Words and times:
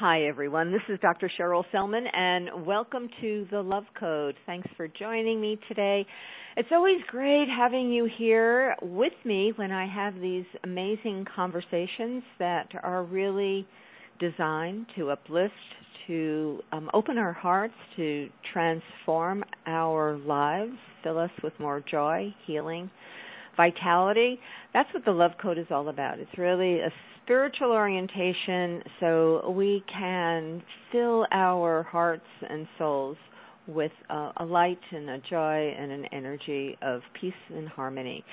Hi, 0.00 0.26
everyone. 0.26 0.70
This 0.70 0.82
is 0.88 1.00
Dr. 1.00 1.28
Cheryl 1.36 1.64
Selman, 1.72 2.04
and 2.12 2.64
welcome 2.64 3.08
to 3.20 3.48
the 3.50 3.60
Love 3.60 3.82
Code. 3.98 4.36
Thanks 4.46 4.68
for 4.76 4.86
joining 4.86 5.40
me 5.40 5.58
today. 5.66 6.06
It's 6.56 6.68
always 6.70 6.98
great 7.08 7.48
having 7.48 7.90
you 7.90 8.08
here 8.16 8.76
with 8.80 9.14
me 9.24 9.52
when 9.56 9.72
I 9.72 9.92
have 9.92 10.14
these 10.20 10.44
amazing 10.62 11.26
conversations 11.34 12.22
that 12.38 12.68
are 12.84 13.02
really 13.02 13.66
designed 14.20 14.86
to 14.94 15.10
uplift, 15.10 15.52
to 16.06 16.60
um, 16.70 16.88
open 16.94 17.18
our 17.18 17.32
hearts, 17.32 17.74
to 17.96 18.28
transform 18.52 19.42
our 19.66 20.16
lives, 20.18 20.76
fill 21.02 21.18
us 21.18 21.32
with 21.42 21.54
more 21.58 21.82
joy, 21.90 22.32
healing, 22.46 22.88
vitality. 23.58 24.40
That's 24.72 24.88
what 24.94 25.04
the 25.04 25.10
Love 25.10 25.32
Code 25.42 25.58
is 25.58 25.66
all 25.70 25.90
about. 25.90 26.18
It's 26.18 26.38
really 26.38 26.78
a 26.78 26.90
spiritual 27.22 27.72
orientation 27.72 28.82
so 29.00 29.50
we 29.50 29.84
can 29.92 30.62
fill 30.90 31.26
our 31.30 31.82
hearts 31.82 32.24
and 32.48 32.66
souls 32.78 33.18
with 33.66 33.92
a, 34.08 34.30
a 34.38 34.44
light 34.46 34.80
and 34.92 35.10
a 35.10 35.18
joy 35.28 35.74
and 35.78 35.92
an 35.92 36.06
energy 36.06 36.78
of 36.80 37.02
peace 37.20 37.34
and 37.54 37.68
harmony. 37.68 38.24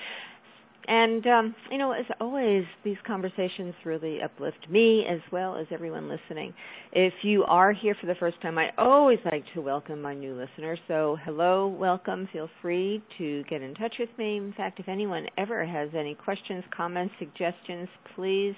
And 0.88 1.26
um, 1.26 1.56
you 1.72 1.78
know, 1.78 1.92
as 1.94 2.06
always, 2.20 2.64
these 2.84 2.98
conversations 3.08 3.74
really 3.84 4.20
uplift 4.22 4.70
me 4.70 5.04
as 5.10 5.20
well 5.32 5.58
as 5.58 5.66
everyone 5.72 6.10
listening. 6.10 6.54
If 6.92 7.14
you 7.24 7.44
are 7.46 7.74
here 7.74 7.96
for 8.00 8.08
the 8.08 8.16
first 8.16 8.42
time, 8.42 8.58
I 8.58 8.70
always 8.78 9.20
like 9.26 9.44
to 9.56 9.62
welcome 9.62 10.02
my 10.02 10.14
new 10.14 10.36
listeners. 10.36 10.80
So, 10.88 11.18
hello, 11.26 11.68
welcome. 11.68 12.30
Feel 12.32 12.50
free 12.62 13.04
to 13.18 13.44
get 13.50 13.62
in 13.62 13.74
touch 13.76 13.96
with 14.00 14.10
me. 14.18 14.38
In 14.38 14.54
fact, 14.56 14.80
if 14.80 14.88
anyone 14.88 15.26
ever 15.38 15.66
has 15.66 15.90
any 15.98 16.14
questions, 16.14 16.64
comments, 16.76 17.14
suggestions, 17.20 17.90
please 18.16 18.56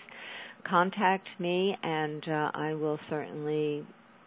contact 0.70 1.28
me, 1.40 1.76
and 1.82 2.24
uh, 2.28 2.52
I 2.54 2.74
will 2.74 3.00
certainly 3.10 3.86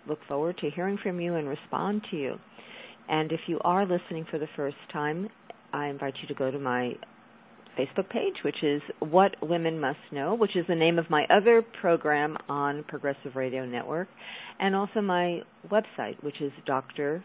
look 0.09 0.21
forward 0.27 0.57
to 0.59 0.71
hearing 0.71 0.99
from 1.03 1.21
you 1.21 1.35
and 1.35 1.47
respond 1.47 2.03
to 2.11 2.17
you. 2.17 2.37
And 3.09 3.31
if 3.33 3.41
you 3.47 3.59
are 3.63 3.85
listening 3.85 4.25
for 4.31 4.39
the 4.39 4.49
first 4.57 4.77
time, 4.93 5.29
I 5.73 5.89
invite 5.89 6.15
you 6.23 6.29
to 6.29 6.35
go 6.35 6.51
to 6.51 6.59
my 6.59 6.95
Facebook 7.79 8.09
page, 8.11 8.35
which 8.45 8.63
is 8.63 8.83
What 9.01 9.37
Women 9.43 9.81
Must 9.81 9.99
Know, 10.13 10.35
which 10.35 10.57
is 10.57 10.67
the 10.69 10.75
name 10.75 10.99
of 10.99 11.09
my 11.11 11.25
other 11.31 11.63
program 11.81 12.37
on 12.49 12.85
Progressive 12.89 13.37
Radio 13.37 13.65
Network, 13.65 14.09
and 14.59 14.75
also 14.75 15.01
my 15.01 15.41
website, 15.71 16.23
which 16.23 16.41
is 16.41 16.53
Dr. 16.67 17.25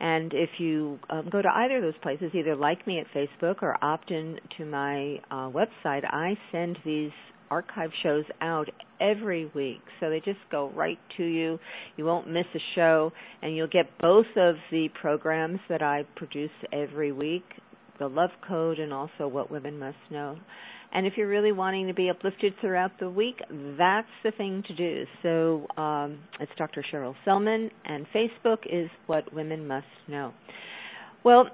And 0.00 0.32
if 0.34 0.50
you 0.58 0.98
um, 1.10 1.28
go 1.30 1.42
to 1.42 1.48
either 1.48 1.76
of 1.76 1.82
those 1.82 1.98
places, 2.02 2.30
either 2.34 2.54
like 2.54 2.86
me 2.86 3.00
at 3.00 3.06
Facebook 3.14 3.62
or 3.62 3.76
opt 3.82 4.10
in 4.10 4.38
to 4.58 4.64
my 4.64 5.16
uh, 5.30 5.50
website, 5.50 6.04
I 6.04 6.36
send 6.52 6.78
these 6.84 7.10
archive 7.50 7.90
shows 8.02 8.24
out 8.40 8.68
every 9.00 9.50
week. 9.54 9.80
So 10.00 10.10
they 10.10 10.20
just 10.20 10.40
go 10.50 10.70
right 10.74 10.98
to 11.16 11.24
you. 11.24 11.58
You 11.96 12.04
won't 12.04 12.28
miss 12.28 12.46
a 12.54 12.60
show, 12.74 13.12
and 13.42 13.56
you'll 13.56 13.68
get 13.68 13.98
both 14.00 14.26
of 14.36 14.56
the 14.70 14.88
programs 15.00 15.60
that 15.68 15.82
I 15.82 16.04
produce 16.16 16.50
every 16.72 17.12
week 17.12 17.44
the 17.98 18.08
Love 18.08 18.30
Code 18.46 18.78
and 18.78 18.92
also 18.92 19.26
What 19.28 19.50
Women 19.50 19.78
Must 19.78 19.96
Know. 20.10 20.38
And 20.92 21.06
if 21.06 21.14
you're 21.16 21.28
really 21.28 21.52
wanting 21.52 21.88
to 21.88 21.94
be 21.94 22.08
uplifted 22.08 22.54
throughout 22.60 22.92
the 22.98 23.10
week, 23.10 23.36
that's 23.76 24.08
the 24.24 24.30
thing 24.30 24.62
to 24.68 24.74
do. 24.74 25.04
So 25.22 25.66
um, 25.80 26.20
it's 26.40 26.52
Dr. 26.56 26.84
Cheryl 26.92 27.14
Selman, 27.24 27.70
and 27.84 28.06
Facebook 28.14 28.58
is 28.64 28.88
What 29.06 29.32
Women 29.34 29.66
Must 29.66 29.86
Know. 30.08 30.32
Well, 31.24 31.48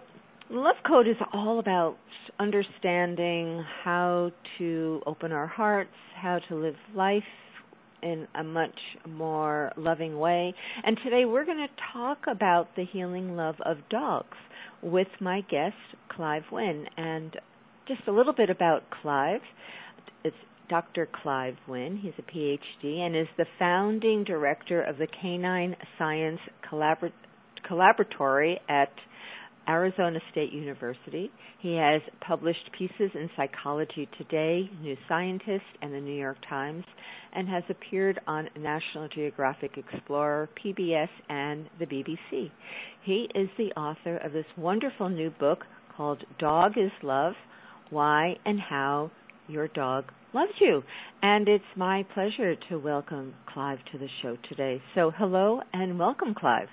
Love 0.54 0.76
Code 0.86 1.08
is 1.08 1.16
all 1.32 1.58
about 1.58 1.96
understanding 2.38 3.64
how 3.82 4.30
to 4.56 5.00
open 5.04 5.32
our 5.32 5.48
hearts, 5.48 5.90
how 6.14 6.38
to 6.48 6.54
live 6.54 6.76
life 6.94 7.24
in 8.04 8.28
a 8.36 8.44
much 8.44 8.78
more 9.04 9.72
loving 9.76 10.16
way. 10.16 10.54
And 10.84 10.96
today 11.02 11.24
we're 11.24 11.44
going 11.44 11.58
to 11.58 11.82
talk 11.92 12.18
about 12.30 12.68
the 12.76 12.84
healing 12.84 13.34
love 13.34 13.56
of 13.66 13.78
dogs 13.90 14.36
with 14.80 15.08
my 15.20 15.40
guest, 15.50 15.74
Clive 16.08 16.44
Wynne. 16.52 16.86
And 16.96 17.36
just 17.88 18.02
a 18.06 18.12
little 18.12 18.32
bit 18.32 18.48
about 18.48 18.84
Clive. 19.02 19.40
It's 20.22 20.36
Dr. 20.70 21.08
Clive 21.20 21.56
Wynne. 21.66 21.96
He's 21.96 22.12
a 22.16 22.22
PhD 22.22 22.98
and 23.00 23.16
is 23.16 23.26
the 23.36 23.46
founding 23.58 24.22
director 24.22 24.80
of 24.82 24.98
the 24.98 25.08
Canine 25.20 25.74
Science 25.98 26.38
Collabor- 26.70 27.10
Collaboratory 27.68 28.60
at 28.68 28.92
Arizona 29.68 30.18
State 30.30 30.52
University. 30.52 31.30
He 31.60 31.74
has 31.76 32.02
published 32.26 32.70
pieces 32.76 33.10
in 33.14 33.30
Psychology 33.36 34.08
Today, 34.18 34.68
New 34.82 34.96
Scientist, 35.08 35.64
and 35.82 35.92
the 35.92 36.00
New 36.00 36.14
York 36.18 36.36
Times, 36.48 36.84
and 37.34 37.48
has 37.48 37.62
appeared 37.68 38.20
on 38.26 38.48
National 38.58 39.08
Geographic 39.08 39.72
Explorer, 39.76 40.48
PBS, 40.64 41.08
and 41.28 41.66
the 41.78 41.86
BBC. 41.86 42.50
He 43.04 43.28
is 43.34 43.48
the 43.58 43.72
author 43.78 44.18
of 44.18 44.32
this 44.32 44.46
wonderful 44.56 45.08
new 45.08 45.30
book 45.30 45.60
called 45.96 46.22
Dog 46.38 46.72
is 46.76 46.92
Love 47.02 47.34
Why 47.90 48.34
and 48.44 48.60
How 48.60 49.10
Your 49.48 49.68
Dog 49.68 50.04
Loves 50.32 50.52
You. 50.60 50.82
And 51.22 51.48
it's 51.48 51.64
my 51.76 52.04
pleasure 52.14 52.54
to 52.68 52.78
welcome 52.78 53.34
Clive 53.52 53.78
to 53.92 53.98
the 53.98 54.08
show 54.22 54.36
today. 54.48 54.82
So, 54.94 55.12
hello 55.16 55.60
and 55.72 55.98
welcome, 55.98 56.34
Clive. 56.34 56.68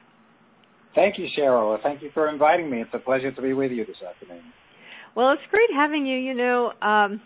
Thank 0.96 1.18
you, 1.18 1.28
Cheryl. 1.38 1.82
Thank 1.82 2.02
you 2.02 2.10
for 2.14 2.30
inviting 2.30 2.70
me. 2.70 2.82
It's 2.82 2.94
a 2.94 3.00
pleasure 3.00 3.32
to 3.32 3.42
be 3.42 3.54
with 3.54 3.72
you 3.72 3.86
this 3.86 3.98
afternoon. 4.08 4.44
Well, 5.16 5.32
it's 5.32 5.42
great 5.50 5.70
having 5.74 6.06
you. 6.06 6.18
You 6.18 6.34
know, 6.34 6.72
um, 6.82 7.22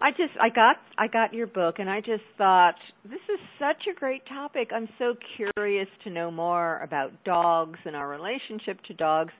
I 0.00 0.10
just 0.10 0.32
I 0.40 0.48
got 0.48 0.76
I 0.96 1.08
got 1.08 1.34
your 1.34 1.46
book 1.46 1.76
and 1.78 1.90
I 1.90 2.00
just 2.00 2.22
thought 2.36 2.74
this 3.04 3.20
is 3.32 3.40
such 3.58 3.86
a 3.90 3.98
great 3.98 4.22
topic. 4.26 4.70
I'm 4.74 4.88
so 4.98 5.14
curious 5.36 5.88
to 6.04 6.10
know 6.10 6.30
more 6.30 6.80
about 6.82 7.12
dogs 7.24 7.78
and 7.84 7.96
our 7.96 8.08
relationship 8.08 8.80
to 8.84 8.94
dogs. 8.94 9.32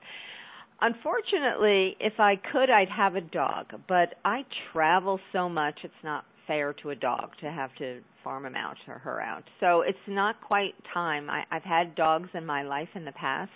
Unfortunately, 0.81 1.97
if 2.01 2.19
I 2.19 2.37
could 2.37 2.71
I'd 2.71 2.89
have 2.89 3.15
a 3.15 3.21
dog, 3.21 3.67
but 3.89 4.15
I 4.25 4.45
travel 4.73 5.21
so 5.33 5.49
much 5.49 5.81
it's 5.85 5.95
not 6.03 6.25
fair 6.49 6.73
to 6.83 6.91
a 6.91 6.97
dog 6.97 7.31
to 7.41 7.51
have 7.51 7.73
to 7.77 8.01
farm 8.25 8.45
him 8.45 8.57
out 8.57 8.77
or 8.89 8.99
her 8.99 9.21
out. 9.21 9.45
So 9.61 9.83
it's 9.83 9.99
not 10.09 10.41
quite 10.41 10.75
time. 10.93 11.31
I, 11.31 11.45
I've 11.53 11.63
had 11.63 11.95
dogs 11.95 12.31
in 12.35 12.45
my 12.45 12.65
life 12.65 12.89
in 12.97 13.05
the 13.05 13.13
past, 13.13 13.53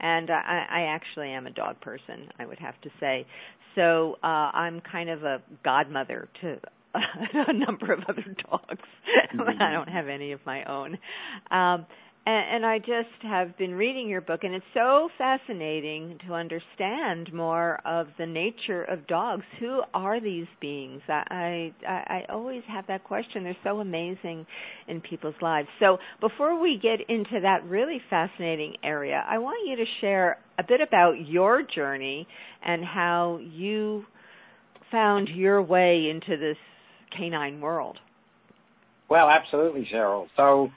and 0.00 0.30
I, 0.30 0.66
I 0.70 0.80
actually 0.94 1.30
am 1.30 1.46
a 1.46 1.50
dog 1.50 1.80
person. 1.82 2.30
I 2.38 2.46
would 2.46 2.58
have 2.58 2.80
to 2.82 2.90
say. 2.98 3.26
So 3.74 4.16
uh, 4.22 4.26
I'm 4.26 4.80
kind 4.80 5.10
of 5.10 5.24
a 5.24 5.42
godmother 5.62 6.28
to 6.40 6.58
a 6.94 7.52
number 7.52 7.92
of 7.92 8.00
other 8.08 8.34
dogs. 8.50 8.82
Mm-hmm. 9.34 9.40
I 9.62 9.72
don't 9.72 9.88
have 9.88 10.08
any 10.08 10.32
of 10.32 10.40
my 10.46 10.64
own. 10.64 10.98
Um, 11.50 11.86
and, 12.30 12.66
I 12.66 12.78
just 12.78 13.22
have 13.22 13.56
been 13.56 13.74
reading 13.74 14.08
your 14.08 14.20
book, 14.20 14.40
and 14.42 14.54
it's 14.54 14.64
so 14.74 15.08
fascinating 15.16 16.18
to 16.26 16.34
understand 16.34 17.32
more 17.32 17.80
of 17.84 18.08
the 18.18 18.26
nature 18.26 18.82
of 18.84 19.06
dogs. 19.06 19.44
Who 19.60 19.82
are 19.94 20.20
these 20.20 20.46
beings? 20.60 21.00
I, 21.08 21.72
I 21.86 22.24
I 22.28 22.32
always 22.32 22.62
have 22.68 22.86
that 22.88 23.04
question. 23.04 23.44
They're 23.44 23.56
so 23.64 23.80
amazing 23.80 24.46
in 24.88 25.00
people's 25.00 25.34
lives. 25.40 25.68
So 25.80 25.98
before 26.20 26.60
we 26.60 26.78
get 26.82 27.00
into 27.08 27.40
that 27.42 27.64
really 27.64 28.00
fascinating 28.10 28.76
area, 28.82 29.24
I 29.28 29.38
want 29.38 29.68
you 29.68 29.76
to 29.76 29.90
share 30.00 30.38
a 30.58 30.62
bit 30.62 30.80
about 30.80 31.14
your 31.26 31.62
journey 31.62 32.26
and 32.64 32.84
how 32.84 33.38
you 33.40 34.04
found 34.90 35.28
your 35.28 35.62
way 35.62 36.08
into 36.10 36.36
this 36.36 36.56
canine 37.16 37.60
world. 37.60 37.98
Well, 39.08 39.28
absolutely, 39.28 39.88
Cheryl. 39.92 40.26
So 40.36 40.68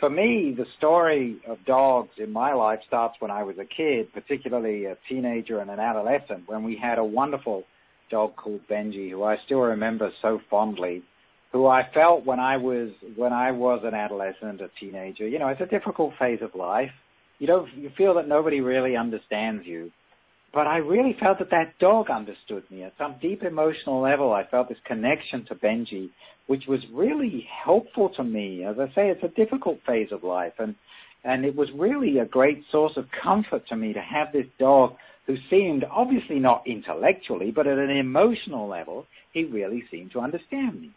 for 0.00 0.10
me, 0.10 0.54
the 0.56 0.64
story 0.78 1.36
of 1.46 1.58
dogs 1.66 2.10
in 2.18 2.32
my 2.32 2.54
life 2.54 2.80
starts 2.86 3.14
when 3.20 3.30
I 3.30 3.42
was 3.42 3.56
a 3.58 3.64
kid, 3.64 4.12
particularly 4.12 4.86
a 4.86 4.96
teenager 5.08 5.60
and 5.60 5.70
an 5.70 5.78
adolescent, 5.78 6.44
when 6.48 6.64
we 6.64 6.76
had 6.82 6.98
a 6.98 7.04
wonderful 7.04 7.64
dog 8.10 8.34
called 8.36 8.62
Benji, 8.68 9.10
who 9.10 9.22
I 9.22 9.36
still 9.44 9.60
remember 9.60 10.10
so 10.22 10.40
fondly, 10.50 11.02
who 11.52 11.66
I 11.66 11.82
felt 11.92 12.24
when 12.24 12.40
I 12.40 12.56
was 12.56 12.90
when 13.16 13.32
I 13.32 13.52
was 13.52 13.82
an 13.84 13.94
adolescent, 13.94 14.60
a 14.60 14.70
teenager. 14.80 15.28
You 15.28 15.38
know, 15.38 15.48
it's 15.48 15.60
a 15.60 15.66
difficult 15.66 16.14
phase 16.18 16.40
of 16.42 16.54
life. 16.54 16.90
You 17.38 17.46
don't 17.46 17.72
you 17.76 17.90
feel 17.96 18.14
that 18.14 18.26
nobody 18.26 18.60
really 18.60 18.96
understands 18.96 19.66
you. 19.66 19.90
But 20.52 20.66
I 20.66 20.78
really 20.78 21.16
felt 21.20 21.38
that 21.38 21.50
that 21.50 21.78
dog 21.78 22.10
understood 22.10 22.64
me 22.70 22.82
at 22.82 22.94
some 22.98 23.16
deep 23.22 23.44
emotional 23.44 24.00
level. 24.00 24.32
I 24.32 24.44
felt 24.44 24.68
this 24.68 24.78
connection 24.84 25.44
to 25.46 25.54
Benji 25.54 26.10
which 26.50 26.66
was 26.66 26.80
really 26.92 27.46
helpful 27.64 28.08
to 28.08 28.24
me. 28.24 28.64
As 28.64 28.74
I 28.80 28.86
say, 28.92 29.08
it's 29.08 29.22
a 29.22 29.28
difficult 29.28 29.78
phase 29.86 30.08
of 30.10 30.24
life, 30.24 30.54
and 30.58 30.74
and 31.22 31.44
it 31.44 31.54
was 31.54 31.68
really 31.76 32.18
a 32.18 32.24
great 32.24 32.64
source 32.72 32.94
of 32.96 33.04
comfort 33.22 33.68
to 33.68 33.76
me 33.76 33.92
to 33.92 34.00
have 34.00 34.32
this 34.32 34.46
dog 34.58 34.96
who 35.28 35.36
seemed 35.48 35.84
obviously 35.88 36.40
not 36.40 36.64
intellectually, 36.66 37.52
but 37.52 37.68
at 37.68 37.78
an 37.78 37.90
emotional 37.90 38.66
level, 38.66 39.06
he 39.32 39.44
really 39.44 39.84
seemed 39.92 40.10
to 40.10 40.18
understand 40.18 40.80
me. 40.80 40.90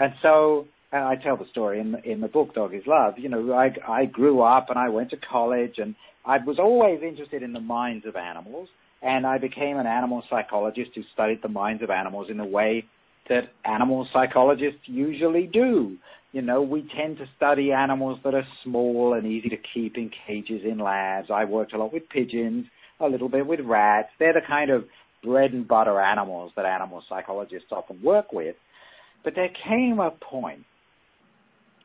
And 0.00 0.14
so 0.22 0.66
and 0.92 1.04
I 1.04 1.16
tell 1.16 1.36
the 1.36 1.50
story 1.50 1.78
in 1.78 1.94
in 2.06 2.22
the 2.22 2.28
book 2.28 2.54
Dog 2.54 2.72
is 2.74 2.86
Love. 2.86 3.18
You 3.18 3.28
know, 3.28 3.52
I 3.52 3.74
I 3.86 4.06
grew 4.06 4.40
up 4.40 4.70
and 4.70 4.78
I 4.78 4.88
went 4.88 5.10
to 5.10 5.18
college 5.18 5.74
and 5.76 5.94
I 6.24 6.38
was 6.38 6.58
always 6.58 7.02
interested 7.02 7.42
in 7.42 7.52
the 7.52 7.60
minds 7.60 8.06
of 8.06 8.16
animals 8.16 8.70
and 9.02 9.26
I 9.26 9.38
became 9.38 9.78
an 9.78 9.86
animal 9.86 10.22
psychologist 10.30 10.90
who 10.94 11.02
studied 11.12 11.40
the 11.42 11.48
minds 11.48 11.82
of 11.82 11.90
animals 11.90 12.28
in 12.30 12.40
a 12.40 12.46
way 12.46 12.84
that 13.28 13.50
animal 13.64 14.08
psychologists 14.12 14.80
usually 14.86 15.48
do. 15.52 15.96
You 16.32 16.42
know, 16.42 16.62
we 16.62 16.88
tend 16.96 17.18
to 17.18 17.26
study 17.36 17.72
animals 17.72 18.18
that 18.24 18.34
are 18.34 18.46
small 18.62 19.14
and 19.14 19.26
easy 19.26 19.48
to 19.48 19.56
keep 19.74 19.96
in 19.96 20.10
cages 20.26 20.62
in 20.64 20.78
labs. 20.78 21.28
I 21.32 21.44
worked 21.44 21.72
a 21.72 21.78
lot 21.78 21.92
with 21.92 22.08
pigeons, 22.08 22.66
a 23.00 23.06
little 23.06 23.28
bit 23.28 23.46
with 23.46 23.60
rats. 23.60 24.08
They're 24.18 24.34
the 24.34 24.40
kind 24.46 24.70
of 24.70 24.84
bread 25.24 25.52
and 25.52 25.66
butter 25.66 26.00
animals 26.00 26.52
that 26.56 26.66
animal 26.66 27.02
psychologists 27.08 27.68
often 27.72 28.02
work 28.02 28.32
with. 28.32 28.56
But 29.24 29.34
there 29.34 29.50
came 29.66 29.98
a 29.98 30.10
point, 30.10 30.64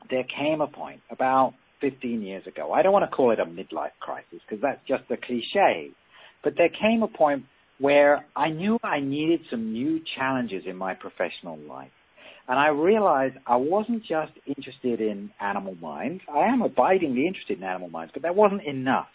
there 0.10 0.26
came 0.26 0.62
a 0.62 0.68
point 0.68 1.02
about 1.10 1.54
15 1.82 2.22
years 2.22 2.46
ago. 2.46 2.72
I 2.72 2.82
don't 2.84 2.94
want 2.94 3.10
to 3.10 3.16
call 3.16 3.32
it 3.32 3.40
a 3.40 3.46
midlife 3.46 3.98
crisis 4.00 4.40
because 4.48 4.62
that's 4.62 4.80
just 4.88 5.04
a 5.10 5.18
cliche. 5.18 5.92
But 6.44 6.54
there 6.58 6.70
came 6.70 7.04
a 7.04 7.08
point 7.08 7.44
where 7.80 8.26
I 8.36 8.50
knew 8.50 8.78
I 8.84 9.00
needed 9.00 9.42
some 9.50 9.72
new 9.72 10.02
challenges 10.16 10.64
in 10.66 10.76
my 10.76 10.94
professional 10.94 11.58
life. 11.58 11.92
And 12.48 12.60
I 12.60 12.68
realized 12.68 13.36
I 13.48 13.56
wasn't 13.56 14.04
just 14.04 14.34
interested 14.46 15.00
in 15.00 15.32
animal 15.40 15.76
minds. 15.76 16.22
I 16.32 16.48
am 16.48 16.62
abidingly 16.62 17.28
interested 17.28 17.58
in 17.58 17.64
animal 17.64 17.90
minds, 17.90 18.12
but 18.14 18.24
that 18.24 18.36
wasn't 18.36 18.64
enough. 18.64 19.08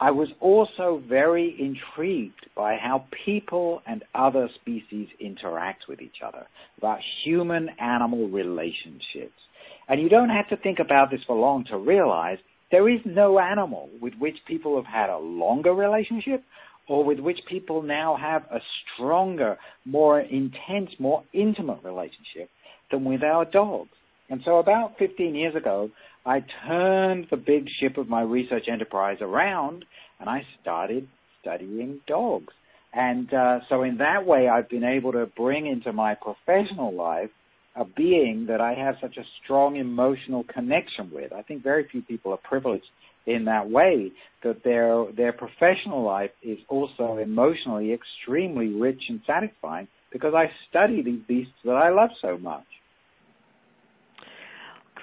I 0.00 0.12
was 0.12 0.28
also 0.40 1.02
very 1.08 1.56
intrigued 1.58 2.46
by 2.54 2.76
how 2.76 3.06
people 3.24 3.82
and 3.86 4.04
other 4.14 4.48
species 4.60 5.08
interact 5.18 5.84
with 5.88 6.00
each 6.00 6.18
other, 6.24 6.46
about 6.78 7.00
human 7.24 7.68
animal 7.80 8.28
relationships. 8.28 9.40
And 9.88 10.00
you 10.00 10.08
don't 10.08 10.28
have 10.28 10.48
to 10.48 10.56
think 10.56 10.78
about 10.78 11.10
this 11.10 11.20
for 11.26 11.36
long 11.36 11.64
to 11.70 11.76
realize 11.76 12.38
there 12.70 12.88
is 12.88 13.00
no 13.04 13.38
animal 13.38 13.88
with 14.00 14.14
which 14.18 14.36
people 14.46 14.76
have 14.76 14.86
had 14.86 15.10
a 15.10 15.18
longer 15.18 15.72
relationship 15.72 16.42
or 16.88 17.04
with 17.04 17.18
which 17.18 17.38
people 17.48 17.82
now 17.82 18.16
have 18.16 18.42
a 18.50 18.60
stronger, 18.94 19.58
more 19.84 20.20
intense, 20.20 20.90
more 20.98 21.22
intimate 21.32 21.82
relationship 21.84 22.50
than 22.90 23.04
with 23.04 23.22
our 23.22 23.44
dogs. 23.44 23.90
And 24.30 24.40
so 24.44 24.58
about 24.58 24.98
15 24.98 25.34
years 25.34 25.54
ago, 25.54 25.90
I 26.24 26.44
turned 26.66 27.26
the 27.30 27.36
big 27.36 27.66
ship 27.80 27.96
of 27.96 28.08
my 28.08 28.22
research 28.22 28.64
enterprise 28.70 29.18
around 29.20 29.84
and 30.20 30.28
I 30.28 30.42
started 30.60 31.08
studying 31.40 32.00
dogs. 32.06 32.52
And 32.92 33.32
uh, 33.32 33.60
so 33.68 33.82
in 33.82 33.98
that 33.98 34.26
way, 34.26 34.48
I've 34.48 34.68
been 34.68 34.84
able 34.84 35.12
to 35.12 35.26
bring 35.26 35.66
into 35.66 35.92
my 35.92 36.14
professional 36.14 36.94
life 36.94 37.30
a 37.76 37.84
being 37.84 38.46
that 38.48 38.60
I 38.60 38.74
have 38.74 38.96
such 39.00 39.16
a 39.16 39.24
strong 39.42 39.76
emotional 39.76 40.44
connection 40.52 41.10
with. 41.12 41.32
I 41.32 41.42
think 41.42 41.62
very 41.62 41.86
few 41.90 42.02
people 42.02 42.32
are 42.32 42.38
privileged 42.38 42.86
in 43.26 43.44
that 43.44 43.70
way 43.70 44.10
that 44.42 44.64
their 44.64 45.04
their 45.16 45.32
professional 45.32 46.02
life 46.02 46.30
is 46.42 46.58
also 46.68 47.18
emotionally 47.18 47.92
extremely 47.92 48.68
rich 48.68 49.02
and 49.08 49.20
satisfying 49.26 49.86
because 50.12 50.32
I 50.34 50.46
study 50.70 51.02
these 51.02 51.20
beasts 51.28 51.52
that 51.64 51.72
I 51.72 51.90
love 51.90 52.10
so 52.22 52.38
much. 52.38 52.64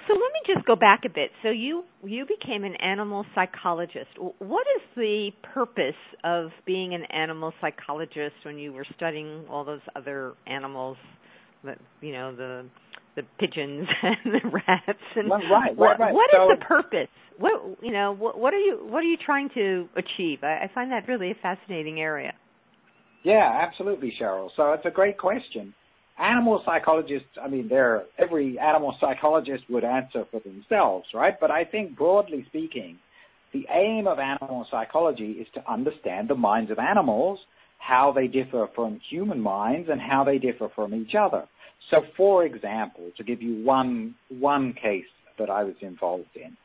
So 0.08 0.12
let 0.12 0.32
me 0.32 0.54
just 0.54 0.66
go 0.66 0.76
back 0.76 1.00
a 1.04 1.08
bit. 1.08 1.30
So 1.42 1.50
you 1.50 1.84
you 2.04 2.26
became 2.26 2.64
an 2.64 2.76
animal 2.76 3.24
psychologist. 3.34 4.10
What 4.38 4.66
is 4.76 4.82
the 4.96 5.30
purpose 5.54 5.94
of 6.24 6.50
being 6.64 6.94
an 6.94 7.04
animal 7.10 7.52
psychologist 7.60 8.36
when 8.44 8.58
you 8.58 8.72
were 8.72 8.86
studying 8.96 9.44
all 9.50 9.64
those 9.64 9.80
other 9.96 10.34
animals 10.46 10.96
you 12.00 12.12
know 12.12 12.34
the 12.34 12.66
the 13.16 13.22
pigeons 13.38 13.88
and 14.02 14.34
the 14.34 14.40
rats 14.48 14.98
and 15.16 15.30
right, 15.30 15.42
right, 15.50 15.76
what, 15.76 15.98
right. 15.98 16.14
what 16.14 16.30
so, 16.32 16.52
is 16.52 16.58
the 16.58 16.64
purpose? 16.64 17.08
What 17.38 17.78
you 17.82 17.92
know? 17.92 18.14
What, 18.14 18.38
what 18.38 18.54
are 18.54 18.58
you 18.58 18.78
what 18.82 18.98
are 18.98 19.08
you 19.08 19.16
trying 19.24 19.48
to 19.54 19.88
achieve? 19.96 20.40
I, 20.42 20.64
I 20.64 20.70
find 20.74 20.92
that 20.92 21.08
really 21.08 21.30
a 21.30 21.34
fascinating 21.40 22.00
area. 22.00 22.32
Yeah, 23.26 23.60
absolutely, 23.60 24.14
Cheryl. 24.20 24.50
So 24.56 24.72
it's 24.72 24.86
a 24.86 24.90
great 24.90 25.18
question. 25.18 25.74
Animal 26.16 26.62
psychologists, 26.64 27.28
I 27.42 27.48
mean, 27.48 27.66
they're, 27.68 28.04
every 28.18 28.56
animal 28.56 28.96
psychologist 29.00 29.64
would 29.68 29.82
answer 29.82 30.24
for 30.30 30.40
themselves, 30.40 31.06
right? 31.12 31.34
But 31.38 31.50
I 31.50 31.64
think 31.64 31.96
broadly 31.96 32.44
speaking, 32.48 33.00
the 33.52 33.66
aim 33.68 34.06
of 34.06 34.20
animal 34.20 34.64
psychology 34.70 35.32
is 35.32 35.48
to 35.54 35.70
understand 35.70 36.28
the 36.28 36.36
minds 36.36 36.70
of 36.70 36.78
animals, 36.78 37.40
how 37.78 38.12
they 38.12 38.26
differ 38.26 38.68
from 38.74 39.00
human 39.10 39.40
minds, 39.40 39.88
and 39.90 40.00
how 40.00 40.24
they 40.24 40.38
differ 40.38 40.68
from 40.74 40.94
each 40.94 41.14
other. 41.18 41.44
So, 41.90 42.02
for 42.16 42.44
example, 42.44 43.10
to 43.16 43.24
give 43.24 43.42
you 43.42 43.64
one, 43.64 44.14
one 44.28 44.72
case 44.72 45.04
that 45.38 45.50
I 45.50 45.62
was 45.62 45.74
involved 45.80 46.34
in. 46.34 46.56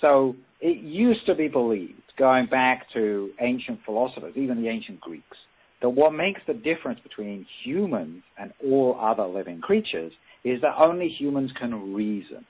So, 0.00 0.34
it 0.60 0.82
used 0.82 1.26
to 1.26 1.34
be 1.34 1.48
believed, 1.48 2.02
going 2.18 2.46
back 2.46 2.86
to 2.94 3.30
ancient 3.40 3.80
philosophers, 3.84 4.34
even 4.36 4.60
the 4.60 4.68
ancient 4.68 5.00
Greeks, 5.00 5.36
that 5.80 5.90
what 5.90 6.12
makes 6.12 6.40
the 6.46 6.54
difference 6.54 6.98
between 7.02 7.46
humans 7.64 8.22
and 8.38 8.52
all 8.64 8.98
other 9.00 9.26
living 9.26 9.60
creatures 9.60 10.12
is 10.42 10.60
that 10.62 10.74
only 10.78 11.08
humans 11.08 11.50
can 11.58 11.94
reason. 11.94 12.44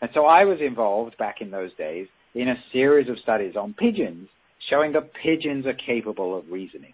And 0.00 0.10
so 0.14 0.26
I 0.26 0.44
was 0.44 0.58
involved 0.60 1.16
back 1.18 1.36
in 1.40 1.50
those 1.50 1.74
days 1.76 2.06
in 2.34 2.48
a 2.48 2.54
series 2.72 3.08
of 3.08 3.18
studies 3.18 3.54
on 3.56 3.74
pigeons 3.74 4.28
showing 4.70 4.92
that 4.92 5.10
pigeons 5.22 5.66
are 5.66 5.74
capable 5.74 6.36
of 6.36 6.44
reasoning. 6.50 6.92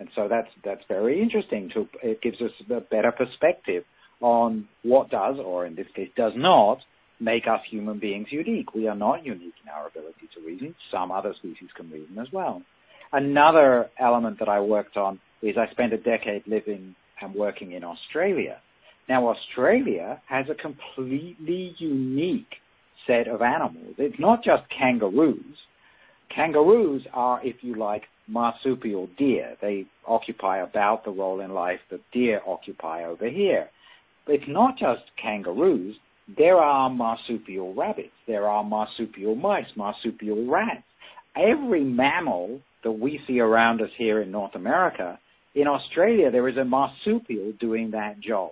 And 0.00 0.08
so 0.16 0.26
that's, 0.28 0.48
that's 0.64 0.82
very 0.88 1.22
interesting 1.22 1.70
to, 1.74 1.86
it 2.02 2.20
gives 2.22 2.40
us 2.40 2.50
a 2.70 2.80
better 2.80 3.12
perspective 3.12 3.84
on 4.20 4.66
what 4.82 5.10
does, 5.10 5.36
or 5.38 5.66
in 5.66 5.76
this 5.76 5.86
case 5.94 6.08
does 6.16 6.32
not, 6.34 6.78
make 7.20 7.44
us 7.46 7.60
human 7.70 7.98
beings 7.98 8.28
unique. 8.30 8.74
We 8.74 8.88
are 8.88 8.96
not 8.96 9.24
unique 9.24 9.54
in 9.62 9.70
our 9.70 9.86
ability 9.86 10.28
to 10.34 10.46
reason. 10.46 10.74
Some 10.90 11.12
other 11.12 11.34
species 11.38 11.68
can 11.76 11.90
reason 11.90 12.18
as 12.18 12.28
well. 12.32 12.62
Another 13.12 13.90
element 13.98 14.38
that 14.38 14.48
I 14.48 14.60
worked 14.60 14.96
on 14.96 15.20
is 15.42 15.56
I 15.58 15.70
spent 15.70 15.92
a 15.92 15.98
decade 15.98 16.46
living 16.46 16.94
and 17.20 17.34
working 17.34 17.72
in 17.72 17.84
Australia. 17.84 18.58
Now, 19.08 19.28
Australia 19.28 20.22
has 20.28 20.46
a 20.48 20.54
completely 20.54 21.74
unique 21.78 22.54
set 23.06 23.28
of 23.28 23.42
animals. 23.42 23.94
It's 23.98 24.18
not 24.18 24.44
just 24.44 24.62
kangaroos. 24.76 25.56
Kangaroos 26.34 27.02
are, 27.12 27.40
if 27.44 27.56
you 27.62 27.74
like, 27.76 28.04
marsupial 28.30 29.08
deer. 29.18 29.56
They 29.60 29.86
occupy 30.06 30.58
about 30.58 31.04
the 31.04 31.10
role 31.10 31.40
in 31.40 31.52
life 31.52 31.80
that 31.90 32.00
deer 32.12 32.40
occupy 32.46 33.04
over 33.04 33.28
here. 33.28 33.68
It's 34.26 34.44
not 34.48 34.78
just 34.78 35.02
kangaroos. 35.20 35.96
There 36.36 36.58
are 36.58 36.88
marsupial 36.88 37.74
rabbits. 37.74 38.14
There 38.26 38.48
are 38.48 38.62
marsupial 38.62 39.34
mice, 39.34 39.66
marsupial 39.76 40.46
rats. 40.48 40.84
Every 41.36 41.84
mammal 41.84 42.60
that 42.84 42.92
we 42.92 43.20
see 43.26 43.40
around 43.40 43.82
us 43.82 43.90
here 43.96 44.22
in 44.22 44.30
North 44.30 44.54
America, 44.54 45.18
in 45.54 45.66
Australia 45.66 46.30
there 46.30 46.48
is 46.48 46.56
a 46.56 46.64
marsupial 46.64 47.52
doing 47.58 47.90
that 47.92 48.20
job. 48.20 48.50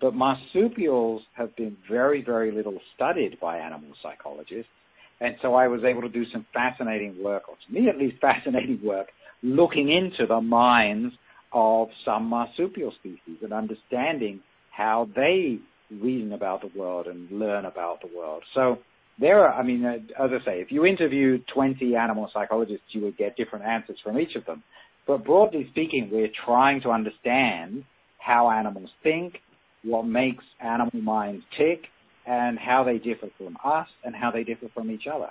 But 0.00 0.14
marsupials 0.14 1.22
have 1.34 1.56
been 1.56 1.76
very, 1.88 2.22
very 2.22 2.50
little 2.50 2.78
studied 2.94 3.38
by 3.40 3.58
animal 3.58 3.90
psychologists. 4.02 4.70
And 5.20 5.36
so 5.40 5.54
I 5.54 5.68
was 5.68 5.82
able 5.84 6.02
to 6.02 6.08
do 6.08 6.24
some 6.32 6.46
fascinating 6.52 7.22
work, 7.22 7.48
or 7.48 7.54
to 7.66 7.72
me 7.72 7.88
at 7.88 7.98
least 7.98 8.20
fascinating 8.20 8.80
work, 8.84 9.08
looking 9.42 9.90
into 9.90 10.26
the 10.26 10.40
minds 10.40 11.14
of 11.52 11.88
some 12.04 12.24
marsupial 12.24 12.92
species 12.98 13.38
and 13.42 13.52
understanding 13.52 14.40
how 14.70 15.08
they 15.14 15.58
reason 15.90 16.32
about 16.32 16.60
the 16.60 16.78
world 16.78 17.06
and 17.06 17.30
learn 17.30 17.64
about 17.64 18.00
the 18.02 18.08
world. 18.14 18.42
So 18.54 18.78
there 19.18 19.46
are, 19.46 19.54
I 19.54 19.62
mean, 19.62 19.84
uh, 19.84 19.94
as 20.22 20.30
I 20.32 20.44
say, 20.44 20.60
if 20.60 20.70
you 20.70 20.84
interview 20.84 21.38
20 21.54 21.96
animal 21.96 22.28
psychologists, 22.34 22.84
you 22.90 23.02
would 23.02 23.16
get 23.16 23.36
different 23.36 23.64
answers 23.64 23.96
from 24.02 24.18
each 24.18 24.34
of 24.36 24.44
them. 24.44 24.62
But 25.06 25.24
broadly 25.24 25.66
speaking, 25.70 26.10
we're 26.12 26.28
trying 26.44 26.82
to 26.82 26.90
understand 26.90 27.84
how 28.18 28.50
animals 28.50 28.90
think, 29.02 29.36
what 29.84 30.04
makes 30.04 30.44
animal 30.60 31.00
minds 31.00 31.44
tick, 31.56 31.84
and 32.26 32.58
how 32.58 32.84
they 32.84 32.98
differ 32.98 33.28
from 33.38 33.56
us 33.64 33.86
and 34.04 34.14
how 34.14 34.30
they 34.30 34.44
differ 34.44 34.66
from 34.74 34.90
each 34.90 35.04
other. 35.12 35.30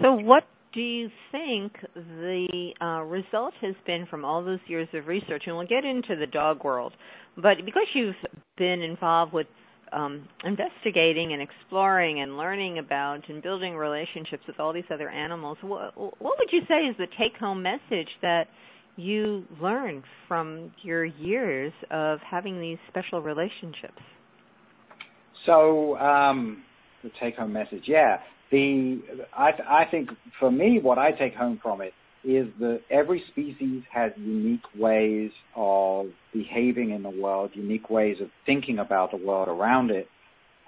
So, 0.00 0.14
what 0.14 0.44
do 0.72 0.80
you 0.80 1.08
think 1.30 1.72
the 1.94 2.72
uh, 2.80 3.02
result 3.02 3.52
has 3.60 3.74
been 3.86 4.06
from 4.08 4.24
all 4.24 4.44
those 4.44 4.60
years 4.66 4.88
of 4.94 5.06
research? 5.06 5.42
And 5.46 5.56
we'll 5.56 5.66
get 5.66 5.84
into 5.84 6.16
the 6.18 6.26
dog 6.26 6.64
world, 6.64 6.92
but 7.36 7.56
because 7.64 7.86
you've 7.94 8.14
been 8.56 8.80
involved 8.80 9.32
with 9.32 9.46
um, 9.92 10.26
investigating 10.44 11.34
and 11.34 11.42
exploring 11.42 12.20
and 12.20 12.38
learning 12.38 12.78
about 12.78 13.28
and 13.28 13.42
building 13.42 13.74
relationships 13.74 14.42
with 14.46 14.58
all 14.58 14.72
these 14.72 14.84
other 14.90 15.10
animals, 15.10 15.58
what, 15.60 15.96
what 15.96 16.38
would 16.38 16.48
you 16.50 16.60
say 16.66 16.86
is 16.86 16.96
the 16.96 17.06
take-home 17.18 17.62
message 17.62 18.08
that 18.22 18.44
you 18.96 19.44
learned 19.60 20.04
from 20.28 20.72
your 20.82 21.04
years 21.04 21.72
of 21.90 22.18
having 22.28 22.60
these 22.60 22.78
special 22.88 23.20
relationships? 23.20 24.00
So, 25.46 25.96
um, 25.98 26.62
the 27.02 27.10
take-home 27.20 27.52
message, 27.52 27.84
yeah 27.86 28.18
the 28.52 29.00
I, 29.36 29.50
I 29.68 29.84
think 29.90 30.10
for 30.38 30.52
me, 30.52 30.78
what 30.80 30.98
I 30.98 31.10
take 31.10 31.34
home 31.34 31.58
from 31.60 31.80
it 31.80 31.92
is 32.22 32.46
that 32.60 32.82
every 32.88 33.24
species 33.32 33.82
has 33.92 34.12
unique 34.16 34.62
ways 34.78 35.32
of 35.56 36.06
behaving 36.32 36.90
in 36.90 37.02
the 37.02 37.10
world, 37.10 37.50
unique 37.54 37.90
ways 37.90 38.18
of 38.20 38.28
thinking 38.46 38.78
about 38.78 39.10
the 39.10 39.16
world 39.16 39.48
around 39.48 39.90
it. 39.90 40.06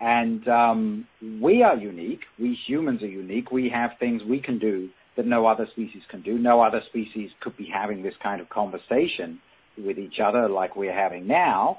And 0.00 0.48
um, 0.48 1.06
we 1.40 1.62
are 1.62 1.76
unique. 1.76 2.22
We 2.40 2.58
humans 2.66 3.02
are 3.02 3.08
unique. 3.08 3.52
We 3.52 3.70
have 3.72 3.92
things 4.00 4.22
we 4.28 4.40
can 4.40 4.58
do 4.58 4.88
that 5.16 5.26
no 5.26 5.46
other 5.46 5.68
species 5.70 6.02
can 6.10 6.22
do. 6.22 6.36
No 6.38 6.60
other 6.60 6.80
species 6.88 7.30
could 7.40 7.56
be 7.56 7.70
having 7.72 8.02
this 8.02 8.14
kind 8.20 8.40
of 8.40 8.48
conversation 8.48 9.38
with 9.78 9.98
each 9.98 10.18
other 10.24 10.48
like 10.48 10.74
we're 10.74 10.94
having 10.94 11.28
now. 11.28 11.78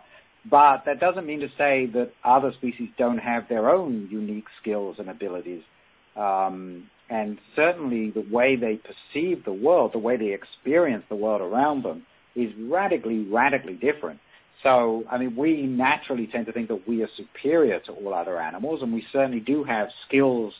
But 0.49 0.83
that 0.85 0.99
doesn't 0.99 1.25
mean 1.25 1.39
to 1.39 1.47
say 1.57 1.87
that 1.93 2.11
other 2.23 2.51
species 2.57 2.89
don't 2.97 3.17
have 3.17 3.43
their 3.49 3.69
own 3.69 4.07
unique 4.11 4.45
skills 4.61 4.97
and 4.99 5.09
abilities. 5.09 5.63
Um, 6.15 6.87
and 7.09 7.37
certainly 7.55 8.11
the 8.11 8.25
way 8.31 8.55
they 8.55 8.79
perceive 8.79 9.43
the 9.43 9.53
world, 9.53 9.91
the 9.93 9.99
way 9.99 10.17
they 10.17 10.33
experience 10.33 11.03
the 11.09 11.15
world 11.15 11.41
around 11.41 11.83
them 11.83 12.05
is 12.35 12.51
radically, 12.69 13.27
radically 13.31 13.73
different. 13.73 14.19
So, 14.63 15.03
I 15.11 15.17
mean, 15.17 15.35
we 15.35 15.63
naturally 15.63 16.27
tend 16.31 16.47
to 16.47 16.51
think 16.51 16.69
that 16.69 16.87
we 16.87 17.03
are 17.03 17.09
superior 17.17 17.79
to 17.81 17.91
all 17.91 18.13
other 18.13 18.39
animals, 18.39 18.79
and 18.81 18.93
we 18.93 19.03
certainly 19.11 19.39
do 19.39 19.63
have 19.63 19.87
skills 20.07 20.53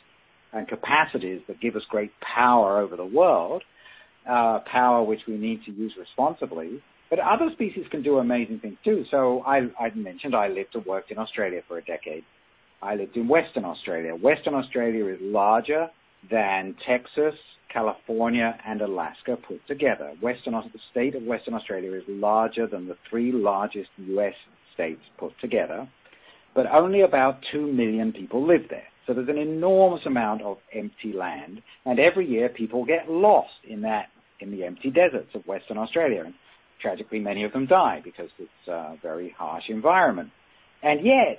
and 0.52 0.68
capacities 0.68 1.40
that 1.48 1.60
give 1.60 1.74
us 1.76 1.82
great 1.88 2.12
power 2.20 2.80
over 2.80 2.96
the 2.96 3.04
world, 3.04 3.62
uh, 4.28 4.60
power 4.70 5.02
which 5.02 5.20
we 5.26 5.36
need 5.36 5.64
to 5.64 5.72
use 5.72 5.92
responsibly. 5.98 6.82
But 7.08 7.20
other 7.20 7.50
species 7.52 7.84
can 7.90 8.02
do 8.02 8.18
amazing 8.18 8.60
things 8.60 8.78
too. 8.84 9.04
So 9.10 9.42
I, 9.46 9.68
I 9.78 9.94
mentioned 9.94 10.34
I 10.34 10.48
lived 10.48 10.74
and 10.74 10.84
worked 10.84 11.10
in 11.10 11.18
Australia 11.18 11.60
for 11.68 11.78
a 11.78 11.84
decade. 11.84 12.24
I 12.82 12.94
lived 12.94 13.16
in 13.16 13.28
Western 13.28 13.64
Australia. 13.64 14.14
Western 14.14 14.54
Australia 14.54 15.06
is 15.06 15.18
larger 15.20 15.88
than 16.30 16.74
Texas, 16.86 17.34
California, 17.72 18.58
and 18.66 18.80
Alaska 18.80 19.36
put 19.36 19.66
together. 19.66 20.12
Western, 20.20 20.54
the 20.54 20.78
state 20.90 21.14
of 21.14 21.22
Western 21.22 21.54
Australia 21.54 21.92
is 21.92 22.02
larger 22.08 22.66
than 22.66 22.88
the 22.88 22.96
three 23.08 23.32
largest 23.32 23.88
U.S. 23.98 24.34
states 24.74 25.00
put 25.18 25.32
together, 25.40 25.88
but 26.54 26.66
only 26.66 27.02
about 27.02 27.38
2 27.52 27.72
million 27.72 28.12
people 28.12 28.46
live 28.46 28.62
there. 28.68 28.86
So 29.06 29.14
there's 29.14 29.28
an 29.28 29.38
enormous 29.38 30.04
amount 30.04 30.42
of 30.42 30.58
empty 30.74 31.12
land, 31.12 31.62
and 31.84 32.00
every 32.00 32.26
year 32.26 32.48
people 32.48 32.84
get 32.84 33.08
lost 33.08 33.52
in 33.68 33.82
that, 33.82 34.06
in 34.40 34.50
the 34.50 34.64
empty 34.64 34.90
deserts 34.90 35.30
of 35.34 35.46
Western 35.46 35.78
Australia. 35.78 36.24
And 36.24 36.34
tragically, 36.80 37.18
many 37.18 37.44
of 37.44 37.52
them 37.52 37.66
die 37.66 38.00
because 38.02 38.30
it's 38.38 38.68
a 38.68 38.96
very 39.02 39.34
harsh 39.36 39.64
environment. 39.68 40.30
And 40.82 41.04
yet, 41.04 41.38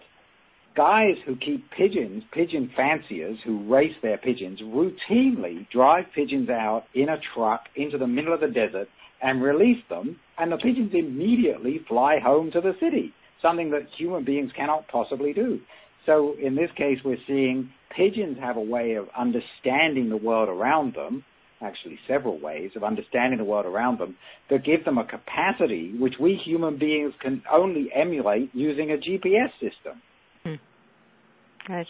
guys 0.75 1.15
who 1.25 1.35
keep 1.35 1.69
pigeons, 1.71 2.23
pigeon 2.31 2.71
fanciers 2.75 3.37
who 3.45 3.67
race 3.71 3.95
their 4.01 4.17
pigeons, 4.17 4.59
routinely 4.61 5.69
drive 5.71 6.05
pigeons 6.13 6.49
out 6.49 6.83
in 6.93 7.09
a 7.09 7.17
truck 7.33 7.61
into 7.75 7.97
the 7.97 8.07
middle 8.07 8.33
of 8.33 8.41
the 8.41 8.47
desert 8.47 8.87
and 9.21 9.41
release 9.41 9.83
them, 9.89 10.19
and 10.37 10.51
the 10.51 10.57
pigeons 10.57 10.91
immediately 10.93 11.81
fly 11.87 12.19
home 12.23 12.51
to 12.51 12.61
the 12.61 12.73
city, 12.79 13.13
something 13.41 13.71
that 13.71 13.87
human 13.97 14.23
beings 14.23 14.51
cannot 14.55 14.87
possibly 14.87 15.33
do. 15.33 15.59
So 16.05 16.35
in 16.41 16.55
this 16.55 16.69
case, 16.77 16.99
we're 17.03 17.17
seeing 17.27 17.71
pigeons 17.95 18.37
have 18.39 18.57
a 18.57 18.61
way 18.61 18.93
of 18.93 19.07
understanding 19.17 20.09
the 20.09 20.17
world 20.17 20.49
around 20.49 20.93
them, 20.93 21.23
actually 21.61 21.99
several 22.07 22.39
ways 22.39 22.71
of 22.75 22.83
understanding 22.83 23.39
the 23.39 23.45
world 23.45 23.65
around 23.65 23.99
them, 23.99 24.15
that 24.49 24.63
give 24.63 24.85
them 24.85 24.97
a 24.97 25.05
capacity 25.05 25.93
which 25.99 26.15
we 26.19 26.39
human 26.43 26.77
beings 26.77 27.13
can 27.21 27.41
only 27.51 27.89
emulate 27.95 28.49
using 28.53 28.91
a 28.91 28.95
GPS 28.95 29.51
system. 29.53 30.01
Hmm. 30.43 31.71
Right. 31.71 31.87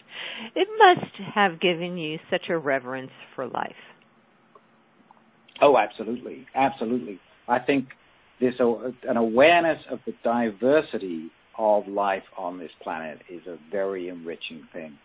It 0.55 0.67
must 0.77 1.11
have 1.35 1.59
given 1.59 1.97
you 1.97 2.17
such 2.31 2.49
a 2.49 2.57
reverence 2.57 3.11
for 3.35 3.47
life. 3.47 3.71
Oh, 5.61 5.77
absolutely, 5.77 6.45
absolutely. 6.55 7.19
I 7.47 7.59
think 7.59 7.87
this 8.39 8.53
uh, 8.59 8.91
an 9.07 9.17
awareness 9.17 9.79
of 9.91 9.99
the 10.05 10.13
diversity 10.23 11.31
of 11.57 11.87
life 11.87 12.23
on 12.37 12.59
this 12.59 12.71
planet 12.83 13.19
is 13.29 13.45
a 13.47 13.57
very 13.71 14.09
enriching 14.09 14.67
thing. 14.73 14.97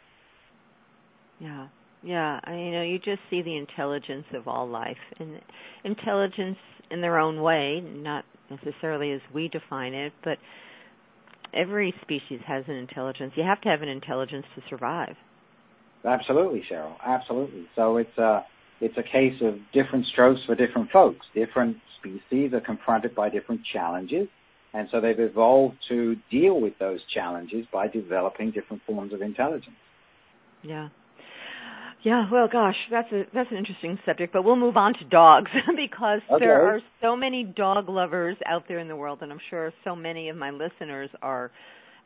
Yeah, 1.39 1.69
yeah. 2.03 2.41
I, 2.45 2.55
you 2.55 2.71
know, 2.73 2.83
you 2.83 2.99
just 2.99 3.21
see 3.31 3.43
the 3.43 3.57
intelligence 3.57 4.27
of 4.35 4.49
all 4.49 4.69
life, 4.69 4.97
and 5.19 5.41
intelligence 5.85 6.59
in 6.91 7.01
their 7.01 7.19
own 7.19 7.41
way, 7.43 7.81
not 7.81 8.25
necessarily 8.51 9.13
as 9.13 9.21
we 9.35 9.49
define 9.49 9.95
it, 9.95 10.13
but 10.23 10.39
every 11.55 11.95
species 12.03 12.41
has 12.47 12.65
an 12.69 12.75
intelligence. 12.75 13.33
You 13.37 13.45
have 13.45 13.61
to 13.63 13.69
have 13.69 13.83
an 13.83 13.89
intelligence 13.89 14.45
to 14.55 14.63
survive. 14.69 15.15
Absolutely, 16.05 16.63
Cheryl. 16.71 16.95
Absolutely. 17.05 17.67
So 17.77 17.97
it's 17.97 18.19
a 18.19 18.45
it's 18.81 18.97
a 18.99 19.03
case 19.03 19.41
of 19.43 19.55
different 19.73 20.07
strokes 20.07 20.41
for 20.47 20.55
different 20.55 20.91
folks. 20.91 21.25
Different 21.35 21.77
species 22.01 22.53
are 22.53 22.61
confronted 22.61 23.15
by 23.15 23.31
different 23.31 23.61
challenges, 23.73 24.27
and 24.75 24.89
so 24.91 25.01
they've 25.01 25.21
evolved 25.21 25.77
to 25.89 26.17
deal 26.31 26.61
with 26.61 26.73
those 26.81 26.99
challenges 27.15 27.65
by 27.73 27.87
developing 27.87 28.51
different 28.51 28.83
forms 28.85 29.13
of 29.13 29.23
intelligence. 29.23 29.77
Yeah. 30.63 30.89
Yeah, 32.05 32.27
well, 32.33 32.49
gosh, 32.51 32.75
that's 32.91 33.13
a 33.13 33.25
that's 33.33 33.51
an 33.53 33.59
interesting 33.59 33.97
subject, 34.05 34.33
but 34.33 34.43
we'll 34.43 34.57
move 34.57 34.77
on 34.77 34.95
to 34.95 35.05
dogs 35.05 35.51
because 35.77 36.21
okay. 36.31 36.45
there 36.45 36.67
are 36.67 36.81
so 37.01 37.15
many 37.15 37.45
dog 37.45 37.89
lovers 37.89 38.37
out 38.45 38.65
there 38.67 38.81
in 38.81 38.89
the 38.89 38.97
world, 38.97 39.21
and 39.23 39.31
I'm 39.31 39.41
sure 39.51 39.73
so 39.85 39.95
many 39.95 40.29
of 40.29 40.37
my 40.37 40.51
listeners 40.51 41.11
are 41.23 41.53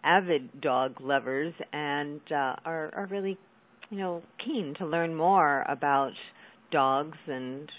avid 0.04 0.60
dog 0.60 1.00
lovers 1.00 1.54
and 1.72 2.20
uh, 2.30 2.56
are 2.66 2.90
are 2.94 3.08
really, 3.10 3.38
you 3.88 3.98
know, 3.98 4.22
keen 4.44 4.74
to 4.78 4.86
learn 4.86 5.14
more 5.14 5.64
about 5.66 6.12
dogs 6.70 7.16
and 7.26 7.70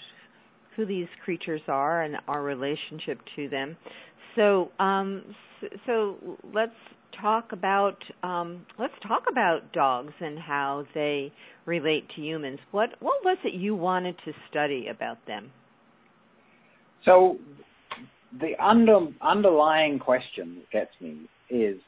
who 0.78 0.86
these 0.86 1.08
creatures 1.24 1.60
are 1.66 2.02
and 2.02 2.16
our 2.28 2.42
relationship 2.42 3.18
to 3.34 3.48
them. 3.48 3.76
So, 4.36 4.70
um, 4.78 5.24
so 5.84 6.16
let's 6.54 6.70
talk 7.20 7.50
about 7.50 7.96
um, 8.22 8.64
let's 8.78 8.94
talk 9.06 9.24
about 9.30 9.72
dogs 9.72 10.12
and 10.20 10.38
how 10.38 10.86
they 10.94 11.32
relate 11.66 12.04
to 12.14 12.22
humans. 12.22 12.60
What 12.70 12.90
what 13.00 13.24
was 13.24 13.38
it 13.44 13.54
you 13.54 13.74
wanted 13.74 14.14
to 14.24 14.32
study 14.48 14.86
about 14.88 15.18
them? 15.26 15.50
So 17.04 17.38
the 18.40 18.52
under, 18.62 19.08
underlying 19.20 19.98
question 19.98 20.58
that 20.58 20.70
gets 20.70 20.90
me 21.00 21.28
is 21.50 21.80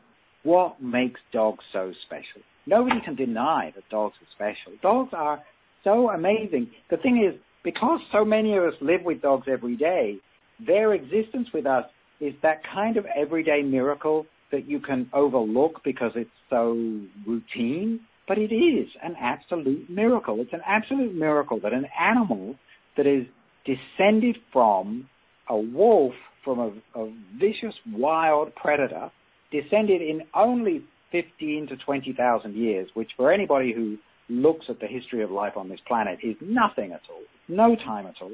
what 0.42 0.82
makes 0.82 1.20
dogs 1.32 1.62
so 1.72 1.92
special? 2.06 2.42
Nobody 2.66 3.00
can 3.04 3.14
deny 3.14 3.72
that 3.74 3.88
dogs 3.88 4.14
are 4.20 4.28
special. 4.34 4.76
Dogs 4.82 5.10
are 5.12 5.40
so 5.84 6.10
amazing. 6.10 6.70
The 6.90 6.96
thing 6.96 7.24
is, 7.24 7.38
because 7.62 8.00
so 8.12 8.24
many 8.24 8.56
of 8.56 8.64
us 8.64 8.74
live 8.80 9.02
with 9.04 9.22
dogs 9.22 9.46
every 9.50 9.76
day, 9.76 10.16
their 10.64 10.94
existence 10.94 11.48
with 11.52 11.66
us 11.66 11.84
is 12.20 12.34
that 12.42 12.62
kind 12.72 12.96
of 12.96 13.06
everyday 13.16 13.62
miracle 13.62 14.26
that 14.52 14.68
you 14.68 14.80
can 14.80 15.08
overlook 15.12 15.80
because 15.84 16.12
it's 16.14 16.30
so 16.48 16.72
routine, 17.26 18.00
but 18.26 18.38
it 18.38 18.52
is 18.52 18.88
an 19.02 19.14
absolute 19.20 19.88
miracle. 19.88 20.40
It's 20.40 20.52
an 20.52 20.62
absolute 20.66 21.14
miracle 21.14 21.60
that 21.62 21.72
an 21.72 21.86
animal 21.98 22.56
that 22.96 23.06
is 23.06 23.26
descended 23.64 24.36
from 24.52 25.08
a 25.48 25.56
wolf, 25.56 26.12
from 26.44 26.58
a, 26.58 27.00
a 27.00 27.12
vicious 27.38 27.74
wild 27.92 28.54
predator, 28.54 29.10
descended 29.50 30.00
in 30.00 30.22
only 30.34 30.84
15 31.12 31.68
to 31.68 31.76
20,000 31.76 32.54
years, 32.54 32.88
which 32.94 33.10
for 33.16 33.32
anybody 33.32 33.72
who 33.72 33.98
looks 34.30 34.66
at 34.68 34.80
the 34.80 34.86
history 34.86 35.22
of 35.22 35.30
life 35.30 35.56
on 35.56 35.68
this 35.68 35.80
planet 35.86 36.18
is 36.22 36.36
nothing 36.40 36.92
at 36.92 37.02
all, 37.10 37.22
no 37.48 37.74
time 37.76 38.06
at 38.06 38.14
all, 38.20 38.32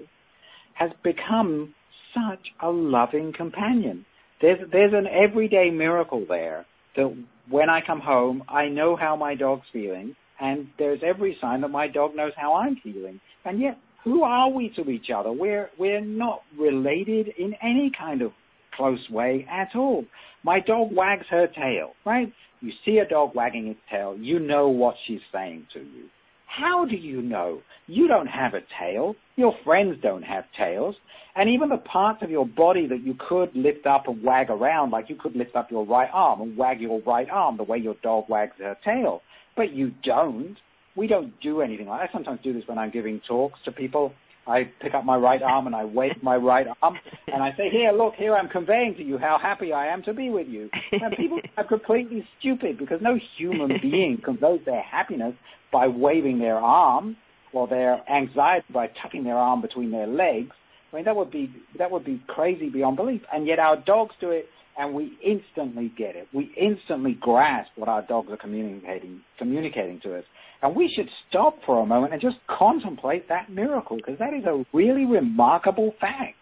has 0.75 0.91
become 1.03 1.75
such 2.15 2.47
a 2.62 2.69
loving 2.71 3.33
companion. 3.33 4.05
There's 4.41 4.59
there's 4.71 4.93
an 4.93 5.07
everyday 5.07 5.71
miracle 5.71 6.25
there 6.29 6.67
that 6.97 7.17
when 7.49 7.71
I 7.71 7.81
come 7.87 8.00
home, 8.00 8.43
I 8.49 8.69
know 8.69 8.97
how 8.97 9.17
my 9.17 9.35
dog's 9.35 9.67
feeling, 9.73 10.15
and 10.41 10.69
there's 10.79 11.00
every 11.05 11.37
sign 11.41 11.61
that 11.62 11.69
my 11.69 11.88
dog 11.88 12.15
knows 12.15 12.33
how 12.37 12.55
I'm 12.55 12.76
feeling. 12.83 13.21
And 13.45 13.61
yet, 13.61 13.79
who 14.05 14.23
are 14.23 14.50
we 14.50 14.71
to 14.76 14.88
each 14.91 15.11
other? 15.15 15.33
We're 15.33 15.71
we're 15.79 16.00
not 16.00 16.43
related 16.59 17.29
in 17.38 17.55
any 17.62 17.91
kind 17.97 18.23
of 18.23 18.33
close 18.76 19.09
way 19.11 19.47
at 19.50 19.75
all. 19.75 20.05
My 20.43 20.61
dog 20.61 20.93
wags 20.93 21.26
her 21.31 21.47
tail, 21.47 21.93
right? 22.05 22.33
You 22.61 22.73
see 22.85 22.99
a 22.99 23.09
dog 23.09 23.35
wagging 23.35 23.69
its 23.69 23.81
tail, 23.91 24.17
you 24.19 24.39
know 24.39 24.69
what 24.69 24.95
she's 25.07 25.21
saying 25.33 25.67
to 25.75 25.81
you. 25.81 26.05
How 26.47 26.87
do 26.87 26.97
you 26.97 27.21
know? 27.21 27.61
You 27.87 28.09
don't 28.09 28.29
have 28.29 28.55
a 28.55 28.61
tail. 28.81 29.15
Your 29.37 29.55
friends 29.65 29.97
don't 30.03 30.23
have 30.23 30.45
tails. 30.57 30.95
And 31.35 31.51
even 31.51 31.69
the 31.69 31.77
parts 31.77 32.23
of 32.23 32.31
your 32.31 32.47
body 32.47 32.87
that 32.87 33.03
you 33.03 33.15
could 33.29 33.55
lift 33.55 33.87
up 33.87 34.09
and 34.09 34.23
wag 34.23 34.49
around, 34.49 34.91
like 34.91 35.11
you 35.11 35.17
could 35.17 35.37
lift 35.37 35.55
up 35.55 35.71
your 35.71 35.85
right 35.85 36.09
arm 36.13 36.41
and 36.41 36.57
wag 36.57 36.81
your 36.81 37.03
right 37.03 37.29
arm 37.29 37.59
the 37.59 37.63
way 37.63 37.77
your 37.79 37.97
dog 38.03 38.25
wags 38.29 38.55
her 38.59 38.77
tail. 38.85 39.21
But 39.55 39.73
you 39.73 39.93
don't. 40.03 40.57
We 40.97 41.07
don't 41.07 41.39
do 41.43 41.61
anything 41.61 41.89
like 41.89 42.01
that. 42.01 42.09
I 42.09 42.13
sometimes 42.13 42.41
do 42.43 42.55
this 42.55 42.63
when 42.67 42.79
I'm 42.79 42.91
giving 42.91 43.21
talks 43.29 43.59
to 43.67 43.73
people. 43.73 44.13
I 44.47 44.71
pick 44.81 44.95
up 44.95 45.05
my 45.05 45.17
right 45.17 45.43
arm 45.43 45.67
and 45.67 45.75
I 45.75 45.85
wave 45.85 46.23
my 46.23 46.37
right 46.37 46.67
arm 46.81 46.95
and 47.26 47.43
I 47.43 47.50
say, 47.57 47.69
here, 47.71 47.93
look, 47.93 48.15
here 48.15 48.37
I'm 48.37 48.49
conveying 48.49 48.95
to 48.97 49.03
you 49.03 49.19
how 49.19 49.38
happy 49.41 49.73
I 49.73 49.87
am 49.88 50.03
to 50.05 50.15
be 50.15 50.31
with 50.31 50.47
you. 50.47 50.71
And 50.93 51.17
people 51.17 51.41
are 51.57 51.67
completely 51.67 52.26
stupid 52.38 52.79
because 52.79 53.00
no 53.03 53.19
human 53.37 53.73
being 53.83 54.19
conveys 54.25 54.61
their 54.65 54.83
happiness 54.83 55.35
by 55.73 55.88
waving 55.88 56.38
their 56.38 56.57
arm 56.57 57.17
or 57.53 57.67
their 57.67 58.03
anxiety 58.11 58.67
by 58.73 58.88
tucking 59.03 59.25
their 59.25 59.37
arm 59.37 59.62
between 59.62 59.91
their 59.91 60.07
legs. 60.07 60.53
I 60.93 60.97
mean, 60.97 61.05
that 61.07 61.17
would 61.17 61.31
be 61.31 61.50
that 61.79 61.91
would 61.91 62.05
be 62.05 62.23
crazy 62.29 62.69
beyond 62.69 62.97
belief. 62.97 63.23
And 63.33 63.47
yet 63.47 63.59
our 63.59 63.76
dogs 63.76 64.15
do 64.21 64.31
it, 64.31 64.47
and 64.79 64.95
we 64.95 65.19
instantly 65.25 65.93
get 65.97 66.17
it. 66.17 66.29
We 66.33 66.53
instantly 66.57 67.17
grasp 67.21 67.71
what 67.76 67.88
our 67.88 68.03
dogs 68.03 68.29
are 68.31 68.37
communicating 68.37 69.23
communicating 69.38 70.00
to 70.05 70.19
us. 70.19 70.25
And 70.63 70.75
we 70.75 70.93
should 70.95 71.09
stop 71.29 71.59
for 71.67 71.83
a 71.83 71.87
moment 71.87 72.13
and 72.13 72.23
just 72.23 72.37
contemplate 72.49 73.29
that 73.29 73.51
miracle 73.51 73.97
because 73.97 74.19
that 74.19 74.35
is 74.35 74.45
a 74.45 74.65
really 74.73 75.05
remarkable 75.05 75.93
fact. 76.01 76.37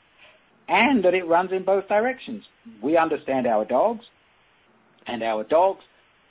And 0.68 1.04
that 1.04 1.14
it 1.14 1.26
runs 1.26 1.52
in 1.52 1.64
both 1.64 1.88
directions. 1.88 2.42
We 2.82 2.96
understand 2.96 3.46
our 3.46 3.64
dogs, 3.64 4.04
And 5.06 5.22
our 5.22 5.44
dogs 5.44 5.82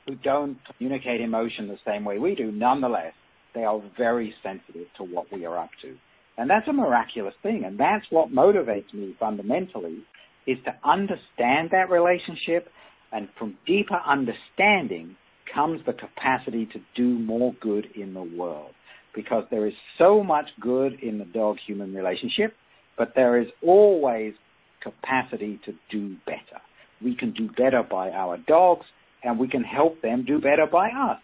who 0.07 0.15
don't 0.15 0.57
communicate 0.77 1.21
emotion 1.21 1.67
the 1.67 1.77
same 1.85 2.03
way 2.03 2.17
we 2.17 2.35
do, 2.35 2.51
nonetheless, 2.51 3.13
they 3.53 3.63
are 3.63 3.81
very 3.97 4.33
sensitive 4.41 4.87
to 4.97 5.03
what 5.03 5.31
we 5.31 5.45
are 5.45 5.57
up 5.57 5.69
to. 5.83 5.95
And 6.37 6.49
that's 6.49 6.67
a 6.67 6.73
miraculous 6.73 7.35
thing. 7.43 7.63
And 7.65 7.79
that's 7.79 8.05
what 8.09 8.31
motivates 8.31 8.91
me 8.93 9.15
fundamentally 9.19 9.99
is 10.47 10.57
to 10.65 10.75
understand 10.83 11.69
that 11.71 11.89
relationship. 11.91 12.69
And 13.11 13.29
from 13.37 13.57
deeper 13.67 13.99
understanding 14.07 15.15
comes 15.53 15.81
the 15.85 15.93
capacity 15.93 16.65
to 16.67 16.79
do 16.95 17.19
more 17.19 17.53
good 17.61 17.87
in 17.95 18.13
the 18.13 18.23
world. 18.23 18.71
Because 19.15 19.43
there 19.51 19.67
is 19.67 19.73
so 19.97 20.23
much 20.23 20.47
good 20.59 20.93
in 21.01 21.19
the 21.19 21.25
dog 21.25 21.57
human 21.65 21.93
relationship, 21.93 22.53
but 22.97 23.13
there 23.15 23.39
is 23.39 23.47
always 23.61 24.33
capacity 24.81 25.59
to 25.65 25.73
do 25.91 26.15
better. 26.25 26.61
We 27.01 27.15
can 27.15 27.31
do 27.31 27.47
better 27.47 27.83
by 27.89 28.09
our 28.09 28.37
dogs 28.37 28.85
and 29.23 29.39
we 29.39 29.47
can 29.47 29.63
help 29.63 30.01
them 30.01 30.25
do 30.25 30.39
better 30.39 30.67
by 30.71 30.87
us. 30.87 31.19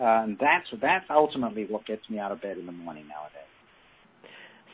Uh, 0.00 0.04
and 0.04 0.36
that's 0.40 0.66
that's 0.82 1.04
ultimately 1.08 1.66
what 1.68 1.86
gets 1.86 2.02
me 2.10 2.18
out 2.18 2.32
of 2.32 2.42
bed 2.42 2.58
in 2.58 2.66
the 2.66 2.72
morning 2.72 3.04
nowadays. 3.08 3.48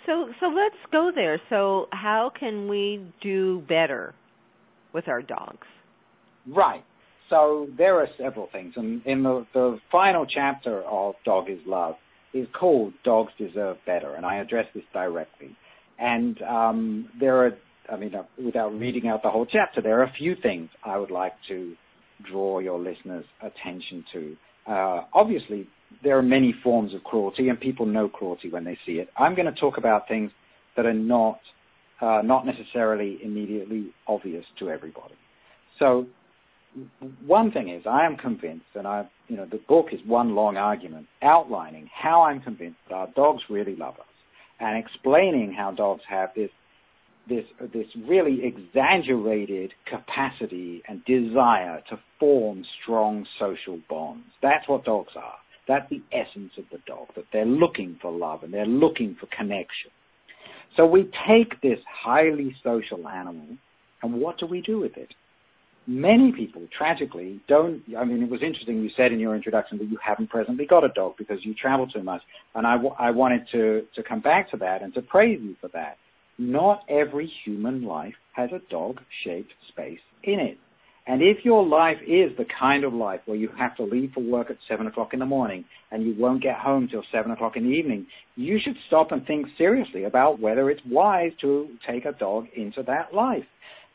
So 0.07 0.33
so 0.41 0.47
let's 0.47 0.77
go 0.91 1.11
there. 1.15 1.41
So 1.51 1.89
how 1.93 2.33
can 2.39 2.69
we 2.69 3.05
do 3.23 3.63
better 3.69 4.15
with 4.95 5.09
our 5.09 5.21
dogs? 5.21 5.67
Right. 6.49 6.85
So 7.31 7.69
there 7.79 8.01
are 8.01 8.09
several 8.19 8.49
things, 8.53 8.75
and 8.77 9.07
in 9.07 9.23
the, 9.23 9.47
the 9.55 9.79
final 9.91 10.27
chapter 10.27 10.83
of 10.83 11.15
Dog 11.25 11.49
is 11.49 11.61
Love 11.65 11.95
is 12.35 12.47
called 12.59 12.93
Dogs 13.05 13.33
Deserve 13.39 13.77
Better, 13.87 14.15
and 14.15 14.27
I 14.27 14.37
address 14.37 14.67
this 14.75 14.85
directly. 14.93 15.57
And 15.99 16.41
um, 16.43 17.09
there 17.21 17.47
are, 17.47 17.53
I 17.91 17.97
mean, 17.97 18.15
uh, 18.15 18.25
without 18.45 18.71
reading 18.71 19.09
out 19.09 19.23
the 19.23 19.31
whole 19.31 19.47
chapter, 19.47 19.81
there 19.81 20.01
are 20.01 20.05
a 20.05 20.13
few 20.19 20.35
things 20.43 20.71
I 20.85 20.99
would 20.99 21.11
like 21.11 21.35
to 21.49 21.75
draw 22.29 22.59
your 22.59 22.79
listeners' 22.81 23.25
attention 23.41 24.05
to. 24.13 24.37
Uh, 24.67 25.01
obviously, 25.15 25.69
there 26.03 26.19
are 26.19 26.23
many 26.23 26.55
forms 26.65 26.95
of 26.95 27.05
cruelty, 27.05 27.49
and 27.49 27.61
people 27.61 27.87
know 27.87 28.09
cruelty 28.09 28.51
when 28.51 28.65
they 28.65 28.79
see 28.85 28.95
it. 28.95 29.09
I'm 29.17 29.35
going 29.35 29.53
to 29.53 29.61
talk 29.61 29.79
about 29.79 30.09
things 30.09 30.31
that 30.77 30.87
are 30.87 30.93
not 30.93 31.39
uh, 32.01 32.23
not 32.25 32.47
necessarily 32.47 33.19
immediately 33.23 33.93
obvious 34.09 34.45
to 34.59 34.71
everybody. 34.71 35.15
So, 35.79 36.07
one 37.27 37.51
thing 37.51 37.69
is, 37.69 37.83
I 37.87 38.07
am 38.07 38.17
convinced, 38.17 38.67
and 38.75 38.87
I, 38.87 39.09
you 39.29 39.37
know, 39.37 39.47
the 39.51 39.61
book 39.69 39.87
is 39.93 40.01
one 40.07 40.35
long 40.35 40.57
argument 40.57 41.07
outlining 41.23 41.89
how 41.93 42.23
I'm 42.23 42.41
convinced 42.41 42.79
that 42.89 42.95
our 42.95 43.09
dogs 43.17 43.43
really 43.51 43.77
love 43.77 43.95
us, 43.95 44.07
and 44.61 44.79
explaining 44.79 45.53
how 45.53 45.73
dogs 45.73 46.03
have 46.09 46.31
this 46.35 46.51
this 47.29 47.45
this 47.73 47.87
really 48.09 48.41
exaggerated 48.45 49.73
capacity 49.87 50.83
and 50.89 51.05
desire 51.05 51.83
to 51.91 51.99
form 52.19 52.65
strong 52.83 53.27
social 53.39 53.79
bonds. 53.89 54.27
That's 54.43 54.69
what 54.69 54.85
dogs 54.85 55.13
are. 55.17 55.37
That's 55.69 55.89
the 55.91 56.03
essence 56.13 56.53
of 56.59 56.65
the 56.73 56.79
dog, 56.87 57.09
that 57.17 57.27
they're 57.33 57.45
looking 57.45 57.99
for 58.03 58.11
love 58.11 58.43
and 58.43 58.53
they're 58.53 58.67
looking 58.67 59.17
for 59.21 59.27
connection. 59.27 59.91
So 60.77 60.87
we 60.87 61.11
take 61.29 61.61
this 61.61 61.79
highly 61.87 62.57
social 62.65 63.07
animal 63.07 63.57
and 64.03 64.15
what 64.15 64.39
do 64.39 64.47
we 64.47 64.63
do 64.63 64.81
with 64.81 64.97
it? 64.97 65.11
Many 65.87 66.33
people, 66.33 66.63
tragically, 66.77 67.41
don't. 67.49 67.83
I 67.99 68.05
mean, 68.05 68.23
it 68.23 68.31
was 68.31 68.43
interesting 68.43 68.83
you 68.83 68.91
said 68.97 69.13
in 69.13 69.19
your 69.19 69.35
introduction 69.35 69.79
that 69.79 69.89
you 69.89 69.99
haven't 70.05 70.31
presently 70.31 70.67
got 70.67 70.85
a 70.85 70.89
dog 70.89 71.15
because 71.19 71.39
you 71.43 71.55
travel 71.55 71.87
too 71.87 72.03
much. 72.03 72.23
And 72.55 72.67
I, 72.67 72.77
I 72.99 73.11
wanted 73.11 73.49
to, 73.53 73.83
to 73.95 74.03
come 74.03 74.21
back 74.21 74.51
to 74.51 74.57
that 74.59 74.83
and 74.83 74.95
to 74.95 75.03
praise 75.03 75.41
you 75.43 75.57
for 75.61 75.69
that. 75.73 75.97
Not 76.39 76.85
every 76.89 77.31
human 77.45 77.85
life 77.85 78.15
has 78.33 78.51
a 78.53 78.61
dog 78.71 79.01
shaped 79.25 79.53
space 79.69 80.01
in 80.23 80.39
it. 80.39 80.59
And 81.07 81.23
if 81.23 81.45
your 81.45 81.67
life 81.67 81.97
is 82.07 82.37
the 82.37 82.47
kind 82.59 82.85
of 82.85 82.93
life 82.93 83.21
where 83.25 83.37
you 83.37 83.49
have 83.59 83.75
to 83.77 83.83
leave 83.83 84.13
for 84.13 84.21
work 84.23 84.51
at 84.51 84.59
seven 84.69 84.87
o'clock 84.87 85.13
in 85.13 85.19
the 85.19 85.27
morning 85.27 85.65
and 85.91 86.05
you 86.05 86.15
won't 86.17 86.43
get 86.43 86.57
home 86.57 86.89
till 86.89 87.03
seven 87.11 87.33
o'clock 87.33 87.57
in 87.57 87.65
the 87.65 87.71
evening, 87.71 88.07
you 88.37 88.61
should 88.63 88.77
stop 88.87 89.11
and 89.11 89.27
think 89.27 89.47
seriously 89.59 90.05
about 90.05 90.41
whether 90.41 90.71
it's 90.71 90.83
wise 90.87 91.33
to 91.41 91.69
take 91.85 92.05
a 92.05 92.13
dog 92.13 92.47
into 92.55 92.83
that 92.85 93.13
life. 93.13 93.45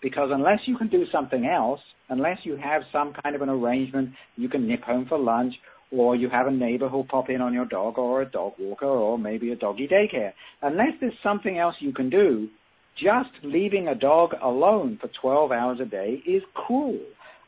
Because 0.01 0.29
unless 0.31 0.59
you 0.65 0.77
can 0.77 0.87
do 0.87 1.05
something 1.11 1.45
else, 1.45 1.79
unless 2.09 2.39
you 2.43 2.57
have 2.57 2.83
some 2.91 3.13
kind 3.23 3.35
of 3.35 3.41
an 3.41 3.49
arrangement, 3.49 4.11
you 4.35 4.49
can 4.49 4.67
nip 4.67 4.83
home 4.83 5.05
for 5.07 5.17
lunch, 5.17 5.53
or 5.91 6.15
you 6.15 6.29
have 6.29 6.47
a 6.47 6.51
neighbor 6.51 6.89
who'll 6.89 7.05
pop 7.05 7.29
in 7.29 7.41
on 7.41 7.53
your 7.53 7.65
dog, 7.65 7.97
or 7.97 8.21
a 8.21 8.29
dog 8.29 8.53
walker, 8.59 8.85
or 8.85 9.17
maybe 9.17 9.51
a 9.51 9.55
doggy 9.55 9.87
daycare. 9.87 10.33
Unless 10.61 10.93
there's 10.99 11.13
something 11.23 11.57
else 11.57 11.75
you 11.79 11.93
can 11.93 12.09
do, 12.09 12.49
just 12.97 13.29
leaving 13.43 13.87
a 13.87 13.95
dog 13.95 14.31
alone 14.41 14.97
for 15.01 15.09
12 15.21 15.51
hours 15.51 15.79
a 15.81 15.85
day 15.85 16.21
is 16.25 16.43
cruel. 16.53 16.99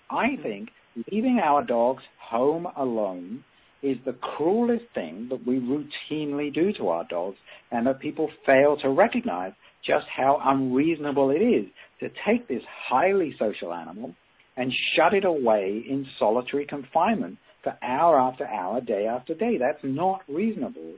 I 0.10 0.30
mm-hmm. 0.30 0.44
think 0.44 0.70
leaving 1.12 1.40
our 1.44 1.64
dogs 1.64 2.04
home 2.20 2.68
alone 2.76 3.44
is 3.84 3.98
the 4.06 4.14
cruelest 4.14 4.86
thing 4.94 5.28
that 5.30 5.46
we 5.46 5.60
routinely 5.60 6.54
do 6.54 6.74
to 6.74 6.90
our 6.90 7.06
dogs 7.10 7.38
and 7.72 7.86
that 7.86 8.00
people 8.00 8.30
fail 8.46 8.76
to 8.82 8.90
recognize 8.90 9.54
just 9.86 10.06
how 10.16 10.42
unreasonable 10.44 11.30
it 11.30 11.42
is 11.42 11.66
to 12.00 12.10
take 12.28 12.48
this 12.48 12.62
highly 12.90 13.36
social 13.40 13.74
animal 13.74 14.14
and 14.56 14.74
shut 14.96 15.14
it 15.14 15.26
away 15.26 15.84
in 15.88 16.06
solitary 16.20 16.66
confinement 16.66 17.38
for 17.64 17.78
hour 17.84 18.20
after 18.20 18.46
hour, 18.46 18.82
day 18.82 19.06
after 19.06 19.34
day. 19.34 19.58
That's 19.60 19.84
not 19.84 20.22
reasonable. 20.28 20.96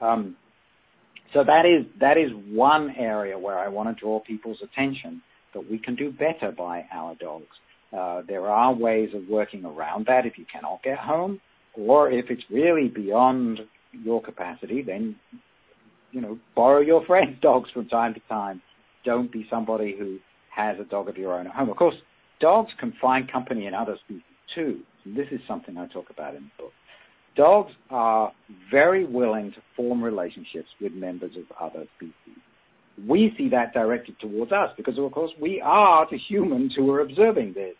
Um, 0.00 0.36
so 1.32 1.44
that 1.44 1.64
is 1.64 1.86
that 2.00 2.18
is 2.18 2.30
one 2.50 2.94
area 2.98 3.38
where 3.38 3.58
I 3.58 3.68
want 3.68 3.94
to 3.94 4.00
draw 4.00 4.20
people's 4.20 4.58
attention 4.62 5.22
that 5.54 5.68
we 5.70 5.78
can 5.78 5.94
do 5.94 6.10
better 6.12 6.52
by 6.56 6.84
our 6.92 7.14
dogs. 7.14 7.46
Uh, 7.96 8.22
there 8.26 8.46
are 8.48 8.74
ways 8.74 9.10
of 9.14 9.28
working 9.28 9.64
around 9.64 10.06
that 10.06 10.26
if 10.26 10.38
you 10.38 10.44
cannot 10.52 10.82
get 10.82 10.98
home, 10.98 11.40
or 11.74 12.10
if 12.10 12.26
it's 12.30 12.42
really 12.50 12.88
beyond 12.88 13.60
your 13.92 14.22
capacity, 14.22 14.82
then 14.82 15.16
you 16.10 16.20
know 16.20 16.38
borrow 16.54 16.80
your 16.80 17.04
friend's 17.06 17.40
dogs 17.40 17.70
from 17.72 17.88
time 17.88 18.14
to 18.14 18.20
time. 18.28 18.60
Don't 19.04 19.32
be 19.32 19.46
somebody 19.50 19.96
who 19.98 20.18
has 20.54 20.76
a 20.80 20.84
dog 20.84 21.08
of 21.08 21.16
your 21.16 21.32
own 21.34 21.46
at 21.46 21.54
home. 21.54 21.70
Of 21.70 21.76
course, 21.76 21.94
dogs 22.40 22.70
can 22.78 22.92
find 23.00 23.30
company 23.30 23.66
in 23.66 23.74
other 23.74 23.96
species 24.04 24.22
too. 24.54 24.80
And 25.04 25.16
this 25.16 25.26
is 25.30 25.40
something 25.48 25.76
I 25.76 25.86
talk 25.86 26.10
about 26.10 26.34
in 26.34 26.44
the 26.44 26.62
book. 26.64 26.72
Dogs 27.34 27.72
are 27.90 28.32
very 28.70 29.04
willing 29.06 29.52
to 29.52 29.58
form 29.74 30.02
relationships 30.02 30.68
with 30.80 30.92
members 30.92 31.32
of 31.36 31.44
other 31.58 31.86
species. 31.96 32.42
We 33.08 33.32
see 33.38 33.48
that 33.48 33.72
directed 33.72 34.20
towards 34.20 34.52
us 34.52 34.70
because, 34.76 34.98
of 34.98 35.10
course, 35.12 35.30
we 35.40 35.62
are 35.64 36.06
the 36.10 36.18
humans 36.18 36.74
who 36.76 36.90
are 36.90 37.00
observing 37.00 37.54
this. 37.54 37.74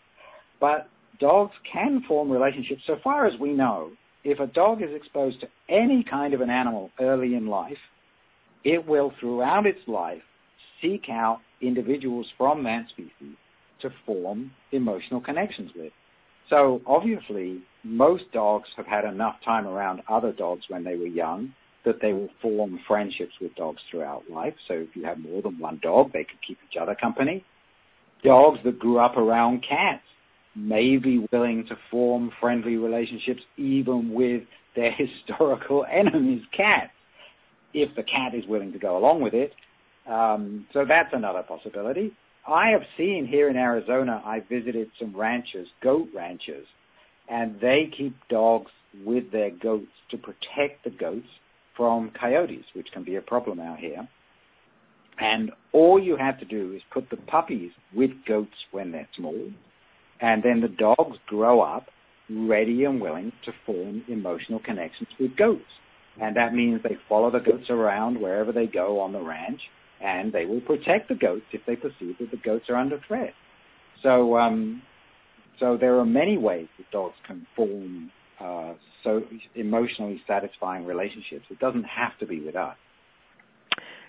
But 0.59 0.89
dogs 1.21 1.53
can 1.71 2.03
form 2.09 2.31
relationships 2.31 2.83
so 2.87 2.97
far 3.05 3.27
as 3.27 3.39
we 3.39 3.53
know. 3.53 3.91
If 4.25 4.41
a 4.41 4.47
dog 4.47 4.81
is 4.81 4.91
exposed 4.95 5.41
to 5.41 5.49
any 5.69 6.05
kind 6.09 6.33
of 6.33 6.41
an 6.41 6.49
animal 6.49 6.91
early 6.99 7.35
in 7.35 7.47
life, 7.47 7.77
it 8.65 8.87
will, 8.87 9.13
throughout 9.21 9.67
its 9.67 9.81
life, 9.87 10.23
seek 10.81 11.11
out 11.11 11.41
individuals 11.63 12.27
from 12.37 12.65
that 12.65 12.87
species 12.91 13.37
to 13.81 13.91
form 14.05 14.53
emotional 14.73 15.21
connections 15.21 15.71
with. 15.77 15.93
So 16.51 16.83
obviously, 16.87 17.63
most 17.85 18.25
dogs 18.33 18.69
have 18.77 18.87
had 18.87 19.05
enough 19.05 19.37
time 19.45 19.67
around 19.67 20.03
other 20.09 20.33
dogs 20.33 20.63
when 20.69 20.85
they 20.85 20.97
were 20.97 21.07
young 21.07 21.55
that 21.85 22.01
they 22.01 22.13
will 22.13 22.29
form 22.41 22.79
friendships 22.87 23.33
with 23.41 23.55
dogs 23.57 23.81
throughout 23.91 24.23
life. 24.31 24.55
So 24.69 24.75
if 24.75 24.95
you 24.95 25.05
have 25.05 25.19
more 25.19 25.43
than 25.43 25.59
one 25.59 25.81
dog, 25.83 26.13
they 26.13 26.25
could 26.25 26.39
keep 26.47 26.59
each 26.71 26.77
other 26.81 26.95
company. 26.95 27.45
Dogs 28.23 28.59
that 28.65 28.79
grew 28.79 28.99
up 28.99 29.17
around 29.17 29.65
cats 29.69 30.05
may 30.55 30.97
be 30.97 31.27
willing 31.33 31.65
to 31.69 31.77
form 31.91 32.31
friendly 32.41 32.77
relationships 32.77 33.41
even 33.57 34.13
with 34.13 34.43
their 34.77 34.93
historical 35.27 35.85
enemies, 35.91 36.43
cats, 36.57 36.93
if 37.75 37.95
the 37.97 38.03
cat 38.03 38.35
is 38.35 38.45
willing 38.47 38.73
to 38.73 38.79
go 38.79 38.97
along 38.97 39.23
with 39.23 39.35
it. 39.35 39.53
Um, 40.09 40.67
so 40.73 40.85
that's 40.87 41.11
another 41.13 41.43
possibility. 41.43 42.13
I 42.47 42.71
have 42.71 42.83
seen 42.97 43.29
here 43.31 43.49
in 43.49 43.57
Arizona, 43.57 44.21
I 44.25 44.41
visited 44.41 44.91
some 44.99 45.17
ranchers, 45.17 45.69
goat 45.83 46.09
ranchers, 46.15 46.67
and 47.29 47.61
they 47.61 47.91
keep 47.97 48.17
dogs 48.29 48.71
with 49.05 49.31
their 49.31 49.51
goats 49.51 49.93
to 50.11 50.17
protect 50.17 50.85
the 50.85 50.91
goats 50.91 51.29
from 51.77 52.11
coyotes, 52.19 52.65
which 52.75 52.89
can 52.93 53.05
be 53.05 53.17
a 53.17 53.23
problem 53.23 53.61
out 53.61 53.79
here. 53.79 54.09
And 55.19 55.53
all 55.73 56.03
you 56.03 56.17
have 56.17 56.39
to 56.41 56.45
do 56.45 56.73
is 56.75 56.83
put 56.93 57.09
the 57.11 57.17
puppies 57.17 57.71
with 57.95 58.11
goats 58.27 58.57
when 58.73 58.91
they're 58.91 59.09
small, 59.17 59.51
and 60.21 60.43
then 60.43 60.61
the 60.61 60.69
dogs 60.69 61.19
grow 61.27 61.61
up 61.61 61.87
ready 62.29 62.85
and 62.85 63.01
willing 63.01 63.33
to 63.45 63.53
form 63.65 64.03
emotional 64.09 64.59
connections 64.59 65.09
with 65.21 65.37
goats. 65.37 65.63
And 66.21 66.37
that 66.37 66.55
means 66.55 66.83
they 66.83 66.97
follow 67.09 67.31
the 67.31 67.39
goats 67.39 67.71
around 67.71 68.21
wherever 68.21 68.53
they 68.53 68.67
go 68.67 69.01
on 69.01 69.13
the 69.13 69.21
ranch 69.21 69.61
and 70.03 70.33
they 70.33 70.45
will 70.45 70.61
protect 70.61 71.09
the 71.09 71.15
goats 71.15 71.45
if 71.53 71.63
they 71.67 71.77
perceive 71.77 72.19
that 72.19 72.31
the 72.31 72.37
goats 72.39 72.65
are 72.69 72.77
under 72.77 73.01
threat. 73.07 73.33
So, 74.03 74.37
um, 74.37 74.83
so 75.61 75.77
there 75.81 75.99
are 75.99 76.05
many 76.05 76.37
ways 76.37 76.67
that 76.79 76.91
dogs 76.91 77.15
can 77.27 77.47
form 77.55 78.11
uh, 78.41 78.75
so 79.05 79.23
emotionally 79.55 80.21
satisfying 80.27 80.85
relationships. 80.85 81.45
It 81.51 81.59
doesn't 81.61 81.85
have 81.85 82.19
to 82.21 82.27
be 82.27 82.41
with 82.41 82.57
us. 82.57 82.77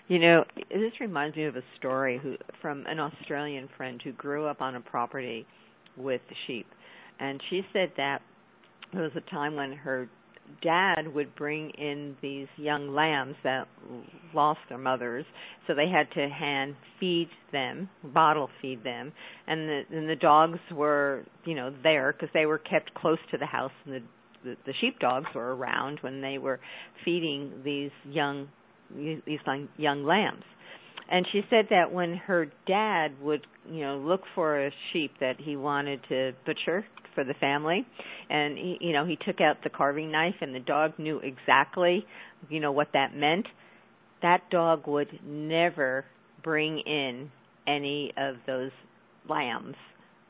You 0.08 0.18
know, 0.18 0.44
this 0.70 0.92
reminds 1.00 1.36
me 1.36 1.44
of 1.44 1.56
a 1.56 1.62
story 1.78 2.20
who, 2.22 2.36
from 2.60 2.84
an 2.86 3.00
Australian 3.00 3.68
friend 3.76 4.00
who 4.02 4.12
grew 4.12 4.46
up 4.46 4.60
on 4.60 4.74
a 4.74 4.80
property 4.80 5.46
with 5.96 6.20
sheep. 6.46 6.66
and 7.20 7.40
she 7.48 7.62
said 7.72 7.92
that 7.96 8.20
there 8.92 9.02
was 9.02 9.12
a 9.16 9.30
time 9.30 9.54
when 9.54 9.72
her 9.72 10.08
dad 10.62 11.14
would 11.14 11.34
bring 11.36 11.70
in 11.70 12.16
these 12.22 12.46
young 12.56 12.94
lambs 12.94 13.36
that 13.44 13.66
lost 14.34 14.60
their 14.68 14.78
mothers 14.78 15.24
so 15.66 15.74
they 15.74 15.88
had 15.88 16.10
to 16.12 16.28
hand 16.28 16.74
feed 16.98 17.28
them 17.52 17.88
bottle 18.02 18.48
feed 18.60 18.82
them. 18.84 19.12
And 19.46 19.68
the 19.68 19.82
and 19.90 20.08
the 20.08 20.16
dogs 20.16 20.58
were 20.72 21.24
you 21.44 21.54
know 21.54 21.74
there 21.82 22.12
because 22.12 22.30
they 22.34 22.46
were 22.46 22.58
kept 22.58 22.94
close 22.94 23.18
to 23.30 23.38
the 23.38 23.46
house 23.46 23.72
and 23.84 23.94
the 23.94 24.02
the, 24.44 24.56
the 24.66 24.72
sheepdogs 24.80 25.26
were 25.34 25.54
around 25.54 25.98
when 26.02 26.20
they 26.20 26.38
were 26.38 26.60
feeding 27.04 27.62
these 27.64 27.90
young 28.04 28.48
these 28.94 29.38
young, 29.46 29.68
young 29.76 30.04
lambs 30.04 30.44
and 31.10 31.26
she 31.32 31.42
said 31.50 31.66
that 31.70 31.92
when 31.92 32.14
her 32.14 32.46
dad 32.66 33.12
would 33.20 33.46
you 33.70 33.80
know 33.82 33.96
look 33.98 34.22
for 34.34 34.66
a 34.66 34.70
sheep 34.92 35.12
that 35.20 35.36
he 35.38 35.56
wanted 35.56 36.00
to 36.08 36.32
butcher 36.46 36.84
for 37.14 37.24
the 37.24 37.34
family 37.34 37.86
and 38.28 38.58
he, 38.58 38.78
you 38.80 38.92
know 38.92 39.04
he 39.04 39.16
took 39.24 39.40
out 39.40 39.56
the 39.62 39.70
carving 39.70 40.10
knife 40.10 40.34
and 40.40 40.54
the 40.54 40.60
dog 40.60 40.98
knew 40.98 41.20
exactly 41.20 42.04
you 42.48 42.60
know 42.60 42.72
what 42.72 42.88
that 42.92 43.14
meant. 43.14 43.46
That 44.22 44.48
dog 44.50 44.86
would 44.86 45.20
never 45.24 46.04
bring 46.42 46.78
in 46.80 47.30
any 47.66 48.12
of 48.16 48.36
those 48.46 48.70
lambs 49.28 49.76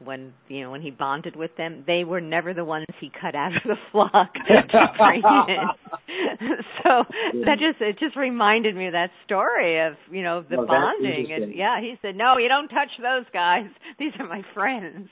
when 0.02 0.32
you 0.48 0.62
know 0.62 0.70
when 0.70 0.82
he 0.82 0.90
bonded 0.90 1.36
with 1.36 1.50
them 1.56 1.84
they 1.86 2.04
were 2.04 2.20
never 2.20 2.52
the 2.52 2.64
ones 2.64 2.86
he 3.00 3.10
cut 3.20 3.34
out 3.34 3.54
of 3.54 3.62
the 3.64 3.76
flock 3.92 4.32
to 4.48 4.86
bring 4.98 5.22
in. 5.48 5.66
So 6.84 7.04
that 7.44 7.58
just 7.58 7.80
it 7.80 7.98
just 7.98 8.16
reminded 8.16 8.76
me 8.76 8.86
of 8.86 8.92
that 8.92 9.10
story 9.24 9.86
of 9.86 9.94
you 10.10 10.22
know 10.22 10.44
the 10.48 10.58
well, 10.58 10.66
bonding. 10.66 11.32
And 11.32 11.54
yeah 11.54 11.80
he 11.80 11.94
said 12.02 12.14
no 12.16 12.36
you 12.38 12.48
don't 12.48 12.68
touch 12.68 12.90
those 12.98 13.24
guys. 13.32 13.66
These 13.98 14.12
are 14.18 14.28
my 14.28 14.42
friends. 14.52 15.08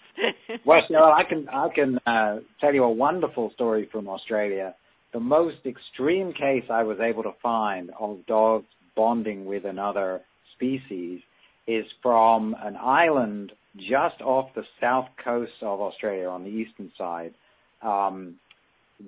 Well 0.64 0.81
Cheryl, 0.88 1.12
i 1.12 1.29
can 1.29 1.49
i 1.49 1.68
can 1.75 1.99
uh 2.07 2.40
tell 2.61 2.75
you 2.75 2.85
a 2.85 2.92
wonderful 2.92 3.51
story 3.55 3.88
from 3.90 4.09
australia. 4.09 4.75
The 5.12 5.21
most 5.21 5.59
extreme 5.66 6.33
case 6.33 6.64
i 6.71 6.83
was 6.83 6.99
able 7.01 7.23
to 7.23 7.33
find 7.42 7.90
of 7.99 8.25
dogs 8.27 8.66
bonding 8.95 9.47
with 9.47 9.64
another 9.64 10.21
species 10.55 11.21
is 11.66 11.85
from 12.03 12.55
an 12.62 12.77
island 12.77 13.53
just 13.77 14.21
off 14.21 14.51
the 14.55 14.65
south 14.81 15.09
coast 15.25 15.53
of 15.63 15.81
Australia 15.81 16.29
on 16.29 16.45
the 16.45 16.51
eastern 16.51 16.93
side, 16.97 17.35
um, 17.83 18.37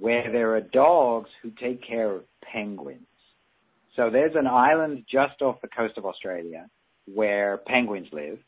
where 0.01 0.31
there 0.33 0.55
are 0.57 0.61
dogs 0.61 1.31
who 1.43 1.51
take 1.51 1.87
care 1.87 2.11
of 2.11 2.23
penguins. 2.53 3.07
So 3.97 4.11
there's 4.11 4.35
an 4.35 4.47
island 4.47 5.05
just 5.11 5.41
off 5.43 5.61
the 5.61 5.69
coast 5.69 5.97
of 5.99 6.05
Australia 6.05 6.67
where 7.13 7.59
penguins 7.67 8.09
live. 8.13 8.39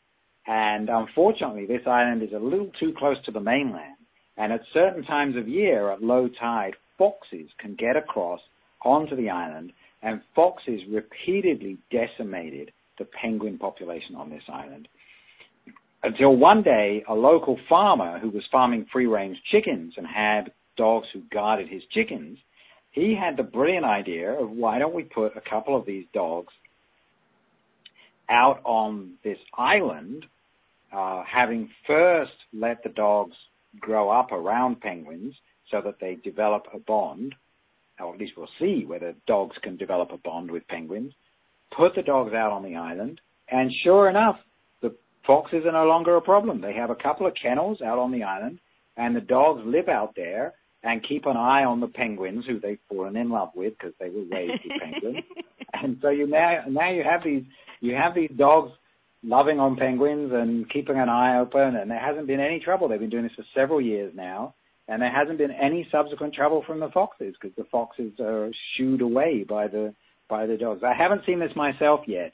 And 0.46 0.88
unfortunately, 0.88 1.66
this 1.66 1.86
island 1.86 2.22
is 2.22 2.32
a 2.34 2.38
little 2.38 2.70
too 2.80 2.94
close 2.96 3.16
to 3.24 3.30
the 3.30 3.40
mainland. 3.40 3.96
And 4.36 4.52
at 4.52 4.60
certain 4.72 5.04
times 5.04 5.36
of 5.36 5.48
year, 5.48 5.90
at 5.90 6.02
low 6.02 6.28
tide, 6.40 6.74
foxes 6.98 7.48
can 7.58 7.74
get 7.74 7.96
across 7.96 8.40
onto 8.84 9.16
the 9.16 9.30
island, 9.30 9.72
and 10.02 10.20
foxes 10.34 10.80
repeatedly 10.90 11.78
decimated 11.90 12.70
the 12.98 13.06
penguin 13.20 13.58
population 13.58 14.14
on 14.14 14.30
this 14.30 14.42
island. 14.48 14.88
Until 16.06 16.36
one 16.36 16.62
day, 16.62 17.02
a 17.08 17.14
local 17.14 17.58
farmer 17.68 18.20
who 18.20 18.30
was 18.30 18.44
farming 18.52 18.86
free 18.92 19.06
range 19.06 19.38
chickens 19.50 19.94
and 19.96 20.06
had 20.06 20.52
dogs 20.76 21.08
who 21.12 21.20
guarded 21.32 21.68
his 21.68 21.82
chickens, 21.90 22.38
he 22.92 23.12
had 23.12 23.36
the 23.36 23.42
brilliant 23.42 23.84
idea 23.84 24.30
of 24.30 24.48
why 24.48 24.78
don't 24.78 24.94
we 24.94 25.02
put 25.02 25.36
a 25.36 25.40
couple 25.40 25.76
of 25.76 25.84
these 25.84 26.04
dogs 26.14 26.52
out 28.28 28.60
on 28.62 29.14
this 29.24 29.38
island, 29.58 30.24
uh, 30.92 31.24
having 31.24 31.68
first 31.88 32.30
let 32.52 32.84
the 32.84 32.90
dogs 32.90 33.34
grow 33.80 34.08
up 34.08 34.30
around 34.30 34.80
penguins 34.80 35.34
so 35.72 35.80
that 35.84 35.98
they 36.00 36.14
develop 36.22 36.66
a 36.72 36.78
bond, 36.78 37.34
or 37.98 38.14
at 38.14 38.20
least 38.20 38.34
we'll 38.36 38.48
see 38.60 38.84
whether 38.86 39.12
dogs 39.26 39.56
can 39.60 39.76
develop 39.76 40.12
a 40.12 40.18
bond 40.18 40.52
with 40.52 40.68
penguins, 40.68 41.12
put 41.76 41.96
the 41.96 42.02
dogs 42.02 42.32
out 42.32 42.52
on 42.52 42.62
the 42.62 42.76
island, 42.76 43.20
and 43.50 43.72
sure 43.82 44.08
enough, 44.08 44.36
foxes 45.26 45.64
are 45.66 45.72
no 45.72 45.84
longer 45.84 46.16
a 46.16 46.20
problem. 46.20 46.60
They 46.60 46.74
have 46.74 46.90
a 46.90 46.94
couple 46.94 47.26
of 47.26 47.34
kennels 47.40 47.80
out 47.82 47.98
on 47.98 48.12
the 48.12 48.22
island, 48.22 48.58
and 48.96 49.14
the 49.14 49.20
dogs 49.20 49.62
live 49.64 49.88
out 49.88 50.14
there 50.16 50.54
and 50.82 51.06
keep 51.06 51.26
an 51.26 51.36
eye 51.36 51.64
on 51.64 51.80
the 51.80 51.88
penguins 51.88 52.44
who 52.46 52.60
they've 52.60 52.78
fallen 52.88 53.16
in 53.16 53.30
love 53.30 53.50
with 53.54 53.74
because 53.78 53.94
they 53.98 54.08
were 54.08 54.24
raised 54.30 54.62
with 54.64 54.80
penguins. 54.80 55.24
And 55.82 55.98
so 56.00 56.08
you 56.08 56.26
now 56.26 56.60
now 56.70 56.90
you 56.90 57.02
have 57.02 57.22
these 57.22 57.42
you 57.80 57.94
have 57.94 58.14
these 58.14 58.30
dogs 58.38 58.72
loving 59.22 59.58
on 59.58 59.76
penguins 59.76 60.32
and 60.32 60.70
keeping 60.70 60.98
an 60.98 61.08
eye 61.08 61.38
open, 61.38 61.76
and 61.76 61.90
there 61.90 61.98
hasn't 61.98 62.26
been 62.26 62.40
any 62.40 62.60
trouble. 62.60 62.88
They've 62.88 63.00
been 63.00 63.10
doing 63.10 63.24
this 63.24 63.32
for 63.36 63.44
several 63.54 63.80
years 63.80 64.12
now, 64.14 64.54
and 64.88 65.02
there 65.02 65.12
hasn't 65.12 65.38
been 65.38 65.50
any 65.50 65.86
subsequent 65.90 66.34
trouble 66.34 66.62
from 66.66 66.80
the 66.80 66.88
foxes 66.94 67.34
because 67.38 67.54
the 67.56 67.66
foxes 67.70 68.12
are 68.20 68.50
shooed 68.76 69.02
away 69.02 69.44
by 69.46 69.66
the 69.66 69.94
by 70.28 70.46
the 70.46 70.56
dogs. 70.56 70.82
I 70.82 70.94
haven't 70.94 71.26
seen 71.26 71.40
this 71.40 71.54
myself 71.54 72.00
yet. 72.06 72.32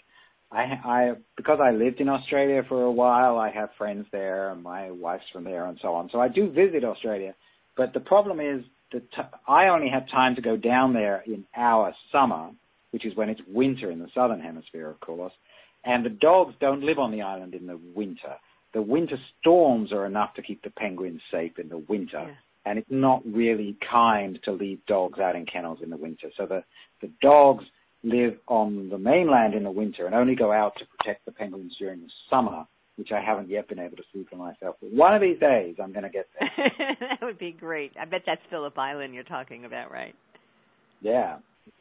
I, 0.52 0.62
I 0.84 1.12
because 1.36 1.58
I 1.62 1.70
lived 1.70 2.00
in 2.00 2.08
Australia 2.08 2.62
for 2.68 2.82
a 2.82 2.92
while. 2.92 3.38
I 3.38 3.50
have 3.50 3.70
friends 3.78 4.06
there, 4.12 4.50
and 4.50 4.62
my 4.62 4.90
wife's 4.90 5.24
from 5.32 5.44
there, 5.44 5.64
and 5.66 5.78
so 5.80 5.94
on. 5.94 6.10
So 6.12 6.20
I 6.20 6.28
do 6.28 6.50
visit 6.50 6.84
Australia, 6.84 7.34
but 7.76 7.94
the 7.94 8.00
problem 8.00 8.38
is 8.38 8.64
that 8.92 9.10
t- 9.12 9.22
I 9.48 9.68
only 9.68 9.88
have 9.88 10.08
time 10.10 10.34
to 10.36 10.42
go 10.42 10.56
down 10.56 10.92
there 10.92 11.22
in 11.26 11.44
our 11.56 11.94
summer, 12.12 12.50
which 12.90 13.06
is 13.06 13.16
when 13.16 13.30
it's 13.30 13.40
winter 13.48 13.90
in 13.90 13.98
the 13.98 14.08
southern 14.14 14.40
hemisphere, 14.40 14.90
of 14.90 15.00
course. 15.00 15.32
And 15.84 16.04
the 16.04 16.10
dogs 16.10 16.54
don't 16.60 16.82
live 16.82 16.98
on 16.98 17.10
the 17.10 17.22
island 17.22 17.54
in 17.54 17.66
the 17.66 17.80
winter. 17.94 18.36
The 18.74 18.82
winter 18.82 19.16
storms 19.40 19.92
are 19.92 20.06
enough 20.06 20.34
to 20.34 20.42
keep 20.42 20.62
the 20.62 20.70
penguins 20.70 21.20
safe 21.30 21.58
in 21.58 21.68
the 21.68 21.78
winter. 21.78 22.26
Yeah. 22.28 22.34
And 22.64 22.78
it's 22.78 22.90
not 22.90 23.22
really 23.26 23.76
kind 23.90 24.38
to 24.44 24.52
leave 24.52 24.78
dogs 24.86 25.18
out 25.18 25.34
in 25.34 25.46
kennels 25.46 25.80
in 25.82 25.90
the 25.90 25.96
winter. 25.96 26.28
So 26.36 26.46
the, 26.46 26.62
the 27.00 27.10
dogs 27.20 27.64
live 28.04 28.34
on 28.48 28.88
the 28.88 28.98
mainland 28.98 29.54
in 29.54 29.62
the 29.64 29.70
winter 29.70 30.06
and 30.06 30.14
only 30.14 30.34
go 30.34 30.52
out 30.52 30.72
to 30.78 30.84
protect 30.86 31.24
the 31.24 31.32
penguins 31.32 31.74
during 31.78 32.00
the 32.00 32.08
summer, 32.28 32.64
which 32.96 33.10
I 33.12 33.20
haven't 33.20 33.48
yet 33.48 33.68
been 33.68 33.78
able 33.78 33.96
to 33.96 34.02
see 34.12 34.26
for 34.28 34.36
myself. 34.36 34.76
But 34.80 34.92
one 34.92 35.14
of 35.14 35.20
these 35.20 35.38
days, 35.38 35.76
I'm 35.82 35.92
going 35.92 36.04
to 36.04 36.10
get 36.10 36.26
there. 36.38 36.50
that 37.00 37.18
would 37.22 37.38
be 37.38 37.52
great. 37.52 37.92
I 38.00 38.04
bet 38.04 38.22
that's 38.26 38.40
Phillip 38.50 38.76
Island 38.76 39.14
you're 39.14 39.22
talking 39.22 39.64
about, 39.64 39.90
right? 39.90 40.14
Yeah. 41.00 41.36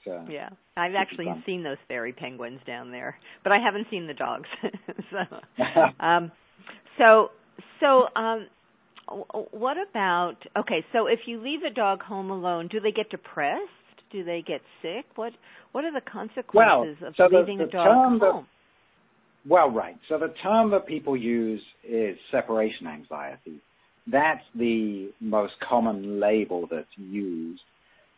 Uh, 0.06 0.24
yeah, 0.30 0.50
I've 0.78 0.96
actually 0.96 1.28
seen 1.46 1.64
those 1.64 1.78
fairy 1.88 2.14
penguins 2.14 2.60
down 2.66 2.92
there, 2.92 3.18
but 3.44 3.52
I 3.52 3.58
haven't 3.64 3.88
seen 3.90 4.08
the 4.08 4.14
dogs. 4.14 4.48
so, 5.12 5.64
um, 6.06 6.32
so, 6.98 7.30
so, 7.80 8.06
um, 8.16 8.48
what 9.52 9.78
about? 9.78 10.38
Okay, 10.58 10.86
so 10.92 11.08
if 11.08 11.22
you 11.26 11.42
leave 11.42 11.62
a 11.64 11.74
dog 11.74 12.02
home 12.02 12.30
alone, 12.30 12.68
do 12.68 12.80
they 12.80 12.92
get 12.92 13.10
depressed? 13.10 13.62
Do 14.12 14.24
they 14.24 14.44
get 14.46 14.62
sick? 14.82 15.06
What 15.16 15.34
What 15.72 15.86
are 15.86 15.92
the 15.94 16.02
consequences 16.02 16.98
well, 17.02 17.08
of 17.08 17.16
so 17.16 17.30
leaving 17.32 17.58
the, 17.58 17.66
the 17.66 17.70
a 17.70 17.74
dog 17.74 17.88
home? 17.88 18.20
That, 18.20 18.46
well, 19.48 19.70
right. 19.72 19.98
So 20.10 20.18
the 20.18 20.34
term 20.44 20.72
that 20.72 20.86
people 20.86 21.18
use 21.18 21.62
is 21.88 22.18
separation 22.30 22.88
anxiety. 22.88 23.62
That's 24.12 24.44
the 24.56 25.12
most 25.20 25.54
common 25.68 26.20
label 26.20 26.68
that's 26.70 26.88
used. 26.98 27.62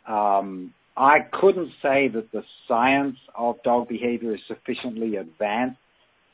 Um, 0.08 0.74
I 0.96 1.20
couldn't 1.32 1.72
say 1.82 2.08
that 2.10 2.32
the 2.32 2.44
science 2.68 3.18
of 3.36 3.56
dog 3.64 3.88
behavior 3.88 4.36
is 4.36 4.42
sufficiently 4.48 5.16
advanced 5.16 5.78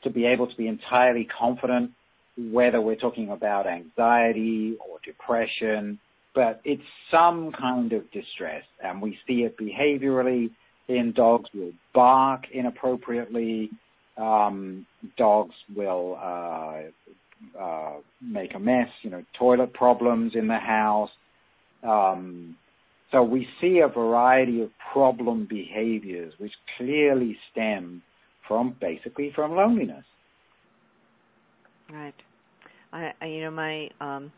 to 0.04 0.10
be 0.10 0.26
able 0.26 0.48
to 0.48 0.56
be 0.56 0.66
entirely 0.66 1.28
confident 1.38 1.92
whether 2.36 2.80
we're 2.80 2.96
talking 2.96 3.30
about 3.30 3.66
anxiety 3.66 4.76
or 4.88 4.98
depression 5.04 5.98
but 6.34 6.60
it's 6.64 6.82
some 7.10 7.52
kind 7.52 7.92
of 7.92 8.10
distress, 8.12 8.64
and 8.82 9.02
we 9.02 9.18
see 9.26 9.42
it 9.42 9.56
behaviorally 9.58 10.50
in 10.88 11.12
dogs 11.12 11.48
will 11.54 11.72
bark 11.94 12.44
inappropriately, 12.52 13.70
um, 14.16 14.86
dogs 15.16 15.54
will 15.74 16.18
uh, 16.20 17.60
uh, 17.60 17.92
make 18.20 18.54
a 18.54 18.58
mess, 18.58 18.88
you 19.02 19.10
know, 19.10 19.24
toilet 19.38 19.72
problems 19.72 20.32
in 20.34 20.48
the 20.48 20.58
house. 20.58 21.10
Um, 21.82 22.56
so 23.12 23.22
we 23.22 23.46
see 23.60 23.80
a 23.80 23.88
variety 23.88 24.62
of 24.62 24.70
problem 24.92 25.46
behaviors 25.48 26.32
which 26.38 26.52
clearly 26.76 27.36
stem 27.50 28.02
from 28.46 28.76
basically 28.80 29.32
from 29.34 29.52
loneliness. 29.52 30.04
Right. 31.92 32.14
I, 32.92 33.12
I 33.20 33.26
you 33.26 33.42
know 33.42 33.50
my 33.50 33.88
um 34.00 34.32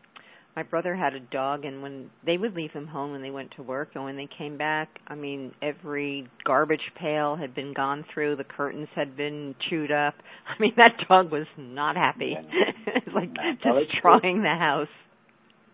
my 0.55 0.63
brother 0.63 0.95
had 0.95 1.13
a 1.13 1.19
dog 1.19 1.65
and 1.65 1.81
when 1.81 2.09
they 2.25 2.37
would 2.37 2.53
leave 2.53 2.71
him 2.71 2.87
home 2.87 3.11
when 3.11 3.21
they 3.21 3.31
went 3.31 3.51
to 3.55 3.63
work 3.63 3.89
and 3.95 4.03
when 4.03 4.15
they 4.15 4.27
came 4.37 4.57
back 4.57 4.89
i 5.07 5.15
mean 5.15 5.51
every 5.61 6.27
garbage 6.45 6.91
pail 6.99 7.35
had 7.35 7.53
been 7.55 7.73
gone 7.73 8.05
through 8.13 8.35
the 8.35 8.43
curtains 8.43 8.87
had 8.95 9.15
been 9.17 9.55
chewed 9.69 9.91
up 9.91 10.15
i 10.47 10.61
mean 10.61 10.73
that 10.77 10.93
dog 11.07 11.31
was 11.31 11.47
not 11.57 11.95
happy 11.95 12.35
it's 12.87 13.15
like 13.15 13.29
no, 13.33 13.79
destroying 13.79 14.41
the 14.41 14.55
house 14.59 14.87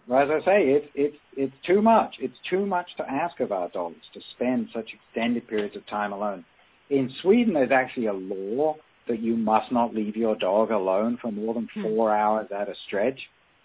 well, 0.10 0.24
as 0.24 0.30
I 0.42 0.44
say, 0.44 0.64
it's 0.64 0.88
it's 0.96 1.16
it's 1.38 1.54
too 1.68 1.84
much. 1.84 2.16
It's 2.20 2.34
too 2.50 2.66
much 2.66 2.88
to 2.98 3.04
ask 3.08 3.40
of 3.42 3.52
our 3.52 3.70
dogs 3.70 4.02
to 4.16 4.20
spend 4.36 4.70
such 4.74 4.90
extended 4.92 5.48
periods 5.48 5.76
of 5.76 5.86
time 5.86 6.14
alone. 6.14 6.44
In 6.90 7.12
Sweden, 7.22 7.54
there's 7.54 7.72
actually 7.72 8.08
a 8.08 8.14
law 8.14 8.76
that 9.08 9.20
you 9.20 9.36
must 9.36 9.72
not 9.72 9.94
leave 9.94 10.16
your 10.16 10.36
dog 10.36 10.72
alone 10.72 11.20
for 11.22 11.32
more 11.32 11.54
than 11.54 11.70
hmm. 11.76 11.84
four 11.84 12.16
hours 12.16 12.48
at 12.52 12.68
a 12.68 12.74
stretch. 12.88 13.20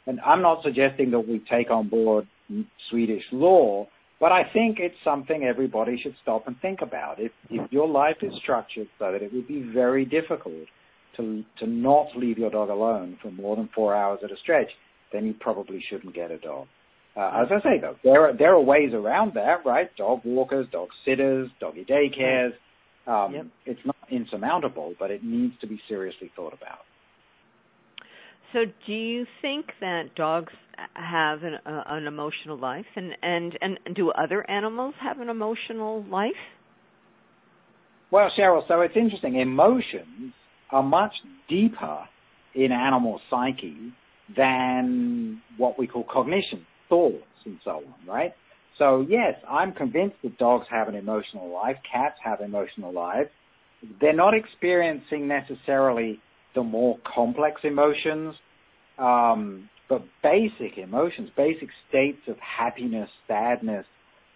And 0.06 0.20
I'm 0.20 0.42
not 0.42 0.62
suggesting 0.62 1.10
that 1.12 1.20
we 1.20 1.42
take 1.50 1.70
on 1.70 1.88
board 1.88 2.26
Swedish 2.90 3.22
law, 3.32 3.86
but 4.20 4.32
I 4.32 4.42
think 4.52 4.78
it's 4.78 4.96
something 5.02 5.44
everybody 5.44 5.98
should 6.02 6.14
stop 6.22 6.46
and 6.46 6.58
think 6.60 6.80
about. 6.82 7.18
If, 7.18 7.32
if 7.50 7.72
your 7.72 7.88
life 7.88 8.18
is 8.22 8.32
structured 8.42 8.88
so 8.98 9.12
that 9.12 9.22
it 9.22 9.32
would 9.32 9.48
be 9.48 9.62
very 9.62 10.04
difficult 10.04 10.66
to 11.16 11.44
to 11.60 11.66
not 11.66 12.08
leave 12.16 12.38
your 12.38 12.50
dog 12.50 12.70
alone 12.70 13.18
for 13.22 13.30
more 13.30 13.56
than 13.56 13.68
four 13.74 13.94
hours 13.94 14.18
at 14.24 14.32
a 14.32 14.36
stretch, 14.42 14.70
then 15.12 15.24
you 15.26 15.34
probably 15.38 15.82
shouldn't 15.88 16.14
get 16.14 16.30
a 16.30 16.38
dog. 16.38 16.66
Uh, 17.16 17.42
as 17.42 17.48
I 17.50 17.62
say 17.62 17.80
though, 17.80 17.96
there 18.02 18.28
are 18.28 18.36
there 18.36 18.54
are 18.54 18.60
ways 18.60 18.92
around 18.92 19.34
that, 19.34 19.64
right? 19.64 19.94
Dog 19.96 20.20
walkers, 20.24 20.66
dog 20.72 20.88
sitters, 21.04 21.48
doggy 21.60 21.84
daycares. 21.84 22.52
Um, 23.06 23.34
yep. 23.34 23.46
It's 23.66 23.80
not 23.84 23.96
insurmountable, 24.10 24.94
but 24.98 25.10
it 25.10 25.22
needs 25.22 25.54
to 25.60 25.66
be 25.66 25.80
seriously 25.88 26.32
thought 26.34 26.54
about. 26.54 26.80
So, 28.54 28.60
do 28.86 28.92
you 28.92 29.26
think 29.42 29.66
that 29.80 30.14
dogs 30.14 30.52
have 30.94 31.42
an, 31.42 31.54
uh, 31.66 31.82
an 31.88 32.06
emotional 32.06 32.56
life, 32.56 32.86
and, 32.94 33.10
and 33.20 33.58
and 33.60 33.78
do 33.96 34.12
other 34.12 34.48
animals 34.48 34.94
have 35.00 35.18
an 35.18 35.28
emotional 35.28 36.04
life? 36.04 36.32
Well, 38.12 38.30
Cheryl, 38.38 38.62
so 38.68 38.80
it's 38.82 38.96
interesting. 38.96 39.40
Emotions 39.40 40.32
are 40.70 40.84
much 40.84 41.12
deeper 41.48 42.04
in 42.54 42.70
animal 42.70 43.20
psyche 43.28 43.92
than 44.36 45.42
what 45.56 45.76
we 45.76 45.88
call 45.88 46.04
cognition, 46.04 46.64
thoughts, 46.88 47.24
and 47.44 47.58
so 47.64 47.70
on, 47.72 48.06
right? 48.06 48.34
So 48.78 49.04
yes, 49.08 49.34
I'm 49.50 49.72
convinced 49.72 50.16
that 50.22 50.38
dogs 50.38 50.66
have 50.70 50.86
an 50.86 50.94
emotional 50.94 51.52
life, 51.52 51.76
cats 51.90 52.14
have 52.22 52.40
emotional 52.40 52.92
lives. 52.92 53.30
They're 54.00 54.14
not 54.14 54.32
experiencing 54.32 55.26
necessarily 55.26 56.20
the 56.54 56.62
more 56.62 56.98
complex 57.14 57.60
emotions, 57.64 58.34
um, 58.98 59.68
but 59.88 60.02
basic 60.22 60.78
emotions, 60.78 61.30
basic 61.36 61.68
states 61.88 62.20
of 62.28 62.36
happiness, 62.38 63.10
sadness, 63.28 63.86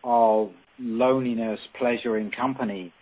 of 0.04 0.50
loneliness, 0.78 1.59
pleasure 1.78 2.18
in 2.18 2.31
company. 2.31 2.92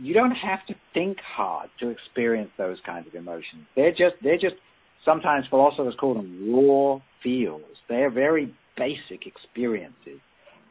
You 0.00 0.14
don't 0.14 0.32
have 0.32 0.64
to 0.66 0.74
think 0.94 1.18
hard 1.20 1.68
to 1.80 1.88
experience 1.88 2.50
those 2.56 2.78
kinds 2.84 3.06
of 3.06 3.14
emotions. 3.14 3.66
They're 3.76 3.90
just 3.90 4.16
they're 4.22 4.38
just 4.38 4.56
sometimes 5.04 5.46
philosophers 5.50 5.94
call 5.98 6.14
them 6.14 6.52
raw 6.52 7.00
feels. 7.22 7.62
They're 7.88 8.10
very 8.10 8.54
basic 8.76 9.26
experiences. 9.26 10.20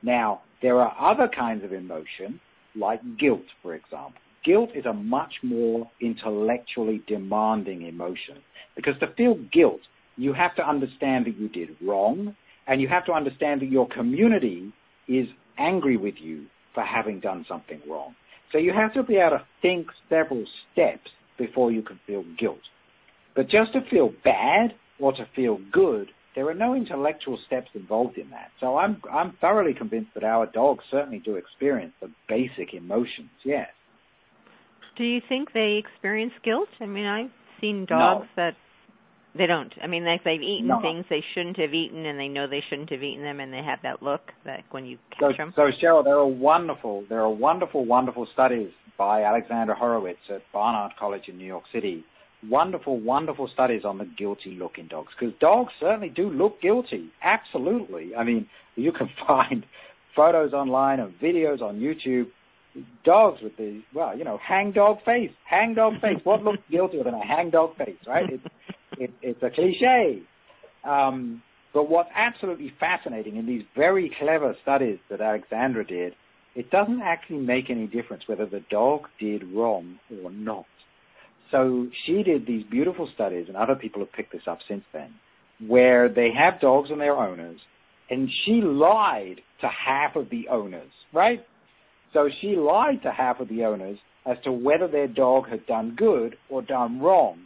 Now, 0.02 0.42
there 0.62 0.80
are 0.80 1.12
other 1.12 1.30
kinds 1.34 1.64
of 1.64 1.74
emotion, 1.74 2.40
like 2.76 3.02
guilt, 3.20 3.46
for 3.62 3.76
example. 3.76 4.22
Guilt 4.44 4.70
is 4.74 4.86
a 4.86 4.94
much 4.94 5.34
more 5.44 5.90
intellectually 6.02 7.04
demanding 7.08 7.84
emotion 7.84 8.38
because 8.76 8.94
to 9.00 9.14
feel 9.16 9.36
guilt, 9.52 9.82
you 10.18 10.34
have 10.34 10.56
to 10.56 10.68
understand 10.68 11.26
that 11.26 11.38
you 11.38 11.48
did 11.50 11.70
wrong 11.82 12.36
and 12.68 12.82
you 12.82 12.88
have 12.88 13.06
to 13.06 13.14
understand 13.14 13.62
that 13.62 13.70
your 13.70 13.88
community 13.88 14.74
is 15.08 15.28
angry 15.58 15.98
with 15.98 16.16
you 16.20 16.46
for 16.74 16.84
having 16.84 17.20
done 17.20 17.46
something 17.48 17.82
wrong. 17.90 18.16
So 18.52 18.58
you 18.58 18.74
have 18.74 18.94
to 18.94 19.04
be 19.04 19.18
able 19.18 19.38
to 19.38 19.46
think 19.62 19.88
several 20.10 20.46
steps 20.72 21.10
before 21.38 21.72
you 21.72 21.82
can 21.82 22.00
feel 22.08 22.24
guilt. 22.38 22.60
But 23.36 23.48
just 23.50 23.74
to 23.74 23.82
feel 23.90 24.12
bad 24.24 24.74
or 25.00 25.14
to 25.14 25.26
feel 25.36 25.60
good 25.72 26.10
there 26.36 26.48
are 26.48 26.54
no 26.54 26.76
intellectual 26.76 27.38
steps 27.46 27.70
involved 27.74 28.18
in 28.18 28.30
that. 28.30 28.52
So 28.60 28.78
I'm 28.78 29.02
I'm 29.12 29.34
thoroughly 29.42 29.74
convinced 29.74 30.12
that 30.14 30.24
our 30.24 30.46
dogs 30.46 30.84
certainly 30.90 31.20
do 31.20 31.36
experience 31.36 31.94
the 32.00 32.10
basic 32.28 32.74
emotions. 32.74 33.30
Yes. 33.44 33.68
Do 34.98 35.04
you 35.04 35.22
think 35.28 35.54
they 35.54 35.82
experience 35.84 36.34
guilt? 36.44 36.70
I 36.80 36.86
mean, 36.86 37.06
I've 37.06 37.32
seen 37.60 37.86
dogs 37.86 38.28
no. 38.38 38.44
that 38.44 38.56
they 39.38 39.46
don't. 39.46 39.74
I 39.82 39.88
mean, 39.88 40.06
like 40.06 40.24
they've 40.24 40.42
eaten 40.42 40.68
no. 40.68 40.82
things 40.82 41.06
they 41.10 41.24
shouldn't 41.34 41.58
have 41.58 41.74
eaten, 41.74 42.06
and 42.06 42.20
they 42.20 42.28
know 42.28 42.48
they 42.48 42.64
shouldn't 42.70 42.92
have 42.92 43.02
eaten 43.02 43.24
them, 43.24 43.40
and 43.40 43.54
they 43.54 43.64
have 43.64 43.80
that 43.84 44.04
look 44.04 44.22
that 44.46 44.64
when 44.72 44.86
you 44.86 44.98
catch 45.12 45.32
so, 45.32 45.38
them. 45.38 45.54
So 45.56 45.70
Cheryl, 45.82 46.04
there 46.04 46.18
are 46.18 46.28
wonderful, 46.28 47.06
there 47.08 47.22
are 47.22 47.30
wonderful, 47.30 47.86
wonderful 47.86 48.28
studies 48.34 48.72
by 48.98 49.24
Alexandra 49.24 49.76
Horowitz 49.76 50.20
at 50.30 50.42
Barnard 50.52 50.92
College 51.00 51.24
in 51.28 51.38
New 51.38 51.46
York 51.46 51.64
City 51.74 52.04
wonderful, 52.50 53.00
wonderful 53.00 53.50
studies 53.54 53.84
on 53.86 53.98
the 53.98 54.06
guilty 54.18 54.58
look 54.60 54.74
in 54.78 54.88
dogs 54.88 55.10
because 55.20 55.34
dogs 55.40 55.72
certainly 55.80 56.10
do 56.10 56.30
look 56.30 56.62
guilty. 56.62 57.12
Absolutely. 57.24 58.16
I 58.16 58.24
mean, 58.24 58.48
you 58.76 58.92
can 58.92 59.10
find 59.28 59.66
photos 60.16 60.54
online 60.54 61.00
and 61.00 61.14
videos 61.20 61.62
on 61.62 61.80
YouTube. 61.80 62.28
Dogs 63.04 63.42
with 63.42 63.58
the 63.58 63.82
well, 63.94 64.18
you 64.18 64.24
know, 64.24 64.40
hang 64.48 64.72
dog 64.72 65.00
face, 65.04 65.32
hang 65.46 65.74
dog 65.74 66.00
face. 66.02 66.20
what 66.24 66.44
looks 66.44 66.64
guiltier 66.70 67.04
than 67.04 67.14
a 67.14 67.26
hang 67.26 67.50
dog 67.50 67.76
face, 67.78 67.98
right? 68.08 68.30
It's 68.30 68.44
it, 68.98 69.12
it's 69.22 69.44
a 69.44 69.50
cliche. 69.50 70.22
Um, 70.84 71.42
but 71.74 71.90
what's 71.90 72.10
absolutely 72.16 72.74
fascinating 72.80 73.38
in 73.38 73.46
these 73.46 73.64
very 73.76 74.12
clever 74.20 74.56
studies 74.62 75.00
that 75.10 75.22
Alexandra 75.22 75.86
did, 75.86 76.14
it 76.56 76.70
doesn't 76.70 77.02
actually 77.02 77.40
make 77.40 77.70
any 77.70 77.88
difference 77.88 78.24
whether 78.28 78.46
the 78.46 78.64
dog 78.70 79.08
did 79.20 79.44
wrong 79.54 80.00
or 80.24 80.32
not. 80.32 80.66
So 81.50 81.88
she 82.06 82.24
did 82.24 82.46
these 82.46 82.66
beautiful 82.70 83.10
studies, 83.14 83.46
and 83.48 83.58
other 83.58 83.76
people 83.76 84.02
have 84.02 84.12
picked 84.12 84.32
this 84.32 84.44
up 84.48 84.60
since 84.68 84.84
then, 84.94 85.14
where 85.66 86.10
they 86.10 86.30
have 86.38 86.62
dogs 86.62 86.90
and 86.92 87.00
their 87.00 87.18
owners, 87.18 87.60
and 88.10 88.30
she 88.46 88.62
lied 88.62 89.42
to 89.62 89.68
half 89.68 90.16
of 90.16 90.30
the 90.30 90.48
owners, 90.50 90.92
right? 91.14 91.46
So 92.14 92.30
she 92.42 92.56
lied 92.56 93.04
to 93.04 93.12
half 93.12 93.40
of 93.40 93.48
the 93.48 93.64
owners 93.64 93.98
as 94.26 94.38
to 94.44 94.52
whether 94.52 94.88
their 94.88 95.08
dog 95.08 95.50
had 95.50 95.66
done 95.66 95.96
good 95.96 96.38
or 96.50 96.62
done 96.62 97.00
wrong. 97.00 97.40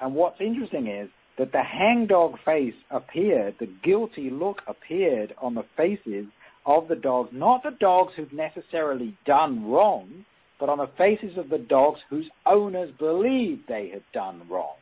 And 0.00 0.14
what's 0.14 0.40
interesting 0.40 0.86
is 0.86 1.08
that 1.38 1.52
the 1.52 1.62
hangdog 1.62 2.34
face 2.44 2.74
appeared, 2.90 3.56
the 3.58 3.70
guilty 3.82 4.30
look 4.30 4.58
appeared 4.66 5.34
on 5.40 5.54
the 5.54 5.64
faces 5.76 6.26
of 6.66 6.88
the 6.88 6.96
dogs, 6.96 7.30
not 7.32 7.62
the 7.62 7.76
dogs 7.80 8.12
who've 8.14 8.32
necessarily 8.32 9.16
done 9.24 9.64
wrong, 9.70 10.24
but 10.58 10.68
on 10.68 10.78
the 10.78 10.90
faces 10.98 11.38
of 11.38 11.48
the 11.48 11.58
dogs 11.58 12.00
whose 12.10 12.28
owners 12.44 12.90
believed 12.98 13.62
they 13.66 13.88
had 13.88 14.02
done 14.12 14.42
wrong. 14.50 14.76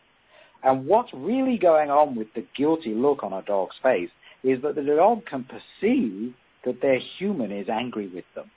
And 0.65 0.87
what's 0.87 1.13
really 1.15 1.57
going 1.57 1.91
on 1.91 2.17
with 2.17 2.27
the 2.35 2.45
guilty 2.57 2.93
look 2.93 3.23
on 3.23 3.33
a 3.33 3.43
dog's 3.43 3.77
face 3.81 4.11
is 4.43 4.61
that 4.63 4.75
the 4.75 4.83
dog 4.83 5.25
can 5.27 5.45
perceive 5.45 6.35
that 6.65 6.83
their 6.83 6.99
human 7.19 7.53
is 7.53 7.69
angry 7.69 8.09
with 8.09 8.25
them. 8.35 8.51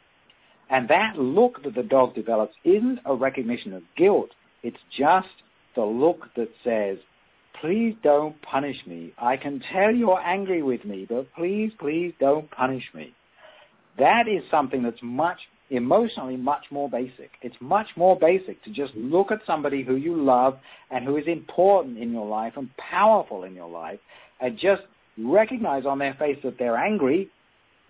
And 0.71 0.87
that 0.87 1.17
look 1.17 1.61
that 1.63 1.75
the 1.75 1.83
dog 1.83 2.15
develops 2.15 2.53
isn't 2.63 2.99
a 3.05 3.13
recognition 3.13 3.73
of 3.73 3.83
guilt, 3.97 4.29
it's 4.63 4.77
just 4.97 5.27
the 5.75 5.83
look 5.83 6.27
that 6.35 6.49
says, 6.63 6.97
please 7.59 7.93
don't 8.03 8.41
punish 8.41 8.77
me. 8.87 9.13
I 9.17 9.35
can 9.37 9.61
tell 9.71 9.93
you're 9.93 10.19
angry 10.19 10.63
with 10.63 10.85
me, 10.85 11.05
but 11.07 11.27
please, 11.33 11.71
please 11.77 12.13
don't 12.19 12.49
punish 12.51 12.83
me. 12.95 13.13
That 13.99 14.23
is 14.27 14.43
something 14.49 14.81
that's 14.81 15.01
much 15.03 15.37
emotionally 15.71 16.35
much 16.35 16.65
more 16.69 16.89
basic. 16.89 17.31
It's 17.41 17.55
much 17.61 17.87
more 17.95 18.17
basic 18.19 18.61
to 18.63 18.69
just 18.71 18.93
look 18.95 19.31
at 19.31 19.39
somebody 19.47 19.83
who 19.83 19.95
you 19.95 20.21
love 20.21 20.57
and 20.91 21.05
who 21.05 21.17
is 21.17 21.23
important 21.27 21.97
in 21.97 22.11
your 22.11 22.27
life 22.27 22.53
and 22.57 22.69
powerful 22.77 23.45
in 23.45 23.55
your 23.55 23.69
life 23.69 23.99
and 24.41 24.55
just 24.55 24.81
recognize 25.17 25.85
on 25.85 25.97
their 25.97 26.13
face 26.15 26.37
that 26.43 26.57
they're 26.59 26.77
angry 26.77 27.29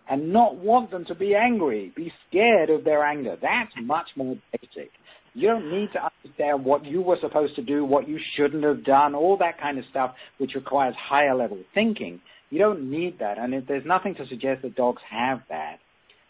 and 0.10 0.34
not 0.34 0.56
want 0.56 0.92
them 0.92 1.06
to 1.06 1.16
be 1.16 1.36
angry. 1.36 1.94
Be 1.96 2.12
scared 2.28 2.70
of 2.70 2.84
their 2.84 3.04
anger. 3.04 3.38
That's 3.42 3.72
much 3.82 4.08
more 4.16 4.38
basic. 4.52 4.92
You 5.34 5.48
don't 5.48 5.72
need 5.72 5.90
to 5.94 6.00
understand 6.04 6.66
what 6.66 6.86
you 6.86 7.02
were 7.02 7.18
supposed 7.22 7.56
to 7.56 7.62
do, 7.62 7.86
what 7.86 8.08
you 8.08 8.20
shouldn't 8.36 8.64
have 8.64 8.84
done, 8.84 9.16
all 9.16 9.38
that 9.38 9.60
kind 9.60 9.78
of 9.80 9.86
stuff, 9.90 10.14
which 10.40 10.56
requires 10.56 10.94
higher 11.00 11.36
level 11.36 11.60
thinking. 11.74 12.20
You 12.50 12.60
don't 12.60 12.92
need 12.92 13.20
that. 13.20 13.38
And 13.38 13.54
if 13.54 13.66
there's 13.66 13.86
nothing 13.86 14.16
to 14.16 14.28
suggest 14.28 14.64
that 14.64 14.76
dogs 14.76 15.02
have 15.10 15.40
that. 15.50 15.78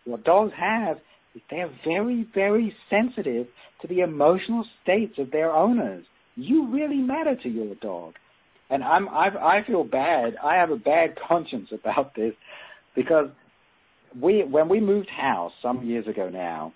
What 0.05 0.23
dogs 0.23 0.53
have 0.57 0.97
is 1.33 1.41
they're 1.49 1.71
very, 1.83 2.27
very 2.33 2.75
sensitive 2.89 3.47
to 3.81 3.87
the 3.87 4.01
emotional 4.01 4.65
states 4.83 5.15
of 5.17 5.31
their 5.31 5.51
owners. 5.51 6.05
You 6.35 6.71
really 6.71 6.97
matter 6.97 7.35
to 7.35 7.49
your 7.49 7.73
dog. 7.75 8.13
And 8.69 8.83
I'm, 8.83 9.09
I've, 9.09 9.35
I 9.35 9.63
feel 9.65 9.83
bad. 9.83 10.35
I 10.43 10.55
have 10.55 10.69
a 10.69 10.77
bad 10.77 11.17
conscience 11.27 11.69
about 11.71 12.15
this 12.15 12.33
because 12.95 13.29
we, 14.19 14.43
when 14.43 14.69
we 14.69 14.79
moved 14.79 15.09
house 15.09 15.51
some 15.61 15.83
years 15.85 16.07
ago 16.07 16.29
now, 16.29 16.73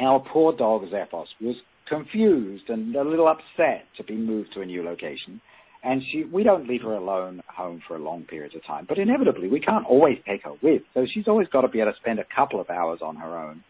our 0.00 0.20
poor 0.32 0.56
dog 0.56 0.82
Xephos 0.90 1.26
was 1.40 1.56
confused 1.88 2.68
and 2.68 2.94
a 2.94 3.04
little 3.04 3.28
upset 3.28 3.84
to 3.96 4.04
be 4.04 4.16
moved 4.16 4.52
to 4.54 4.60
a 4.60 4.66
new 4.66 4.82
location 4.82 5.40
and 5.82 6.02
she 6.10 6.24
we 6.24 6.42
don't 6.42 6.68
leave 6.68 6.82
her 6.82 6.94
alone 6.94 7.42
home 7.48 7.82
for 7.86 7.98
long 7.98 8.24
periods 8.24 8.54
of 8.54 8.64
time. 8.64 8.86
But 8.88 8.98
inevitably, 8.98 9.48
we 9.48 9.60
can't 9.60 9.86
always 9.86 10.18
take 10.26 10.44
her 10.44 10.54
with, 10.62 10.82
so 10.94 11.06
she's 11.12 11.26
always 11.26 11.48
got 11.48 11.62
to 11.62 11.68
be 11.68 11.80
able 11.80 11.92
to 11.92 11.98
spend 11.98 12.18
a 12.18 12.24
couple 12.34 12.60
of 12.60 12.70
hours 12.70 13.00
on 13.02 13.16
her 13.16 13.36
own. 13.36 13.64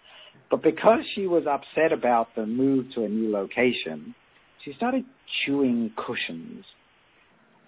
But 0.51 0.63
because 0.63 1.01
she 1.15 1.27
was 1.27 1.45
upset 1.47 1.93
about 1.93 2.29
the 2.37 2.45
move 2.45 2.87
to 2.95 3.05
a 3.05 3.09
new 3.09 3.31
location, 3.31 4.15
she 4.65 4.75
started 4.75 5.05
chewing 5.45 5.93
cushions. 5.97 6.65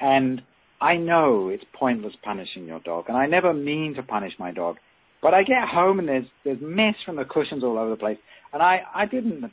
And 0.01 0.43
I 0.81 0.97
know 0.97 1.49
it's 1.49 1.65
pointless 1.73 2.15
punishing 2.23 2.67
your 2.67 2.81
dog, 2.81 3.07
and 3.09 3.17
I 3.17 3.27
never 3.27 3.53
mean 3.53 3.95
to 3.97 4.03
punish 4.03 4.33
my 4.39 4.53
dog. 4.53 4.77
But 5.23 5.33
I 5.33 5.43
get 5.43 5.67
home 5.67 5.99
and 5.99 6.09
there's 6.09 6.27
there's 6.45 6.59
mess 6.61 6.95
from 7.07 7.17
the 7.17 7.25
cushions 7.25 7.65
all 7.65 7.79
over 7.79 7.91
the 7.91 7.97
place, 7.97 8.19
and 8.53 8.63
I 8.63 8.83
I 8.95 9.07
didn't 9.07 9.51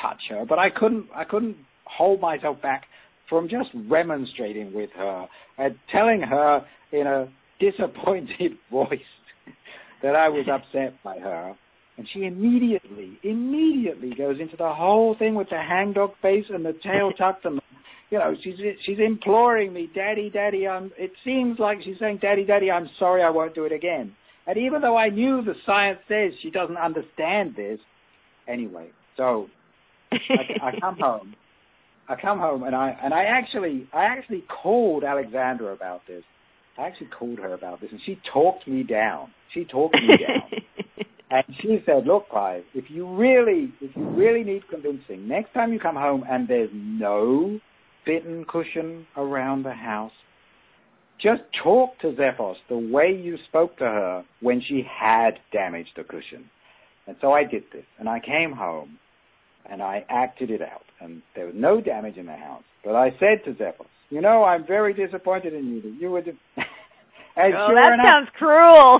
touch 0.00 0.20
her, 0.30 0.44
but 0.48 0.58
I 0.58 0.70
couldn't 0.70 1.06
I 1.14 1.24
couldn't 1.24 1.56
hold 1.84 2.20
myself 2.20 2.62
back 2.62 2.84
from 3.28 3.48
just 3.48 3.70
remonstrating 3.88 4.72
with 4.72 4.90
her 4.96 5.26
and 5.58 5.74
telling 5.90 6.20
her 6.20 6.64
in 6.92 7.06
a 7.06 7.28
disappointed 7.60 8.52
voice 8.70 9.00
that 10.02 10.14
I 10.14 10.28
was 10.28 10.46
upset 10.52 10.94
by 11.02 11.18
her. 11.18 11.54
And 11.96 12.06
she 12.12 12.24
immediately, 12.24 13.18
immediately 13.24 14.12
goes 14.16 14.36
into 14.40 14.56
the 14.56 14.72
whole 14.72 15.16
thing 15.18 15.34
with 15.34 15.48
the 15.50 15.60
hangdog 15.60 16.12
face 16.22 16.44
and 16.48 16.64
the 16.64 16.74
tail 16.84 17.10
tucked 17.18 17.44
and 17.44 17.57
you 18.10 18.18
know, 18.18 18.34
she's 18.42 18.54
she's 18.84 18.98
imploring 18.98 19.72
me, 19.72 19.90
Daddy, 19.94 20.30
Daddy. 20.30 20.66
I'm. 20.66 20.90
It 20.96 21.12
seems 21.24 21.58
like 21.58 21.78
she's 21.84 21.96
saying, 22.00 22.18
Daddy, 22.22 22.44
Daddy, 22.44 22.70
I'm 22.70 22.88
sorry, 22.98 23.22
I 23.22 23.30
won't 23.30 23.54
do 23.54 23.64
it 23.64 23.72
again. 23.72 24.12
And 24.46 24.56
even 24.56 24.80
though 24.80 24.96
I 24.96 25.10
knew 25.10 25.42
the 25.42 25.54
science 25.66 25.98
says 26.08 26.32
she 26.42 26.50
doesn't 26.50 26.78
understand 26.78 27.54
this, 27.54 27.78
anyway. 28.48 28.88
So 29.16 29.46
I, 30.10 30.68
I 30.68 30.80
come 30.80 30.96
home. 31.00 31.34
I 32.08 32.16
come 32.20 32.38
home 32.38 32.62
and 32.62 32.74
I 32.74 32.96
and 33.02 33.12
I 33.12 33.24
actually 33.24 33.86
I 33.92 34.04
actually 34.04 34.44
called 34.62 35.04
Alexandra 35.04 35.72
about 35.74 36.00
this. 36.08 36.22
I 36.78 36.86
actually 36.86 37.08
called 37.08 37.38
her 37.40 37.52
about 37.52 37.80
this, 37.80 37.90
and 37.90 38.00
she 38.06 38.18
talked 38.32 38.66
me 38.66 38.84
down. 38.84 39.28
She 39.52 39.64
talked 39.64 39.94
me 39.94 40.08
down. 40.26 40.50
And 41.30 41.44
she 41.60 41.82
said, 41.84 42.06
"Look, 42.06 42.30
Clive, 42.30 42.62
if 42.72 42.86
you 42.88 43.06
really, 43.14 43.70
if 43.82 43.94
you 43.94 44.08
really 44.08 44.42
need 44.44 44.66
convincing, 44.70 45.28
next 45.28 45.52
time 45.52 45.74
you 45.74 45.78
come 45.78 45.94
home 45.94 46.24
and 46.26 46.48
there's 46.48 46.70
no 46.72 47.60
bitten 48.08 48.46
cushion 48.48 49.06
around 49.16 49.62
the 49.64 49.72
house. 49.72 50.12
Just 51.20 51.42
talk 51.62 51.90
to 52.00 52.12
Xephos 52.12 52.54
the 52.70 52.78
way 52.78 53.12
you 53.12 53.36
spoke 53.48 53.76
to 53.78 53.84
her 53.84 54.24
when 54.40 54.62
she 54.66 54.82
had 54.88 55.32
damaged 55.52 55.90
the 55.96 56.04
cushion. 56.04 56.48
And 57.06 57.16
so 57.20 57.32
I 57.32 57.44
did 57.44 57.64
this, 57.72 57.84
and 57.98 58.08
I 58.08 58.20
came 58.20 58.52
home, 58.52 58.98
and 59.70 59.82
I 59.82 60.04
acted 60.08 60.50
it 60.50 60.62
out, 60.62 60.84
and 61.00 61.22
there 61.34 61.46
was 61.46 61.54
no 61.56 61.80
damage 61.80 62.16
in 62.16 62.26
the 62.26 62.36
house. 62.36 62.62
But 62.84 62.94
I 62.94 63.10
said 63.20 63.44
to 63.44 63.52
Xephos, 63.52 63.86
you 64.10 64.22
know, 64.22 64.42
I'm 64.44 64.66
very 64.66 64.94
disappointed 64.94 65.52
in 65.52 65.66
you 65.66 65.82
that 65.82 65.96
you 66.00 66.10
were. 66.10 66.22
De- 66.22 66.30
and 67.36 67.54
oh, 67.54 67.66
sure 67.68 67.74
that 67.74 67.94
enough, 67.94 68.06
sounds 68.10 68.28
cruel. 68.38 68.98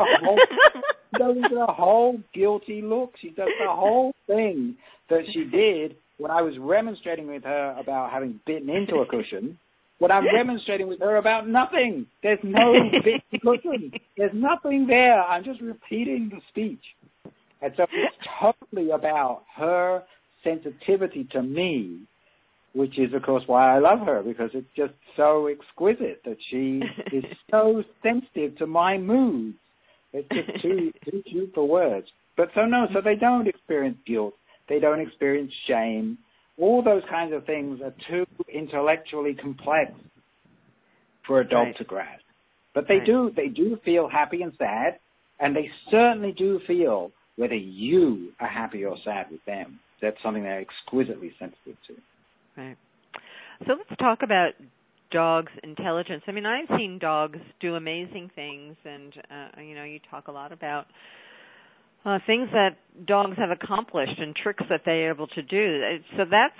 she 1.12 1.18
does 1.18 1.36
the 1.50 1.66
whole 1.68 2.18
guilty 2.34 2.82
look. 2.82 3.12
She 3.20 3.28
does 3.30 3.48
the 3.64 3.70
whole 3.70 4.12
thing 4.26 4.76
that 5.08 5.22
she 5.32 5.44
did 5.44 5.96
when 6.18 6.30
I 6.30 6.42
was 6.42 6.54
remonstrating 6.58 7.28
with 7.28 7.44
her 7.44 7.76
about 7.78 8.10
having 8.10 8.40
bitten 8.46 8.68
into 8.68 8.96
a 8.96 9.06
cushion, 9.06 9.58
when 9.98 10.10
I'm 10.10 10.24
remonstrating 10.32 10.88
with 10.88 11.00
her 11.00 11.16
about 11.16 11.48
nothing. 11.48 12.06
There's 12.22 12.38
no 12.42 12.74
bitten 13.04 13.40
cushion. 13.40 13.92
There's 14.16 14.32
nothing 14.34 14.86
there. 14.86 15.22
I'm 15.22 15.44
just 15.44 15.60
repeating 15.60 16.30
the 16.30 16.40
speech. 16.50 16.82
And 17.62 17.72
so 17.76 17.84
it's 17.84 18.26
totally 18.40 18.90
about 18.90 19.42
her 19.56 20.02
sensitivity 20.44 21.26
to 21.32 21.42
me, 21.42 22.02
which 22.74 22.98
is, 22.98 23.12
of 23.14 23.22
course, 23.22 23.42
why 23.46 23.74
I 23.74 23.78
love 23.80 24.00
her, 24.06 24.22
because 24.22 24.50
it's 24.54 24.68
just 24.76 24.92
so 25.16 25.48
exquisite 25.48 26.22
that 26.24 26.36
she 26.50 26.80
is 27.12 27.24
so 27.50 27.82
sensitive 28.02 28.56
to 28.58 28.66
my 28.66 28.98
moods. 28.98 29.56
It's 30.12 30.28
just 30.28 30.62
too, 30.62 30.92
too 31.04 31.22
cute 31.28 31.52
for 31.54 31.68
words. 31.68 32.06
But 32.36 32.50
so 32.54 32.66
no, 32.66 32.86
so 32.94 33.00
they 33.04 33.16
don't 33.16 33.48
experience 33.48 33.98
guilt 34.06 34.34
they 34.68 34.78
don't 34.78 35.00
experience 35.00 35.52
shame. 35.66 36.18
All 36.60 36.82
those 36.82 37.02
kinds 37.08 37.32
of 37.32 37.44
things 37.46 37.80
are 37.82 37.94
too 38.10 38.26
intellectually 38.52 39.34
complex 39.34 39.92
for 41.26 41.40
a 41.40 41.48
dog 41.48 41.66
right. 41.66 41.76
to 41.78 41.84
grasp. 41.84 42.24
But 42.74 42.86
they 42.88 42.96
right. 42.96 43.06
do, 43.06 43.32
they 43.34 43.48
do 43.48 43.78
feel 43.84 44.08
happy 44.08 44.42
and 44.42 44.52
sad, 44.58 44.98
and 45.40 45.54
they 45.54 45.70
certainly 45.90 46.32
do 46.32 46.60
feel 46.66 47.12
whether 47.36 47.54
you 47.54 48.32
are 48.40 48.48
happy 48.48 48.84
or 48.84 48.96
sad 49.04 49.26
with 49.30 49.44
them. 49.46 49.78
That's 50.02 50.16
something 50.22 50.42
they're 50.42 50.60
exquisitely 50.60 51.32
sensitive 51.38 51.76
to. 51.86 51.94
Right. 52.56 52.76
So 53.66 53.74
let's 53.74 53.98
talk 54.00 54.20
about 54.22 54.52
dogs' 55.10 55.52
intelligence. 55.62 56.22
I 56.26 56.32
mean, 56.32 56.46
I've 56.46 56.68
seen 56.76 56.98
dogs 56.98 57.38
do 57.60 57.74
amazing 57.74 58.30
things, 58.34 58.76
and 58.84 59.12
uh, 59.30 59.60
you 59.60 59.74
know, 59.74 59.84
you 59.84 60.00
talk 60.10 60.28
a 60.28 60.32
lot 60.32 60.52
about 60.52 60.86
uh, 62.04 62.18
things 62.26 62.48
that 62.52 62.76
dogs 63.06 63.36
have 63.38 63.50
accomplished 63.50 64.18
and 64.18 64.34
tricks 64.34 64.64
that 64.70 64.82
they're 64.84 65.10
able 65.10 65.26
to 65.28 65.42
do. 65.42 65.98
So 66.16 66.24
that's 66.30 66.54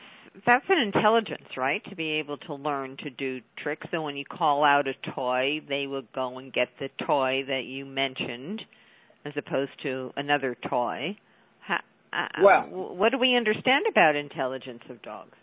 that's 0.46 0.64
an 0.68 0.78
intelligence, 0.78 1.48
right? 1.56 1.82
To 1.88 1.96
be 1.96 2.12
able 2.12 2.36
to 2.38 2.54
learn 2.54 2.96
to 3.02 3.10
do 3.10 3.40
tricks. 3.62 3.86
And 3.92 4.04
when 4.04 4.16
you 4.16 4.24
call 4.24 4.64
out 4.64 4.86
a 4.86 4.94
toy, 5.14 5.60
they 5.68 5.86
will 5.86 6.02
go 6.14 6.38
and 6.38 6.52
get 6.52 6.68
the 6.78 6.88
toy 7.06 7.42
that 7.48 7.62
you 7.64 7.84
mentioned, 7.84 8.62
as 9.24 9.32
opposed 9.36 9.72
to 9.82 10.10
another 10.16 10.56
toy. 10.68 11.16
How, 11.60 11.78
uh, 12.12 12.42
well, 12.42 12.94
what 12.94 13.10
do 13.10 13.18
we 13.18 13.36
understand 13.36 13.86
about 13.90 14.16
intelligence 14.16 14.82
of 14.90 15.02
dogs? 15.02 15.36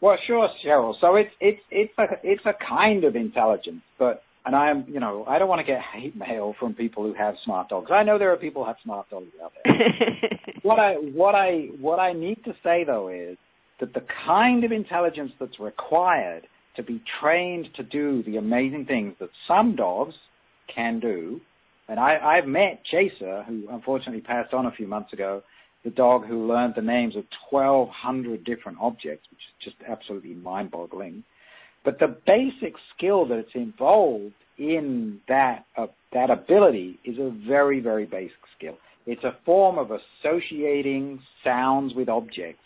Well, 0.00 0.18
sure, 0.26 0.48
Cheryl. 0.64 0.94
So 1.00 1.16
it's 1.16 1.30
it's 1.40 1.60
it's 1.70 1.92
a 1.98 2.04
it's 2.22 2.44
a 2.46 2.52
kind 2.68 3.04
of 3.04 3.16
intelligence, 3.16 3.82
but 3.98 4.22
and 4.44 4.54
I'm, 4.54 4.84
you 4.88 5.00
know, 5.00 5.24
I 5.26 5.38
don't 5.38 5.48
want 5.48 5.60
to 5.60 5.72
get 5.72 5.80
hate 5.80 6.16
mail 6.16 6.54
from 6.58 6.74
people 6.74 7.02
who 7.02 7.14
have 7.14 7.34
smart 7.44 7.68
dogs. 7.68 7.90
I 7.92 8.02
know 8.02 8.18
there 8.18 8.32
are 8.32 8.36
people 8.36 8.62
who 8.62 8.68
have 8.68 8.76
smart 8.82 9.08
dogs 9.10 9.28
out 9.42 9.52
there. 9.64 9.74
what 10.62 10.78
I 10.78 10.94
what 10.94 11.34
I 11.34 11.68
what 11.80 11.98
I 11.98 12.12
need 12.12 12.44
to 12.44 12.52
say 12.62 12.84
though 12.84 13.08
is 13.08 13.38
that 13.80 13.94
the 13.94 14.04
kind 14.26 14.64
of 14.64 14.72
intelligence 14.72 15.32
that's 15.40 15.58
required 15.58 16.46
to 16.76 16.82
be 16.82 17.02
trained 17.20 17.68
to 17.76 17.82
do 17.82 18.22
the 18.24 18.36
amazing 18.36 18.84
things 18.86 19.14
that 19.20 19.30
some 19.48 19.76
dogs 19.76 20.14
can 20.74 21.00
do, 21.00 21.40
and 21.88 22.00
I, 22.00 22.18
I've 22.18 22.46
met 22.46 22.82
Chaser, 22.90 23.44
who 23.44 23.64
unfortunately 23.70 24.20
passed 24.20 24.52
on 24.52 24.66
a 24.66 24.72
few 24.72 24.86
months 24.86 25.12
ago, 25.12 25.42
the 25.84 25.90
dog 25.90 26.26
who 26.26 26.48
learned 26.48 26.74
the 26.76 26.82
names 26.82 27.14
of 27.14 27.24
1,200 27.50 28.44
different 28.44 28.78
objects, 28.80 29.26
which 29.30 29.38
is 29.38 29.72
just 29.72 29.76
absolutely 29.88 30.34
mind-boggling. 30.34 31.22
But 31.84 31.98
the 31.98 32.16
basic 32.26 32.74
skill 32.96 33.26
that's 33.26 33.54
involved 33.54 34.34
in 34.56 35.20
that 35.28 35.66
uh, 35.76 35.86
that 36.12 36.30
ability 36.30 36.98
is 37.04 37.18
a 37.18 37.30
very 37.46 37.80
very 37.80 38.06
basic 38.06 38.38
skill. 38.56 38.78
It's 39.06 39.24
a 39.24 39.36
form 39.44 39.78
of 39.78 39.90
associating 39.90 41.20
sounds 41.42 41.94
with 41.94 42.08
objects 42.08 42.60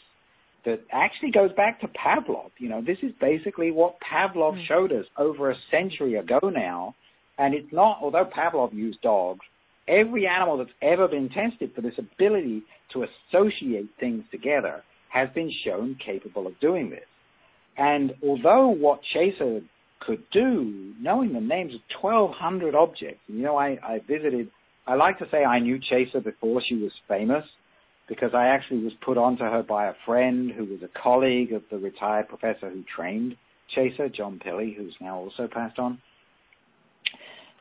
that 0.64 0.80
actually 0.92 1.30
goes 1.30 1.50
back 1.52 1.80
to 1.80 1.88
Pavlov. 1.88 2.50
You 2.58 2.68
know, 2.68 2.82
this 2.82 2.98
is 3.02 3.12
basically 3.20 3.70
what 3.70 3.96
Pavlov 4.00 4.54
mm. 4.54 4.66
showed 4.66 4.92
us 4.92 5.06
over 5.16 5.50
a 5.50 5.56
century 5.70 6.16
ago 6.16 6.38
now. 6.42 6.94
And 7.38 7.54
it's 7.54 7.72
not, 7.72 7.98
although 8.02 8.26
Pavlov 8.26 8.74
used 8.74 9.00
dogs, 9.00 9.40
every 9.86 10.26
animal 10.26 10.58
that's 10.58 10.70
ever 10.82 11.08
been 11.08 11.28
tested 11.28 11.72
for 11.74 11.80
this 11.80 11.98
ability 11.98 12.62
to 12.92 13.04
associate 13.04 13.88
things 13.98 14.24
together 14.30 14.82
has 15.10 15.28
been 15.34 15.50
shown 15.64 15.96
capable 16.04 16.46
of 16.46 16.58
doing 16.60 16.90
this. 16.90 17.06
And 17.78 18.12
although 18.24 18.68
what 18.68 19.00
Chaser 19.14 19.60
could 20.00 20.24
do, 20.32 20.92
knowing 21.00 21.32
the 21.32 21.40
names 21.40 21.74
of 21.74 21.80
1,200 22.02 22.74
objects, 22.74 23.20
you 23.28 23.42
know, 23.42 23.56
I, 23.56 23.78
I 23.82 24.00
visited, 24.06 24.50
I 24.86 24.96
like 24.96 25.18
to 25.18 25.26
say 25.30 25.44
I 25.44 25.60
knew 25.60 25.78
Chaser 25.78 26.20
before 26.20 26.60
she 26.66 26.74
was 26.74 26.90
famous 27.06 27.44
because 28.08 28.30
I 28.34 28.48
actually 28.48 28.82
was 28.82 28.94
put 29.04 29.16
onto 29.16 29.44
her 29.44 29.62
by 29.62 29.86
a 29.86 29.92
friend 30.04 30.50
who 30.50 30.64
was 30.64 30.80
a 30.82 31.00
colleague 31.00 31.52
of 31.52 31.62
the 31.70 31.78
retired 31.78 32.28
professor 32.28 32.68
who 32.68 32.82
trained 32.94 33.36
Chaser, 33.74 34.08
John 34.08 34.40
Pilley, 34.44 34.74
who's 34.76 34.94
now 35.00 35.18
also 35.18 35.46
passed 35.46 35.78
on. 35.78 36.00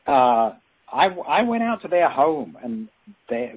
Uh, 0.06 0.54
I, 0.90 1.08
I 1.28 1.42
went 1.42 1.62
out 1.62 1.82
to 1.82 1.88
their 1.88 2.08
home 2.08 2.56
and 2.64 2.88
they, 3.28 3.52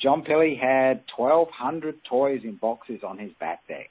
John 0.00 0.22
Pilley 0.22 0.60
had 0.60 1.02
1,200 1.16 1.96
toys 2.08 2.42
in 2.44 2.56
boxes 2.56 3.00
on 3.02 3.18
his 3.18 3.32
back 3.40 3.66
deck. 3.66 3.88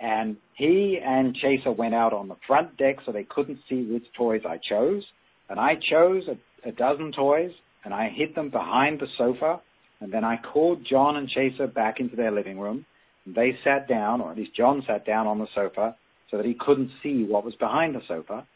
And 0.00 0.36
he 0.54 1.00
and 1.04 1.34
Chaser 1.34 1.72
went 1.72 1.94
out 1.94 2.12
on 2.12 2.28
the 2.28 2.36
front 2.46 2.76
deck 2.76 2.96
so 3.04 3.12
they 3.12 3.24
couldn't 3.24 3.58
see 3.68 3.84
which 3.84 4.04
toys 4.16 4.42
I 4.48 4.58
chose. 4.58 5.04
And 5.48 5.58
I 5.58 5.74
chose 5.74 6.24
a, 6.28 6.68
a 6.68 6.72
dozen 6.72 7.12
toys 7.12 7.50
and 7.84 7.92
I 7.92 8.08
hid 8.08 8.34
them 8.34 8.50
behind 8.50 9.00
the 9.00 9.08
sofa. 9.16 9.60
And 10.00 10.12
then 10.12 10.24
I 10.24 10.36
called 10.36 10.86
John 10.88 11.16
and 11.16 11.28
Chaser 11.28 11.66
back 11.66 11.98
into 11.98 12.16
their 12.16 12.30
living 12.30 12.58
room. 12.58 12.86
And 13.26 13.34
they 13.34 13.58
sat 13.64 13.88
down, 13.88 14.20
or 14.20 14.30
at 14.30 14.36
least 14.36 14.54
John 14.56 14.82
sat 14.86 15.04
down 15.04 15.26
on 15.26 15.38
the 15.38 15.48
sofa 15.54 15.96
so 16.30 16.36
that 16.36 16.46
he 16.46 16.54
couldn't 16.54 16.90
see 17.02 17.24
what 17.24 17.44
was 17.44 17.54
behind 17.56 17.94
the 17.94 18.02
sofa. 18.06 18.46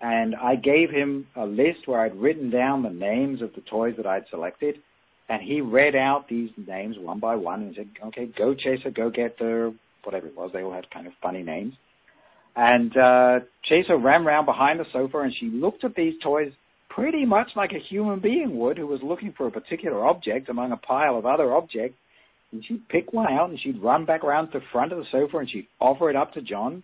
And 0.00 0.34
I 0.36 0.56
gave 0.56 0.90
him 0.90 1.26
a 1.36 1.46
list 1.46 1.86
where 1.86 2.00
I'd 2.00 2.16
written 2.16 2.50
down 2.50 2.82
the 2.82 2.90
names 2.90 3.40
of 3.42 3.54
the 3.54 3.60
toys 3.62 3.94
that 3.96 4.06
I'd 4.06 4.24
selected. 4.30 4.76
And 5.28 5.42
he 5.42 5.60
read 5.60 5.94
out 5.94 6.28
these 6.28 6.50
names 6.56 6.96
one 6.98 7.20
by 7.20 7.36
one 7.36 7.62
and 7.62 7.74
said, 7.74 7.88
okay, 8.06 8.26
go 8.36 8.54
Chaser, 8.54 8.90
go 8.90 9.10
get 9.10 9.38
the 9.38 9.74
whatever 10.04 10.26
it 10.26 10.36
was. 10.36 10.50
They 10.52 10.62
all 10.62 10.72
had 10.72 10.90
kind 10.90 11.06
of 11.06 11.12
funny 11.22 11.42
names. 11.42 11.74
And 12.54 12.96
uh, 12.96 13.40
Chaser 13.64 13.96
ran 13.96 14.26
around 14.26 14.46
behind 14.46 14.78
the 14.78 14.84
sofa 14.92 15.20
and 15.20 15.32
she 15.38 15.46
looked 15.46 15.84
at 15.84 15.94
these 15.94 16.14
toys 16.22 16.52
pretty 16.88 17.24
much 17.24 17.48
like 17.56 17.72
a 17.72 17.78
human 17.78 18.20
being 18.20 18.58
would 18.58 18.76
who 18.76 18.86
was 18.86 19.00
looking 19.02 19.32
for 19.36 19.46
a 19.46 19.50
particular 19.50 20.06
object 20.06 20.50
among 20.50 20.72
a 20.72 20.76
pile 20.76 21.16
of 21.16 21.24
other 21.24 21.54
objects. 21.54 21.96
And 22.52 22.62
she'd 22.66 22.86
pick 22.90 23.14
one 23.14 23.32
out 23.32 23.48
and 23.48 23.58
she'd 23.58 23.82
run 23.82 24.04
back 24.04 24.24
around 24.24 24.50
to 24.50 24.58
the 24.58 24.64
front 24.70 24.92
of 24.92 24.98
the 24.98 25.06
sofa 25.10 25.38
and 25.38 25.50
she'd 25.50 25.68
offer 25.80 26.10
it 26.10 26.16
up 26.16 26.34
to 26.34 26.42
John. 26.42 26.82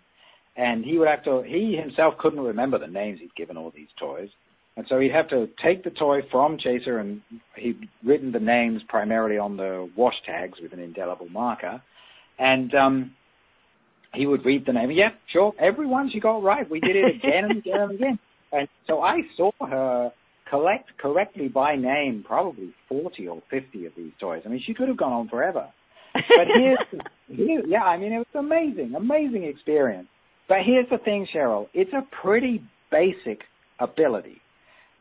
And 0.57 0.85
he 0.85 0.97
would 0.97 1.09
have 1.09 1.25
to, 1.25 1.43
he 1.47 1.77
himself 1.77 2.15
couldn't 2.19 2.41
remember 2.41 2.79
the 2.79 2.87
names 2.87 3.21
he'd 3.21 3.35
given 3.37 3.59
all 3.59 3.71
these 3.75 3.89
toys. 4.01 4.31
And 4.79 4.87
so 4.89 4.99
he'd 4.99 5.13
have 5.13 5.29
to 5.31 5.49
take 5.63 5.85
the 5.85 5.91
toy 5.91 6.21
from 6.31 6.57
Chaser 6.57 6.99
and 6.99 7.21
he'd 7.57 7.89
written 8.03 8.33
the 8.33 8.41
names 8.41 8.81
primarily 8.89 9.37
on 9.37 9.57
the 9.57 9.91
wash 9.95 10.15
tags 10.25 10.59
with 10.63 10.73
an 10.73 10.79
indelible 10.79 11.29
marker. 11.29 11.83
And 12.39 12.75
um, 12.75 13.13
he 14.15 14.27
would 14.27 14.45
read 14.45 14.65
the 14.67 14.73
name. 14.73 14.91
Yeah, 14.91 15.11
sure. 15.33 15.53
Every 15.59 15.87
one 15.87 16.11
she 16.13 16.21
got 16.21 16.43
right. 16.43 16.69
We 16.69 16.81
did 16.81 16.97
it 16.97 17.17
again 17.17 17.45
and 17.49 17.59
again 17.59 17.81
and 17.81 17.91
again. 17.93 18.19
And 18.53 18.69
so 18.87 19.03
I 19.03 19.21
saw 19.37 19.51
her 19.61 20.13
collect 20.49 20.97
correctly 20.99 21.49
by 21.49 21.77
name 21.77 22.25
probably 22.27 22.73
40 22.89 23.29
or 23.29 23.43
50 23.51 23.87
of 23.87 23.93
these 23.97 24.13
toys. 24.21 24.43
I 24.47 24.49
mean, 24.49 24.63
she 24.65 24.75
could 24.75 24.89
have 24.89 24.97
gone 24.97 25.13
on 25.13 25.29
forever. 25.29 25.67
But 26.15 26.47
here's, 26.57 27.03
here, 27.29 27.63
yeah, 27.67 27.83
I 27.83 27.99
mean, 27.99 28.13
it 28.13 28.19
was 28.19 28.27
amazing, 28.35 28.95
amazing 28.97 29.45
experience. 29.45 30.09
But 30.49 30.59
here's 30.65 30.89
the 30.91 30.99
thing, 30.99 31.27
Cheryl. 31.35 31.69
It's 31.75 31.93
a 31.93 32.03
pretty 32.23 32.65
basic 32.91 33.41
ability. 33.79 34.41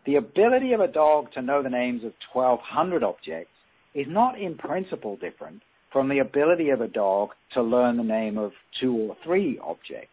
The 0.06 0.16
ability 0.16 0.74
of 0.74 0.82
a 0.82 0.88
dog 0.88 1.32
to 1.34 1.42
know 1.42 1.64
the 1.64 1.70
names 1.70 2.04
of 2.04 2.14
1,200 2.34 3.04
objects 3.04 3.52
is 3.96 4.06
not 4.08 4.40
in 4.40 4.58
principle 4.58 5.18
different 5.18 5.62
from 5.98 6.10
the 6.10 6.20
ability 6.20 6.70
of 6.70 6.80
a 6.80 6.88
dog 6.88 7.30
to 7.52 7.60
learn 7.60 7.98
the 7.98 8.04
name 8.04 8.38
of 8.38 8.52
two 8.80 8.94
or 8.94 9.18
three 9.24 9.60
objects. 9.64 10.12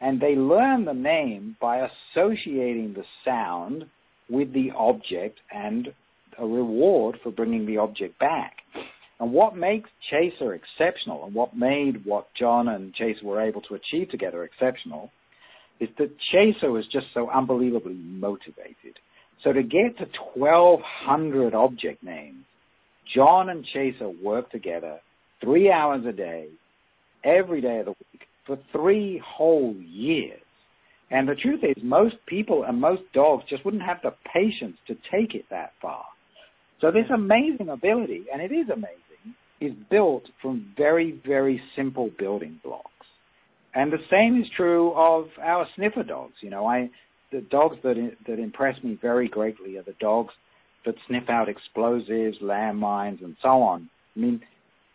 And 0.00 0.20
they 0.20 0.34
learn 0.34 0.84
the 0.84 0.92
name 0.92 1.56
by 1.60 1.86
associating 1.86 2.94
the 2.94 3.04
sound 3.24 3.84
with 4.28 4.52
the 4.52 4.72
object 4.76 5.38
and 5.54 5.94
a 6.36 6.44
reward 6.44 7.20
for 7.22 7.30
bringing 7.30 7.64
the 7.64 7.76
object 7.76 8.18
back. 8.18 8.56
And 9.20 9.32
what 9.32 9.56
makes 9.56 9.88
Chaser 10.10 10.52
exceptional 10.52 11.24
and 11.24 11.32
what 11.32 11.56
made 11.56 12.04
what 12.04 12.26
John 12.36 12.66
and 12.66 12.92
Chaser 12.92 13.24
were 13.24 13.40
able 13.40 13.60
to 13.62 13.76
achieve 13.76 14.10
together 14.10 14.42
exceptional 14.42 15.12
is 15.78 15.90
that 15.98 16.10
Chaser 16.32 16.72
was 16.72 16.86
just 16.90 17.06
so 17.14 17.30
unbelievably 17.30 17.94
motivated. 17.94 18.98
So 19.44 19.52
to 19.52 19.62
get 19.62 19.96
to 19.98 20.08
1200 20.34 21.54
object 21.54 22.02
names, 22.02 22.44
John 23.14 23.48
and 23.48 23.64
Chaser 23.64 24.08
worked 24.08 24.50
together 24.50 24.98
three 25.42 25.70
hours 25.70 26.04
a 26.06 26.12
day, 26.12 26.48
every 27.24 27.60
day 27.60 27.78
of 27.78 27.86
the 27.86 27.94
week, 28.12 28.22
for 28.46 28.58
three 28.72 29.22
whole 29.24 29.74
years. 29.74 30.40
And 31.10 31.28
the 31.28 31.34
truth 31.34 31.60
is, 31.64 31.82
most 31.82 32.14
people 32.26 32.64
and 32.64 32.80
most 32.80 33.02
dogs 33.12 33.44
just 33.48 33.64
wouldn't 33.64 33.82
have 33.82 33.98
the 34.02 34.14
patience 34.32 34.76
to 34.86 34.94
take 34.94 35.34
it 35.34 35.46
that 35.50 35.72
far. 35.82 36.04
So 36.80 36.90
this 36.90 37.06
amazing 37.12 37.68
ability, 37.68 38.26
and 38.32 38.40
it 38.40 38.52
is 38.52 38.68
amazing, 38.68 39.34
is 39.60 39.72
built 39.90 40.22
from 40.40 40.72
very, 40.76 41.20
very 41.26 41.60
simple 41.76 42.10
building 42.18 42.60
blocks. 42.62 42.86
And 43.74 43.92
the 43.92 43.98
same 44.10 44.40
is 44.40 44.48
true 44.56 44.92
of 44.94 45.26
our 45.42 45.66
sniffer 45.76 46.02
dogs. 46.02 46.34
You 46.40 46.50
know, 46.50 46.66
I, 46.66 46.90
the 47.30 47.40
dogs 47.40 47.76
that, 47.82 47.96
that 48.26 48.38
impress 48.38 48.82
me 48.82 48.98
very 49.00 49.28
greatly 49.28 49.76
are 49.76 49.82
the 49.82 49.94
dogs 50.00 50.32
that 50.86 50.94
sniff 51.06 51.28
out 51.28 51.48
explosives, 51.48 52.38
landmines, 52.42 53.22
and 53.22 53.36
so 53.42 53.62
on. 53.62 53.90
I 54.16 54.20
mean, 54.20 54.40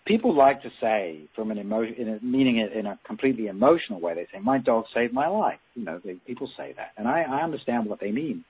people 0.06 0.36
like 0.36 0.62
to 0.62 0.70
say 0.80 1.22
from 1.36 1.52
an 1.52 1.58
emotion, 1.58 2.20
meaning 2.22 2.58
it 2.58 2.74
in 2.74 2.86
a 2.86 3.00
completely 3.06 3.48
emotional 3.48 4.00
way. 4.00 4.14
They 4.14 4.28
say, 4.32 4.40
"My 4.42 4.58
dog 4.58 4.86
saved 4.94 5.14
my 5.14 5.28
life." 5.28 5.60
You 5.74 5.84
know, 5.84 6.00
they, 6.04 6.14
people 6.26 6.50
say 6.58 6.74
that, 6.78 6.92
and 6.98 7.08
I, 7.08 7.24
I 7.24 7.44
understand 7.44 7.88
what 7.88 8.00
they 8.00 8.12
mean, 8.12 8.46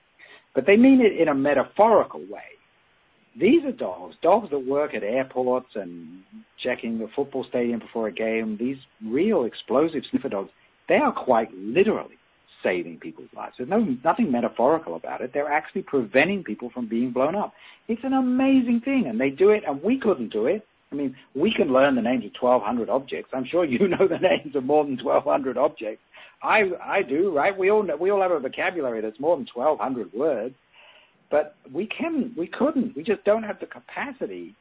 but 0.54 0.66
they 0.66 0.76
mean 0.76 1.00
it 1.00 1.20
in 1.20 1.28
a 1.28 1.34
metaphorical 1.34 2.20
way. 2.20 2.56
These 3.38 3.64
are 3.64 3.72
dogs, 3.72 4.16
dogs 4.22 4.50
that 4.50 4.58
work 4.60 4.94
at 4.94 5.02
airports 5.02 5.68
and 5.74 6.22
checking 6.62 6.98
the 6.98 7.08
football 7.14 7.44
stadium 7.44 7.80
before 7.80 8.08
a 8.08 8.12
game. 8.12 8.56
These 8.58 8.78
real 9.04 9.44
explosive 9.44 10.04
sniffer 10.10 10.30
dogs, 10.30 10.50
they 10.88 10.96
are 10.96 11.12
quite 11.12 11.52
literally 11.52 12.16
saving 12.62 12.98
people's 12.98 13.28
lives. 13.36 13.54
There's 13.58 13.68
no 13.68 13.84
nothing 14.04 14.32
metaphorical 14.32 14.96
about 14.96 15.20
it. 15.20 15.32
They're 15.34 15.52
actually 15.52 15.82
preventing 15.82 16.44
people 16.44 16.70
from 16.70 16.88
being 16.88 17.12
blown 17.12 17.34
up. 17.34 17.52
It's 17.88 18.04
an 18.04 18.14
amazing 18.14 18.80
thing, 18.84 19.04
and 19.06 19.20
they 19.20 19.30
do 19.30 19.50
it, 19.50 19.64
and 19.66 19.82
we 19.82 19.98
couldn't 19.98 20.32
do 20.32 20.46
it 20.46 20.66
I 20.92 20.94
mean, 20.94 21.16
we 21.34 21.52
can 21.54 21.72
learn 21.72 21.96
the 21.96 22.02
names 22.02 22.24
of 22.24 22.32
1,200 22.40 22.88
objects. 22.88 23.30
I'm 23.34 23.44
sure 23.50 23.64
you 23.64 23.78
know 23.88 24.08
the 24.08 24.18
names 24.18 24.54
of 24.54 24.64
more 24.64 24.84
than 24.84 24.98
1,200 25.02 25.58
objects. 25.58 26.02
I 26.42 26.62
I 26.82 27.02
do, 27.02 27.34
right? 27.34 27.56
We 27.56 27.70
all 27.70 27.82
know, 27.82 27.96
we 27.96 28.10
all 28.10 28.22
have 28.22 28.30
a 28.30 28.38
vocabulary 28.38 29.00
that's 29.00 29.18
more 29.18 29.36
than 29.36 29.46
1,200 29.52 30.12
words, 30.12 30.54
but 31.30 31.56
we 31.72 31.86
can 31.86 32.34
we 32.36 32.46
couldn't. 32.46 32.94
We 32.96 33.02
just 33.02 33.24
don't 33.24 33.42
have 33.42 33.58
the 33.58 33.66
capacity 33.66 34.54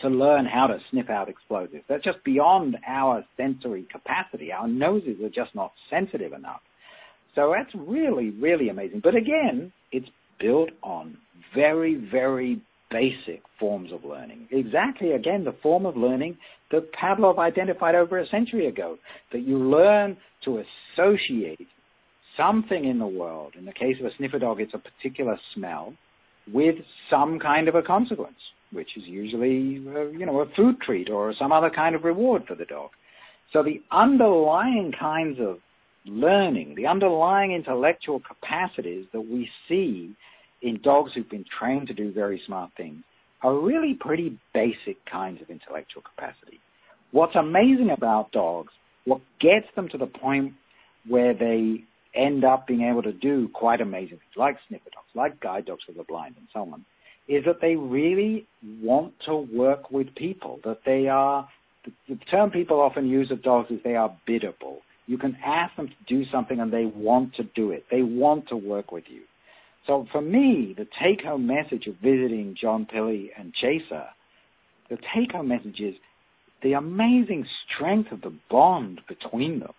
to 0.00 0.08
learn 0.08 0.46
how 0.46 0.68
to 0.68 0.78
sniff 0.90 1.10
out 1.10 1.28
explosives. 1.28 1.84
That's 1.88 2.04
just 2.04 2.22
beyond 2.24 2.78
our 2.86 3.24
sensory 3.36 3.86
capacity. 3.90 4.52
Our 4.52 4.68
noses 4.68 5.20
are 5.22 5.28
just 5.28 5.54
not 5.54 5.72
sensitive 5.90 6.32
enough. 6.32 6.60
So 7.34 7.52
that's 7.56 7.74
really 7.74 8.30
really 8.30 8.68
amazing. 8.68 9.00
But 9.02 9.16
again, 9.16 9.72
it's 9.92 10.08
built 10.38 10.70
on 10.82 11.16
very 11.54 11.96
very 12.10 12.62
basic 12.90 13.42
forms 13.58 13.92
of 13.92 14.04
learning. 14.04 14.48
Exactly, 14.50 15.12
again, 15.12 15.44
the 15.44 15.54
form 15.62 15.86
of 15.86 15.96
learning 15.96 16.36
that 16.70 16.92
Pavlov 16.92 17.38
identified 17.38 17.94
over 17.94 18.18
a 18.18 18.26
century 18.28 18.66
ago, 18.66 18.98
that 19.32 19.40
you 19.40 19.58
learn 19.58 20.16
to 20.44 20.62
associate 20.96 21.68
something 22.36 22.84
in 22.84 22.98
the 22.98 23.06
world, 23.06 23.54
in 23.58 23.64
the 23.64 23.72
case 23.72 23.96
of 24.00 24.06
a 24.06 24.10
sniffer 24.16 24.38
dog, 24.38 24.60
it's 24.60 24.74
a 24.74 24.78
particular 24.78 25.38
smell, 25.54 25.94
with 26.52 26.76
some 27.08 27.38
kind 27.38 27.68
of 27.68 27.74
a 27.74 27.82
consequence, 27.82 28.38
which 28.72 28.96
is 28.96 29.04
usually, 29.04 29.84
uh, 29.94 30.08
you 30.08 30.26
know, 30.26 30.40
a 30.40 30.46
food 30.56 30.80
treat 30.80 31.10
or 31.10 31.34
some 31.38 31.52
other 31.52 31.70
kind 31.70 31.94
of 31.94 32.04
reward 32.04 32.42
for 32.46 32.54
the 32.54 32.64
dog. 32.64 32.90
So 33.52 33.62
the 33.62 33.82
underlying 33.90 34.92
kinds 34.98 35.38
of 35.40 35.58
learning, 36.06 36.74
the 36.76 36.86
underlying 36.86 37.52
intellectual 37.52 38.20
capacities 38.20 39.06
that 39.12 39.20
we 39.20 39.48
see 39.68 40.16
in 40.62 40.80
dogs 40.82 41.12
who've 41.14 41.28
been 41.28 41.44
trained 41.58 41.88
to 41.88 41.94
do 41.94 42.12
very 42.12 42.40
smart 42.46 42.70
things 42.76 43.02
are 43.42 43.58
really 43.58 43.94
pretty 43.98 44.38
basic 44.52 45.04
kinds 45.10 45.40
of 45.40 45.48
intellectual 45.50 46.02
capacity. 46.02 46.60
What's 47.12 47.34
amazing 47.34 47.90
about 47.90 48.32
dogs, 48.32 48.72
what 49.04 49.20
gets 49.40 49.66
them 49.74 49.88
to 49.88 49.98
the 49.98 50.06
point 50.06 50.52
where 51.08 51.34
they 51.34 51.84
end 52.14 52.44
up 52.44 52.66
being 52.66 52.82
able 52.82 53.02
to 53.02 53.12
do 53.12 53.48
quite 53.52 53.80
amazing 53.80 54.18
things, 54.18 54.36
like 54.36 54.56
sniffer 54.68 54.90
dogs, 54.92 55.08
like 55.14 55.40
guide 55.40 55.66
dogs 55.66 55.82
for 55.86 55.92
the 55.92 56.04
blind, 56.04 56.34
and 56.38 56.46
so 56.52 56.60
on, 56.60 56.84
is 57.28 57.44
that 57.46 57.60
they 57.60 57.76
really 57.76 58.46
want 58.82 59.14
to 59.26 59.36
work 59.36 59.90
with 59.90 60.14
people, 60.14 60.60
that 60.64 60.80
they 60.84 61.08
are, 61.08 61.48
the, 61.84 61.92
the 62.08 62.16
term 62.26 62.50
people 62.50 62.80
often 62.80 63.08
use 63.08 63.30
of 63.30 63.42
dogs 63.42 63.70
is 63.70 63.78
they 63.84 63.96
are 63.96 64.14
biddable. 64.26 64.80
You 65.06 65.16
can 65.18 65.36
ask 65.44 65.74
them 65.76 65.88
to 65.88 65.94
do 66.06 66.24
something 66.30 66.60
and 66.60 66.72
they 66.72 66.84
want 66.86 67.34
to 67.36 67.44
do 67.54 67.70
it. 67.70 67.84
They 67.90 68.02
want 68.02 68.48
to 68.48 68.56
work 68.56 68.92
with 68.92 69.04
you. 69.08 69.22
So 69.90 70.06
for 70.12 70.20
me, 70.20 70.72
the 70.78 70.86
take 71.02 71.22
home 71.26 71.48
message 71.48 71.88
of 71.88 71.96
visiting 71.96 72.54
John 72.60 72.86
Pilley 72.86 73.30
and 73.36 73.52
Chaser, 73.52 74.04
the 74.88 74.96
take 74.96 75.32
home 75.32 75.48
message 75.48 75.80
is 75.80 75.96
the 76.62 76.74
amazing 76.74 77.44
strength 77.66 78.12
of 78.12 78.20
the 78.20 78.32
bond 78.48 79.00
between 79.08 79.58
them. 79.58 79.72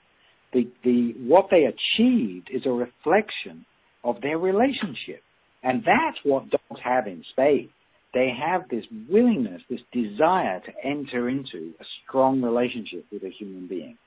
The, 0.52 0.68
the, 0.84 1.14
what 1.26 1.48
they 1.50 1.64
achieved 1.64 2.50
is 2.54 2.64
a 2.66 2.72
reflection 2.72 3.66
of 4.04 4.20
their 4.20 4.38
relationship. 4.38 5.24
And 5.64 5.82
that's 5.86 6.18
what 6.24 6.50
dogs 6.50 6.82
have 6.84 7.08
in 7.08 7.24
spades. 7.30 7.72
They 8.14 8.34
have 8.38 8.68
this 8.68 8.84
willingness, 9.10 9.62
this 9.70 9.80
desire 9.94 10.60
to 10.60 10.74
enter 10.86 11.30
into 11.30 11.72
a 11.80 11.86
strong 12.04 12.42
relationship 12.42 13.06
with 13.14 13.24
a 13.24 13.30
human 13.30 13.68
being. 13.68 13.98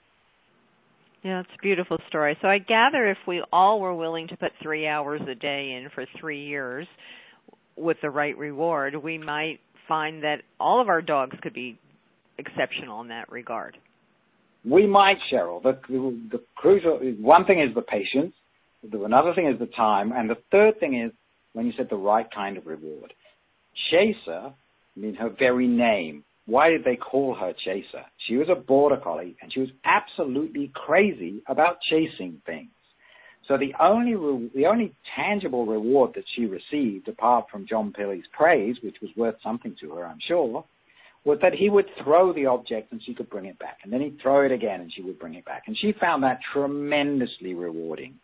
Yeah, 1.24 1.40
it's 1.40 1.48
a 1.58 1.62
beautiful 1.62 1.96
story. 2.08 2.36
So 2.42 2.48
I 2.48 2.58
gather 2.58 3.10
if 3.10 3.16
we 3.26 3.42
all 3.50 3.80
were 3.80 3.94
willing 3.94 4.28
to 4.28 4.36
put 4.36 4.52
three 4.62 4.86
hours 4.86 5.22
a 5.22 5.34
day 5.34 5.72
in 5.72 5.88
for 5.94 6.04
three 6.20 6.44
years 6.44 6.86
with 7.76 7.96
the 8.02 8.10
right 8.10 8.36
reward, 8.36 8.94
we 9.02 9.16
might 9.16 9.58
find 9.88 10.22
that 10.22 10.42
all 10.60 10.82
of 10.82 10.88
our 10.90 11.00
dogs 11.00 11.34
could 11.42 11.54
be 11.54 11.78
exceptional 12.36 13.00
in 13.00 13.08
that 13.08 13.32
regard. 13.32 13.78
We 14.68 14.86
might, 14.86 15.16
Cheryl. 15.32 15.62
The, 15.62 15.78
the, 15.88 16.20
the 16.32 16.44
crucial 16.56 16.98
one 17.18 17.46
thing 17.46 17.60
is 17.60 17.74
the 17.74 17.80
patience. 17.82 18.34
Another 18.92 19.32
thing 19.34 19.48
is 19.48 19.58
the 19.58 19.66
time, 19.74 20.12
and 20.12 20.28
the 20.28 20.36
third 20.52 20.78
thing 20.78 21.00
is 21.00 21.10
when 21.54 21.64
you 21.64 21.72
said 21.74 21.86
the 21.88 21.96
right 21.96 22.26
kind 22.34 22.58
of 22.58 22.66
reward. 22.66 23.14
Chaser, 23.90 24.52
I 24.52 25.00
mean 25.00 25.14
her 25.14 25.30
very 25.38 25.66
name, 25.66 26.22
why 26.46 26.70
did 26.70 26.84
they 26.84 26.96
call 26.96 27.34
her 27.34 27.54
Chaser? 27.64 28.04
She 28.26 28.36
was 28.36 28.48
a 28.50 28.54
border 28.54 28.98
collie 28.98 29.36
and 29.40 29.52
she 29.52 29.60
was 29.60 29.70
absolutely 29.84 30.70
crazy 30.74 31.42
about 31.48 31.80
chasing 31.80 32.42
things. 32.44 32.70
So 33.48 33.58
the 33.58 33.74
only 33.80 34.14
re- 34.14 34.50
the 34.54 34.66
only 34.66 34.94
tangible 35.14 35.66
reward 35.66 36.12
that 36.14 36.24
she 36.34 36.46
received, 36.46 37.08
apart 37.08 37.46
from 37.50 37.66
John 37.66 37.92
Pilley's 37.92 38.24
praise, 38.32 38.76
which 38.82 38.96
was 39.02 39.10
worth 39.16 39.36
something 39.42 39.76
to 39.80 39.90
her, 39.90 40.06
I'm 40.06 40.20
sure, 40.26 40.64
was 41.24 41.38
that 41.42 41.54
he 41.54 41.68
would 41.68 41.86
throw 42.02 42.32
the 42.32 42.46
object 42.46 42.92
and 42.92 43.02
she 43.02 43.14
could 43.14 43.28
bring 43.28 43.46
it 43.46 43.58
back, 43.58 43.78
and 43.82 43.92
then 43.92 44.00
he'd 44.00 44.20
throw 44.20 44.44
it 44.44 44.52
again 44.52 44.80
and 44.80 44.92
she 44.92 45.02
would 45.02 45.18
bring 45.18 45.34
it 45.34 45.44
back, 45.44 45.64
and 45.66 45.76
she 45.76 45.92
found 45.92 46.22
that 46.22 46.40
tremendously 46.52 47.54
rewarding. 47.54 48.14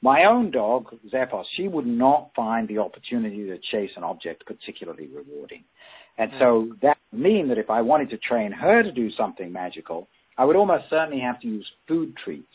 My 0.00 0.24
own 0.26 0.52
dog, 0.52 0.94
Xephos, 1.12 1.44
she 1.56 1.66
would 1.66 1.86
not 1.86 2.30
find 2.36 2.68
the 2.68 2.78
opportunity 2.78 3.46
to 3.46 3.58
chase 3.72 3.90
an 3.96 4.04
object 4.04 4.46
particularly 4.46 5.08
rewarding. 5.08 5.64
And 6.18 6.32
hmm. 6.32 6.38
so 6.38 6.72
that 6.82 6.98
would 7.12 7.20
mean 7.20 7.48
that 7.48 7.58
if 7.58 7.70
I 7.70 7.80
wanted 7.80 8.10
to 8.10 8.18
train 8.18 8.52
her 8.52 8.82
to 8.82 8.92
do 8.92 9.10
something 9.12 9.52
magical, 9.52 10.08
I 10.36 10.44
would 10.44 10.56
almost 10.56 10.84
certainly 10.90 11.20
have 11.20 11.40
to 11.40 11.46
use 11.46 11.66
food 11.86 12.14
treats. 12.22 12.46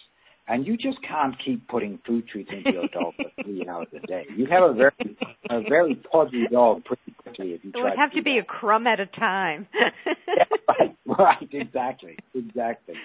And 0.46 0.68
you 0.68 0.76
just 0.76 0.98
can't 1.08 1.36
keep 1.44 1.66
putting 1.70 2.00
food 2.06 2.28
treats 2.28 2.50
into 2.52 2.72
your 2.72 2.88
dog 2.90 3.14
for 3.16 3.44
three 3.44 3.66
hours 3.70 3.88
a 3.96 4.06
day. 4.06 4.26
You 4.36 4.46
have 4.48 4.64
a 4.64 4.74
very, 4.74 5.18
a 5.50 5.62
very 5.62 5.96
podgy 5.96 6.48
dog 6.52 6.84
pretty 6.84 7.14
quickly 7.18 7.52
if 7.54 7.64
you 7.64 7.72
try. 7.72 7.80
It 7.80 7.84
would 7.84 7.98
have 7.98 8.12
to, 8.12 8.18
to 8.18 8.24
be 8.24 8.36
that. 8.36 8.44
a 8.44 8.46
crumb 8.46 8.86
at 8.86 9.00
a 9.00 9.06
time. 9.06 9.68
yeah, 10.28 10.44
right, 10.68 10.98
right, 11.18 11.50
exactly, 11.50 12.18
exactly. 12.36 12.96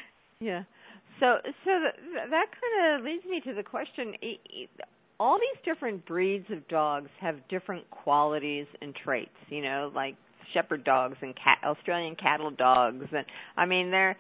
Yeah. 0.40 0.64
So, 1.20 1.36
so 1.44 1.70
that, 1.70 2.30
that 2.30 2.46
kind 2.50 2.98
of 2.98 3.04
leads 3.04 3.24
me 3.24 3.40
to 3.40 3.54
the 3.54 3.62
question: 3.62 4.14
all 5.20 5.38
these 5.38 5.62
different 5.64 6.06
breeds 6.06 6.46
of 6.50 6.66
dogs 6.68 7.10
have 7.20 7.36
different 7.48 7.88
qualities 7.90 8.66
and 8.82 8.94
traits. 8.94 9.30
You 9.48 9.62
know, 9.62 9.92
like 9.94 10.16
shepherd 10.54 10.84
dogs 10.84 11.16
and 11.22 11.34
cat, 11.34 11.58
Australian 11.64 12.16
cattle 12.16 12.50
dogs, 12.50 13.06
and 13.12 13.26
I 13.56 13.66
mean 13.66 13.90
they're. 13.90 14.16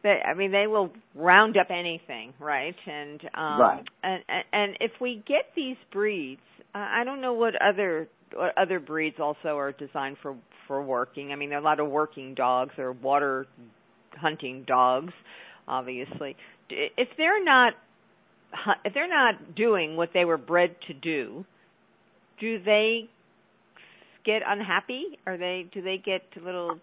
They, 0.00 0.20
I 0.24 0.34
mean, 0.34 0.52
they 0.52 0.68
will 0.68 0.92
round 1.16 1.56
up 1.56 1.70
anything, 1.70 2.32
right? 2.38 2.76
And 2.86 3.20
um, 3.34 3.60
right. 3.60 3.84
And, 4.04 4.22
and 4.52 4.76
if 4.78 4.92
we 5.00 5.24
get 5.26 5.46
these 5.56 5.76
breeds, 5.92 6.40
I 6.72 7.02
don't 7.04 7.20
know 7.20 7.32
what 7.32 7.54
other 7.60 8.06
what 8.32 8.56
other 8.56 8.78
breeds 8.78 9.16
also 9.18 9.58
are 9.58 9.72
designed 9.72 10.18
for 10.22 10.36
for 10.68 10.82
working. 10.82 11.32
I 11.32 11.36
mean, 11.36 11.48
there 11.48 11.58
are 11.58 11.62
a 11.62 11.64
lot 11.64 11.80
of 11.80 11.88
working 11.88 12.34
dogs 12.34 12.74
or 12.78 12.92
water 12.92 13.46
hunting 14.14 14.64
dogs, 14.66 15.12
obviously. 15.66 16.36
If 16.70 17.08
they're 17.16 17.42
not 17.42 17.72
if 18.84 18.94
they're 18.94 19.08
not 19.08 19.54
doing 19.54 19.96
what 19.96 20.10
they 20.14 20.24
were 20.24 20.38
bred 20.38 20.76
to 20.86 20.94
do, 20.94 21.44
do 22.40 22.62
they 22.62 23.08
get 24.28 24.42
unhappy? 24.46 25.18
Or 25.26 25.36
they 25.36 25.66
do 25.72 25.80
they 25.82 25.98
get 26.04 26.22
a 26.40 26.44
little 26.44 26.78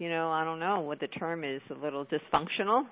you 0.00 0.08
know, 0.08 0.30
I 0.30 0.44
don't 0.44 0.58
know 0.58 0.80
what 0.80 0.98
the 0.98 1.08
term 1.08 1.44
is, 1.44 1.60
a 1.70 1.74
little 1.74 2.06
dysfunctional? 2.06 2.84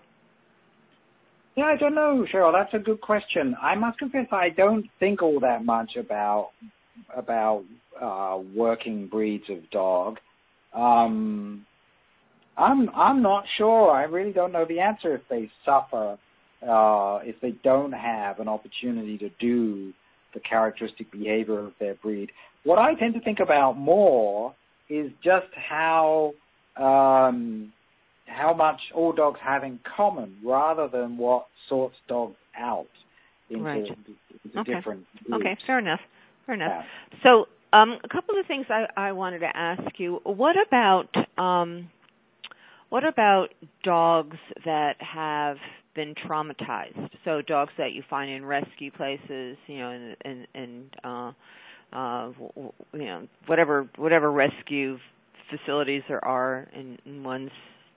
Yeah, 1.57 1.65
I 1.65 1.77
don't 1.77 1.95
know, 1.95 2.25
Cheryl. 2.33 2.53
That's 2.53 2.73
a 2.75 2.85
good 2.85 3.01
question. 3.01 3.57
I 3.61 3.75
must 3.75 3.99
confess 3.99 4.27
I 4.31 4.51
don't 4.51 4.85
think 5.01 5.23
all 5.23 5.41
that 5.41 5.65
much 5.65 5.93
about 5.99 6.51
about 7.17 7.65
uh, 8.01 8.39
working 8.55 9.09
breeds 9.09 9.45
of 9.49 9.69
dog. 9.71 10.19
Um, 10.75 11.65
I'm 12.57 12.91
I'm 12.95 13.23
not 13.23 13.45
sure. 13.57 13.91
I 13.91 14.05
really 14.05 14.33
don't 14.33 14.53
know 14.53 14.67
the 14.69 14.81
answer 14.81 15.15
if 15.15 15.23
they 15.31 15.51
suffer 15.65 16.19
uh, 16.63 17.21
if 17.25 17.41
they 17.41 17.55
don't 17.65 17.93
have 17.93 18.41
an 18.41 18.49
opportunity 18.49 19.17
to 19.19 19.31
do 19.41 19.93
the 20.35 20.41
characteristic 20.41 21.11
behavior 21.11 21.61
of 21.61 21.73
their 21.81 21.95
breed. 21.95 22.31
What 22.65 22.79
I 22.79 22.95
tend 22.95 23.15
to 23.15 23.21
think 23.21 23.39
about 23.41 23.79
more 23.79 24.55
is 24.89 25.11
just 25.23 25.47
how 25.55 26.33
um, 26.77 27.73
how 28.27 28.55
much 28.55 28.81
all 28.95 29.13
dogs 29.13 29.41
have 29.43 29.65
in 29.65 29.81
common, 29.97 30.37
rather 30.45 30.89
than 30.89 31.17
what 31.17 31.47
sorts 31.69 31.97
dogs 32.09 32.37
out 32.59 32.87
into, 33.51 33.65
right. 33.65 33.79
into 33.79 34.59
okay. 34.61 34.75
different. 34.75 35.05
Groups. 35.25 35.41
Okay, 35.41 35.57
fair 35.67 35.79
enough. 35.79 36.01
Fair 36.47 36.55
enough. 36.55 36.85
Yeah. 37.13 37.19
So, 37.23 37.77
um, 37.77 37.99
a 38.03 38.09
couple 38.09 38.39
of 38.39 38.47
things 38.47 38.67
I, 38.71 38.87
I 38.97 39.13
wanted 39.13 39.41
to 39.41 39.51
ask 39.55 39.99
you. 39.99 40.21
What 40.25 40.57
about 40.67 41.09
um, 41.37 41.91
what 42.91 43.05
about 43.05 43.49
dogs 43.85 44.37
that 44.65 44.97
have 45.01 45.57
been 45.95 46.15
traumatized? 46.27 47.11
So 47.25 47.43
dogs 47.43 47.73
that 47.79 47.93
you 47.93 48.03
find 48.09 48.31
in 48.31 48.45
rescue 48.45 48.91
places, 48.91 49.57
you 49.67 49.79
know, 49.79 49.91
and 49.91 50.17
and, 50.25 50.47
and 50.55 50.91
uh, 51.05 51.33
uh, 51.93 52.31
you 52.93 53.05
know, 53.05 53.29
whatever 53.47 53.89
whatever 53.97 54.31
rescue 54.31 54.99
facilities 55.51 56.03
there 56.09 56.25
are 56.25 56.69
in, 56.75 56.99
in 57.07 57.25
one's 57.25 57.51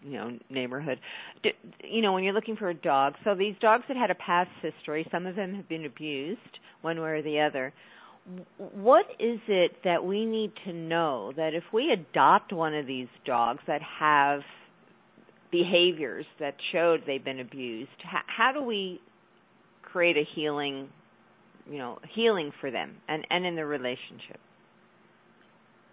you 0.03 0.13
know 0.13 0.37
neighborhood. 0.49 0.99
D- 1.43 1.51
you 1.83 2.01
know, 2.01 2.13
when 2.13 2.23
you're 2.23 2.33
looking 2.33 2.55
for 2.55 2.69
a 2.69 2.73
dog, 2.73 3.13
so 3.23 3.35
these 3.35 3.55
dogs 3.61 3.83
that 3.87 3.97
had 3.97 4.11
a 4.11 4.15
past 4.15 4.49
history, 4.61 5.05
some 5.11 5.25
of 5.25 5.35
them 5.35 5.55
have 5.55 5.67
been 5.67 5.85
abused 5.85 6.39
one 6.81 6.99
way 6.99 7.09
or 7.09 7.21
the 7.21 7.39
other. 7.41 7.73
What 8.57 9.05
is 9.19 9.39
it 9.47 9.71
that 9.83 10.05
we 10.05 10.25
need 10.25 10.51
to 10.65 10.73
know 10.73 11.33
that 11.35 11.53
if 11.55 11.63
we 11.73 11.91
adopt 11.91 12.53
one 12.53 12.75
of 12.75 12.85
these 12.85 13.07
dogs 13.25 13.59
that 13.65 13.81
have 13.99 14.41
behaviors 15.51 16.25
that 16.39 16.55
showed 16.71 17.01
they've 17.05 17.23
been 17.23 17.39
abused, 17.39 17.89
how, 18.03 18.19
how 18.27 18.51
do 18.53 18.63
we 18.63 19.01
create 19.81 20.17
a 20.17 20.23
healing, 20.35 20.89
you 21.70 21.78
know, 21.78 21.99
healing 22.14 22.51
for 22.59 22.72
them 22.72 22.97
and 23.07 23.26
and 23.30 23.45
in 23.45 23.55
the 23.55 23.66
relationship? 23.66 24.39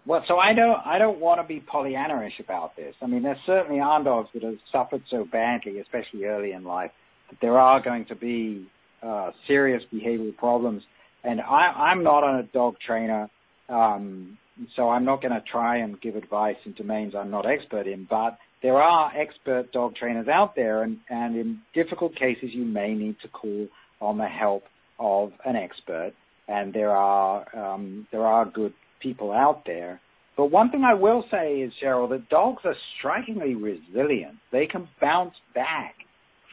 Well, 0.05 0.23
so 0.27 0.37
I 0.37 0.53
don't 0.53 0.79
I 0.85 0.97
don't 0.97 1.19
want 1.19 1.41
to 1.41 1.47
be 1.47 1.59
Pollyanna-ish 1.59 2.39
about 2.39 2.75
this. 2.75 2.95
I 3.01 3.07
mean, 3.07 3.23
there 3.23 3.37
certainly 3.45 3.79
are 3.79 4.03
dogs 4.03 4.29
that 4.33 4.43
have 4.43 4.55
suffered 4.71 5.03
so 5.09 5.25
badly, 5.31 5.79
especially 5.79 6.25
early 6.25 6.51
in 6.53 6.63
life, 6.63 6.91
that 7.29 7.37
there 7.41 7.59
are 7.59 7.81
going 7.81 8.05
to 8.05 8.15
be 8.15 8.67
uh, 9.03 9.31
serious 9.47 9.83
behavioral 9.93 10.35
problems. 10.35 10.83
And 11.23 11.41
I, 11.41 11.91
I'm 11.91 12.03
not 12.03 12.23
a 12.23 12.43
dog 12.53 12.75
trainer, 12.85 13.29
um, 13.67 14.37
so 14.75 14.89
I'm 14.89 15.05
not 15.05 15.21
going 15.21 15.33
to 15.33 15.43
try 15.51 15.77
and 15.77 15.99
give 16.01 16.15
advice 16.15 16.55
in 16.65 16.73
domains 16.73 17.13
I'm 17.15 17.29
not 17.29 17.45
expert 17.45 17.87
in. 17.87 18.07
But 18.09 18.37
there 18.63 18.81
are 18.81 19.11
expert 19.15 19.71
dog 19.71 19.95
trainers 19.95 20.27
out 20.27 20.55
there, 20.55 20.83
and, 20.83 20.97
and 21.09 21.35
in 21.35 21.59
difficult 21.73 22.15
cases, 22.15 22.49
you 22.53 22.65
may 22.65 22.93
need 22.93 23.17
to 23.21 23.27
call 23.27 23.67
on 24.01 24.17
the 24.17 24.27
help 24.27 24.63
of 24.99 25.31
an 25.45 25.55
expert. 25.55 26.13
And 26.47 26.73
there 26.73 26.91
are 26.91 27.45
um, 27.55 28.07
there 28.11 28.25
are 28.25 28.45
good 28.45 28.73
people 29.01 29.31
out 29.31 29.63
there. 29.65 30.01
But 30.35 30.51
one 30.51 30.71
thing 30.71 30.83
I 30.83 30.93
will 30.93 31.25
say 31.29 31.57
is, 31.57 31.73
Cheryl, 31.83 32.09
that 32.09 32.29
dogs 32.29 32.61
are 32.63 32.75
strikingly 32.97 33.55
resilient. 33.55 34.37
They 34.51 34.67
can 34.67 34.87
bounce 35.01 35.35
back 35.53 35.95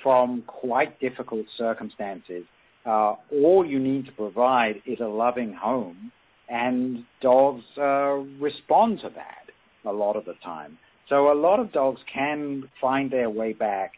from 0.03 0.43
quite 0.47 0.99
difficult 1.01 1.47
circumstances. 1.57 2.45
Uh, 2.85 3.15
all 3.33 3.65
you 3.67 3.79
need 3.79 4.07
to 4.07 4.13
provide 4.13 4.83
is 4.87 4.99
a 5.01 5.07
loving 5.07 5.53
home, 5.53 6.13
and 6.49 7.05
dogs 7.23 7.65
uh, 7.79 8.15
respond 8.41 9.01
to 9.03 9.09
that 9.15 9.47
a 9.89 9.93
lot 9.93 10.17
of 10.17 10.25
the 10.25 10.35
time. 10.45 10.79
So 11.09 11.33
a 11.33 11.35
lot 11.35 11.61
of 11.61 11.73
dogs 11.73 12.01
can 12.13 12.65
find 12.81 13.11
their 13.11 13.31
way 13.31 13.53
back 13.53 13.93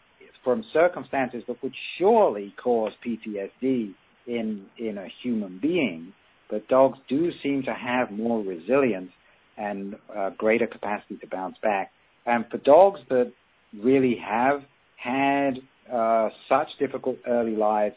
from 0.45 0.65
circumstances 0.73 1.43
that 1.49 1.63
would 1.63 1.75
surely 1.99 2.55
cause 2.63 2.93
PTSD 3.07 3.95
in 4.29 4.67
in 4.79 4.99
a 4.99 5.09
human 5.23 5.59
being 5.61 6.13
but 6.49 6.67
dogs 6.69 6.99
do 7.09 7.31
seem 7.43 7.63
to 7.65 7.75
have 7.75 8.11
more 8.11 8.43
resilience 8.43 9.11
and 9.57 9.97
uh, 10.17 10.31
greater 10.31 10.67
capacity 10.67 11.17
to 11.17 11.27
bounce 11.27 11.57
back. 11.63 11.93
And 12.27 12.47
for 12.51 12.59
dogs 12.59 13.01
that 13.11 13.33
really 13.79 14.17
have 14.25 14.63
had 14.97 15.59
uh, 15.93 16.29
such 16.49 16.69
difficult 16.79 17.17
early 17.27 17.57
lives 17.57 17.97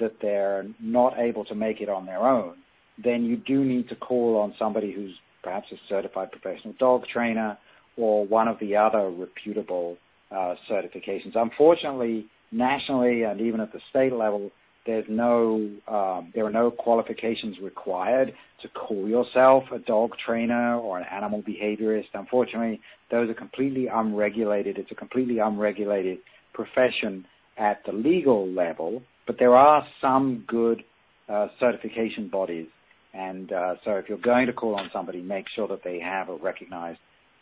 that 0.00 0.14
they're 0.20 0.66
not 0.80 1.18
able 1.18 1.44
to 1.44 1.54
make 1.54 1.80
it 1.80 1.88
on 1.88 2.06
their 2.06 2.20
own, 2.20 2.54
then 3.02 3.24
you 3.24 3.36
do 3.36 3.64
need 3.64 3.88
to 3.88 3.96
call 3.96 4.38
on 4.38 4.54
somebody 4.58 4.92
who's 4.92 5.14
perhaps 5.42 5.66
a 5.72 5.76
certified 5.88 6.30
professional 6.32 6.74
dog 6.78 7.02
trainer 7.12 7.56
or 7.96 8.26
one 8.26 8.48
of 8.48 8.58
the 8.60 8.76
other 8.76 9.10
reputable 9.10 9.96
uh, 10.32 10.54
certifications. 10.68 11.32
Unfortunately, 11.34 12.26
nationally 12.50 13.22
and 13.22 13.40
even 13.40 13.60
at 13.60 13.72
the 13.72 13.80
state 13.90 14.12
level, 14.12 14.50
there's 14.86 15.06
no, 15.08 15.70
um, 15.88 16.30
there 16.34 16.44
are 16.44 16.50
no 16.50 16.70
qualifications 16.70 17.56
required 17.62 18.34
to 18.62 18.68
call 18.68 19.08
yourself 19.08 19.64
a 19.74 19.78
dog 19.78 20.10
trainer 20.24 20.76
or 20.76 20.98
an 20.98 21.04
animal 21.10 21.42
behaviorist. 21.42 22.08
Unfortunately, 22.12 22.80
those 23.10 23.30
are 23.30 23.34
completely 23.34 23.86
unregulated. 23.86 24.76
It's 24.78 24.90
a 24.90 24.94
completely 24.94 25.38
unregulated 25.38 26.18
profession 26.52 27.24
at 27.56 27.80
the 27.86 27.92
legal 27.92 28.48
level, 28.48 29.02
but 29.26 29.36
there 29.38 29.56
are 29.56 29.86
some 30.00 30.44
good 30.46 30.82
uh, 31.28 31.48
certification 31.58 32.28
bodies. 32.28 32.66
And 33.14 33.52
uh, 33.52 33.74
so 33.84 33.92
if 33.92 34.08
you're 34.08 34.18
going 34.18 34.46
to 34.48 34.52
call 34.52 34.74
on 34.74 34.90
somebody, 34.92 35.22
make 35.22 35.46
sure 35.54 35.68
that 35.68 35.82
they 35.84 36.00
have 36.00 36.28
a 36.28 36.36
recognized 36.36 36.98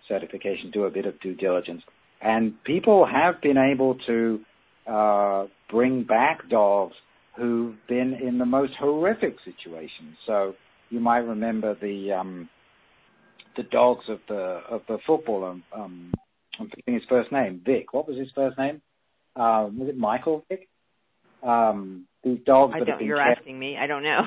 certification. 0.06 0.70
Do 0.70 0.84
a 0.84 0.90
bit 0.90 1.06
of 1.06 1.18
due 1.20 1.34
diligence. 1.34 1.82
And 2.20 2.62
people 2.64 3.06
have 3.06 3.40
been 3.40 3.56
able 3.56 3.96
to 4.06 4.40
uh, 4.86 5.46
bring 5.70 6.04
back 6.04 6.48
dogs 6.48 6.94
who've 7.36 7.76
been 7.88 8.14
in 8.14 8.38
the 8.38 8.46
most 8.46 8.72
horrific 8.78 9.36
situations. 9.44 10.16
So 10.26 10.54
you 10.90 11.00
might 11.00 11.18
remember 11.18 11.74
the 11.80 12.12
um, 12.12 12.48
the 13.56 13.62
dogs 13.64 14.04
of 14.08 14.20
the 14.28 14.60
of 14.70 14.82
the 14.88 14.98
footballer. 15.06 15.56
Um, 15.74 16.12
I'm 16.60 16.68
forgetting 16.68 16.94
his 16.94 17.02
first 17.08 17.32
name. 17.32 17.62
Vick. 17.64 17.92
What 17.92 18.06
was 18.06 18.18
his 18.18 18.28
first 18.34 18.58
name? 18.58 18.82
Um, 19.36 19.78
was 19.78 19.88
it 19.88 19.96
Michael 19.96 20.44
Vick? 20.48 20.68
Um, 21.42 22.06
these 22.22 22.38
dogs. 22.44 22.74
I 22.74 22.80
that 22.80 22.84
don't. 22.84 22.92
have 22.92 22.98
been 22.98 23.08
you're 23.08 23.24
kept, 23.24 23.40
asking 23.40 23.58
me. 23.58 23.76
I 23.78 23.86
don't 23.86 24.02
know. 24.02 24.26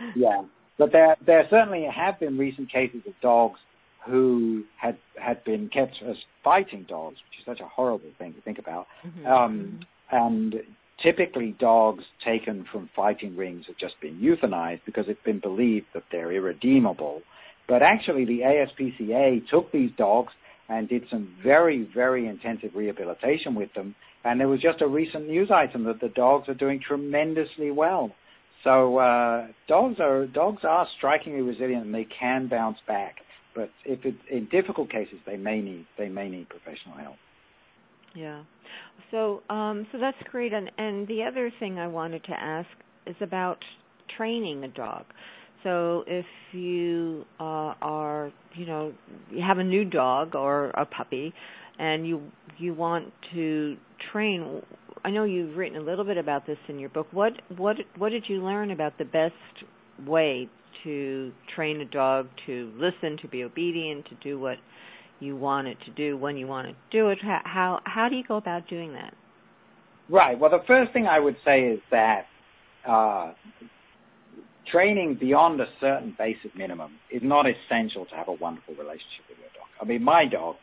yeah. 0.00 0.06
yeah, 0.16 0.42
but 0.78 0.92
there 0.92 1.16
there 1.24 1.46
certainly 1.50 1.86
have 1.94 2.18
been 2.18 2.38
recent 2.38 2.72
cases 2.72 3.02
of 3.06 3.12
dogs 3.20 3.60
who 4.06 4.64
had 4.80 4.96
had 5.20 5.44
been 5.44 5.68
kept 5.68 5.96
as 6.08 6.16
fighting 6.42 6.86
dogs, 6.88 7.16
which 7.28 7.38
is 7.40 7.44
such 7.44 7.60
a 7.60 7.68
horrible 7.68 8.10
thing 8.18 8.32
to 8.34 8.40
think 8.40 8.58
about. 8.58 8.86
Mm-hmm. 9.06 9.26
Um, 9.26 9.80
and 10.10 10.54
typically 11.02 11.54
dogs 11.58 12.04
taken 12.24 12.64
from 12.70 12.88
fighting 12.94 13.36
rings 13.36 13.64
have 13.66 13.76
just 13.76 14.00
been 14.00 14.18
euthanized 14.18 14.80
because 14.86 15.04
it's 15.08 15.22
been 15.24 15.40
believed 15.40 15.86
that 15.94 16.04
they're 16.10 16.32
irredeemable. 16.32 17.22
But 17.68 17.82
actually, 17.82 18.24
the 18.24 18.40
ASPCA 18.40 19.48
took 19.48 19.72
these 19.72 19.90
dogs 19.98 20.32
and 20.68 20.88
did 20.88 21.04
some 21.10 21.34
very, 21.42 21.88
very 21.94 22.26
intensive 22.26 22.70
rehabilitation 22.74 23.54
with 23.54 23.72
them. 23.74 23.94
And 24.24 24.40
there 24.40 24.48
was 24.48 24.60
just 24.60 24.82
a 24.82 24.88
recent 24.88 25.28
news 25.28 25.50
item 25.50 25.84
that 25.84 26.00
the 26.00 26.08
dogs 26.08 26.48
are 26.48 26.54
doing 26.54 26.80
tremendously 26.86 27.70
well. 27.70 28.12
So 28.64 28.98
uh, 28.98 29.46
dogs 29.68 30.00
are 30.00 30.26
dogs 30.26 30.62
are 30.64 30.88
strikingly 30.96 31.42
resilient 31.42 31.84
and 31.84 31.94
they 31.94 32.06
can 32.18 32.48
bounce 32.48 32.78
back. 32.88 33.16
But 33.54 33.70
if 33.84 34.04
it's 34.04 34.18
in 34.30 34.48
difficult 34.50 34.90
cases, 34.90 35.18
they 35.24 35.36
may 35.36 35.60
need 35.60 35.86
they 35.96 36.08
may 36.08 36.28
need 36.28 36.48
professional 36.48 36.96
help. 36.96 37.16
Yeah. 38.16 38.42
So 39.10 39.42
um 39.50 39.86
so 39.92 39.98
that's 39.98 40.16
great 40.30 40.52
and 40.52 40.70
and 40.78 41.06
the 41.06 41.22
other 41.22 41.52
thing 41.60 41.78
I 41.78 41.86
wanted 41.86 42.24
to 42.24 42.32
ask 42.32 42.68
is 43.06 43.16
about 43.20 43.58
training 44.16 44.64
a 44.64 44.68
dog. 44.68 45.04
So 45.62 46.04
if 46.06 46.26
you 46.52 47.24
uh, 47.40 47.74
are, 47.82 48.30
you 48.54 48.66
know, 48.66 48.92
you 49.32 49.42
have 49.44 49.58
a 49.58 49.64
new 49.64 49.84
dog 49.84 50.36
or 50.36 50.66
a 50.70 50.86
puppy, 50.86 51.32
and 51.78 52.06
you 52.06 52.22
you 52.58 52.72
want 52.72 53.12
to 53.34 53.76
train, 54.12 54.62
I 55.04 55.10
know 55.10 55.24
you've 55.24 55.56
written 55.56 55.76
a 55.76 55.80
little 55.80 56.04
bit 56.04 56.18
about 56.18 56.46
this 56.46 56.58
in 56.68 56.78
your 56.78 56.90
book. 56.90 57.08
What 57.10 57.32
what 57.56 57.76
what 57.98 58.10
did 58.10 58.24
you 58.28 58.44
learn 58.44 58.70
about 58.70 58.96
the 58.98 59.04
best 59.04 59.34
way 60.06 60.48
to 60.84 61.32
train 61.54 61.80
a 61.80 61.84
dog 61.84 62.28
to 62.46 62.72
listen, 62.76 63.18
to 63.22 63.28
be 63.28 63.42
obedient, 63.42 64.06
to 64.06 64.14
do 64.22 64.38
what 64.38 64.58
you 65.20 65.36
want 65.36 65.68
it 65.68 65.78
to 65.86 65.90
do 65.92 66.16
when 66.16 66.36
you 66.36 66.46
want 66.46 66.68
to 66.68 66.74
do 66.90 67.08
it? 67.08 67.18
How 67.22 67.40
how, 67.44 67.80
how 67.84 68.08
do 68.08 68.16
you 68.16 68.24
go 68.26 68.36
about 68.36 68.68
doing 68.68 68.92
that? 68.94 69.14
Right. 70.08 70.38
Well, 70.38 70.50
the 70.50 70.62
first 70.66 70.92
thing 70.92 71.06
I 71.06 71.18
would 71.18 71.36
say 71.44 71.62
is 71.62 71.80
that 71.90 72.26
uh, 72.88 73.32
training 74.70 75.16
beyond 75.20 75.60
a 75.60 75.66
certain 75.80 76.14
basic 76.18 76.56
minimum 76.56 76.92
is 77.10 77.22
not 77.24 77.46
essential 77.46 78.06
to 78.06 78.14
have 78.14 78.28
a 78.28 78.32
wonderful 78.32 78.74
relationship 78.74 79.26
with 79.28 79.38
your 79.38 79.48
dog. 79.48 79.68
I 79.80 79.84
mean, 79.84 80.02
my 80.02 80.24
dog, 80.30 80.56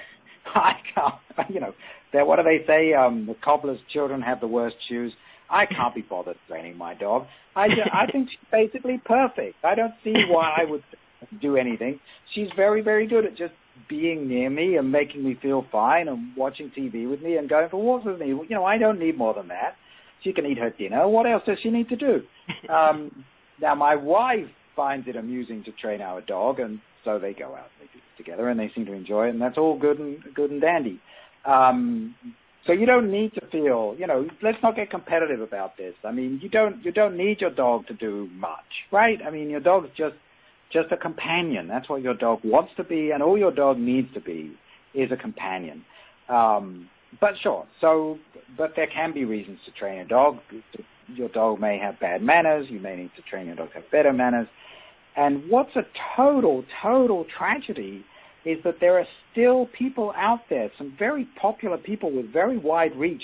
I 0.54 0.72
can't, 0.94 1.50
you 1.50 1.60
know, 1.60 1.72
that 2.12 2.26
what 2.26 2.36
do 2.36 2.42
they 2.42 2.64
say? 2.66 2.92
Um, 2.92 3.26
the 3.26 3.36
cobbler's 3.42 3.78
children 3.92 4.20
have 4.22 4.40
the 4.40 4.48
worst 4.48 4.76
shoes. 4.88 5.12
I 5.48 5.66
can't 5.66 5.94
be 5.94 6.02
bothered 6.02 6.36
training 6.48 6.76
my 6.76 6.94
dog. 6.94 7.26
I, 7.56 7.68
just, 7.68 7.90
I 7.92 8.10
think 8.10 8.28
she's 8.30 8.48
basically 8.52 9.00
perfect. 9.04 9.56
I 9.64 9.74
don't 9.74 9.94
see 10.04 10.14
why 10.28 10.56
I 10.58 10.70
would 10.70 10.82
do 11.40 11.56
anything. 11.56 11.98
She's 12.34 12.48
very, 12.54 12.82
very 12.82 13.06
good 13.06 13.24
at 13.26 13.36
just 13.36 13.52
being 13.88 14.28
near 14.28 14.50
me 14.50 14.76
and 14.76 14.90
making 14.90 15.24
me 15.24 15.36
feel 15.40 15.64
fine 15.70 16.08
and 16.08 16.36
watching 16.36 16.70
TV 16.76 17.08
with 17.08 17.22
me 17.22 17.36
and 17.36 17.48
going 17.48 17.68
for 17.68 17.82
walks 17.82 18.06
with 18.06 18.18
me. 18.18 18.28
You 18.28 18.46
know, 18.50 18.64
I 18.64 18.78
don't 18.78 18.98
need 18.98 19.16
more 19.16 19.34
than 19.34 19.48
that. 19.48 19.74
She 20.22 20.32
can 20.32 20.46
eat 20.46 20.58
her 20.58 20.70
dinner. 20.70 21.08
What 21.08 21.26
else 21.26 21.42
does 21.46 21.58
she 21.62 21.70
need 21.70 21.88
to 21.88 21.96
do? 21.96 22.20
Um, 22.68 23.24
now, 23.60 23.74
my 23.74 23.94
wife 23.94 24.46
finds 24.74 25.06
it 25.08 25.16
amusing 25.16 25.62
to 25.64 25.72
train 25.72 26.00
our 26.00 26.20
dog, 26.20 26.60
and 26.60 26.80
so 27.04 27.18
they 27.18 27.32
go 27.32 27.54
out 27.54 27.68
and 27.78 27.88
they 27.88 27.92
do 27.92 27.98
it 27.98 28.16
together, 28.16 28.48
and 28.48 28.58
they 28.58 28.70
seem 28.74 28.86
to 28.86 28.92
enjoy 28.92 29.26
it, 29.26 29.30
and 29.30 29.40
that's 29.40 29.58
all 29.58 29.78
good 29.78 29.98
and 29.98 30.18
good 30.34 30.50
and 30.50 30.60
dandy. 30.60 31.00
Um, 31.44 32.14
so 32.66 32.72
you 32.72 32.86
don't 32.86 33.10
need 33.10 33.32
to 33.34 33.40
feel, 33.50 33.94
you 33.98 34.06
know, 34.06 34.26
let's 34.42 34.58
not 34.62 34.76
get 34.76 34.90
competitive 34.90 35.40
about 35.40 35.76
this. 35.76 35.94
I 36.04 36.12
mean, 36.12 36.38
you 36.42 36.48
don't 36.48 36.84
you 36.84 36.92
don't 36.92 37.16
need 37.16 37.40
your 37.40 37.50
dog 37.50 37.86
to 37.88 37.94
do 37.94 38.28
much, 38.34 38.88
right? 38.92 39.18
I 39.26 39.30
mean, 39.30 39.50
your 39.50 39.60
dog's 39.60 39.88
just 39.96 40.14
just 40.72 40.92
a 40.92 40.96
companion. 40.96 41.68
That's 41.68 41.88
what 41.88 42.02
your 42.02 42.14
dog 42.14 42.40
wants 42.44 42.72
to 42.76 42.84
be, 42.84 43.10
and 43.10 43.22
all 43.22 43.36
your 43.38 43.52
dog 43.52 43.78
needs 43.78 44.12
to 44.14 44.20
be 44.20 44.52
is 44.94 45.10
a 45.12 45.16
companion. 45.16 45.84
Um, 46.28 46.88
but 47.20 47.32
sure, 47.42 47.66
so 47.80 48.18
but 48.56 48.72
there 48.76 48.86
can 48.86 49.12
be 49.12 49.24
reasons 49.24 49.58
to 49.66 49.72
train 49.72 50.00
a 50.00 50.06
dog. 50.06 50.38
Your 51.08 51.28
dog 51.28 51.60
may 51.60 51.78
have 51.78 51.98
bad 51.98 52.22
manners. 52.22 52.66
You 52.70 52.78
may 52.78 52.96
need 52.96 53.10
to 53.16 53.22
train 53.22 53.46
your 53.46 53.56
dog 53.56 53.68
to 53.70 53.74
have 53.74 53.90
better 53.90 54.12
manners. 54.12 54.46
And 55.16 55.42
what's 55.48 55.74
a 55.74 55.82
total, 56.16 56.64
total 56.82 57.26
tragedy 57.36 58.04
is 58.44 58.58
that 58.64 58.76
there 58.80 58.98
are 58.98 59.06
still 59.32 59.68
people 59.76 60.12
out 60.16 60.40
there, 60.48 60.70
some 60.78 60.94
very 60.98 61.28
popular 61.40 61.76
people 61.76 62.14
with 62.14 62.32
very 62.32 62.58
wide 62.58 62.96
reach, 62.96 63.22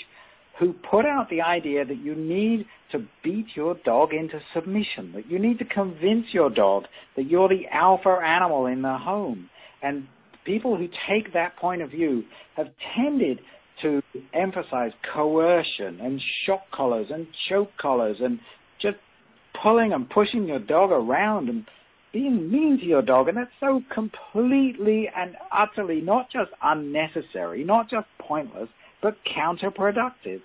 who 0.59 0.73
put 0.89 1.05
out 1.05 1.29
the 1.29 1.41
idea 1.41 1.85
that 1.85 1.97
you 1.97 2.15
need 2.15 2.65
to 2.91 3.05
beat 3.23 3.45
your 3.55 3.75
dog 3.85 4.13
into 4.13 4.39
submission, 4.53 5.11
that 5.13 5.29
you 5.29 5.37
need 5.37 5.59
to 5.59 5.65
convince 5.65 6.25
your 6.31 6.49
dog 6.49 6.85
that 7.15 7.27
you're 7.27 7.49
the 7.49 7.65
alpha 7.71 8.09
animal 8.09 8.65
in 8.65 8.81
the 8.81 8.97
home. 8.97 9.49
And 9.83 10.07
people 10.45 10.75
who 10.75 10.87
take 11.07 11.33
that 11.33 11.55
point 11.57 11.81
of 11.81 11.91
view 11.91 12.23
have 12.55 12.67
tended 12.95 13.39
to 13.83 14.01
emphasize 14.33 14.91
coercion 15.13 15.99
and 16.01 16.19
shock 16.45 16.61
collars 16.73 17.07
and 17.11 17.27
choke 17.47 17.69
collars 17.79 18.17
and 18.19 18.39
just 18.81 18.97
pulling 19.61 19.93
and 19.93 20.09
pushing 20.09 20.47
your 20.47 20.59
dog 20.59 20.91
around 20.91 21.49
and 21.49 21.65
being 22.13 22.49
mean 22.51 22.79
to 22.79 22.85
your 22.85 23.03
dog. 23.03 23.27
And 23.27 23.37
that's 23.37 23.51
so 23.59 23.81
completely 23.93 25.07
and 25.15 25.35
utterly 25.51 26.01
not 26.01 26.31
just 26.31 26.49
unnecessary, 26.63 27.63
not 27.63 27.89
just 27.89 28.07
pointless, 28.19 28.69
but 29.07 29.15
counterproductive. 29.37 30.41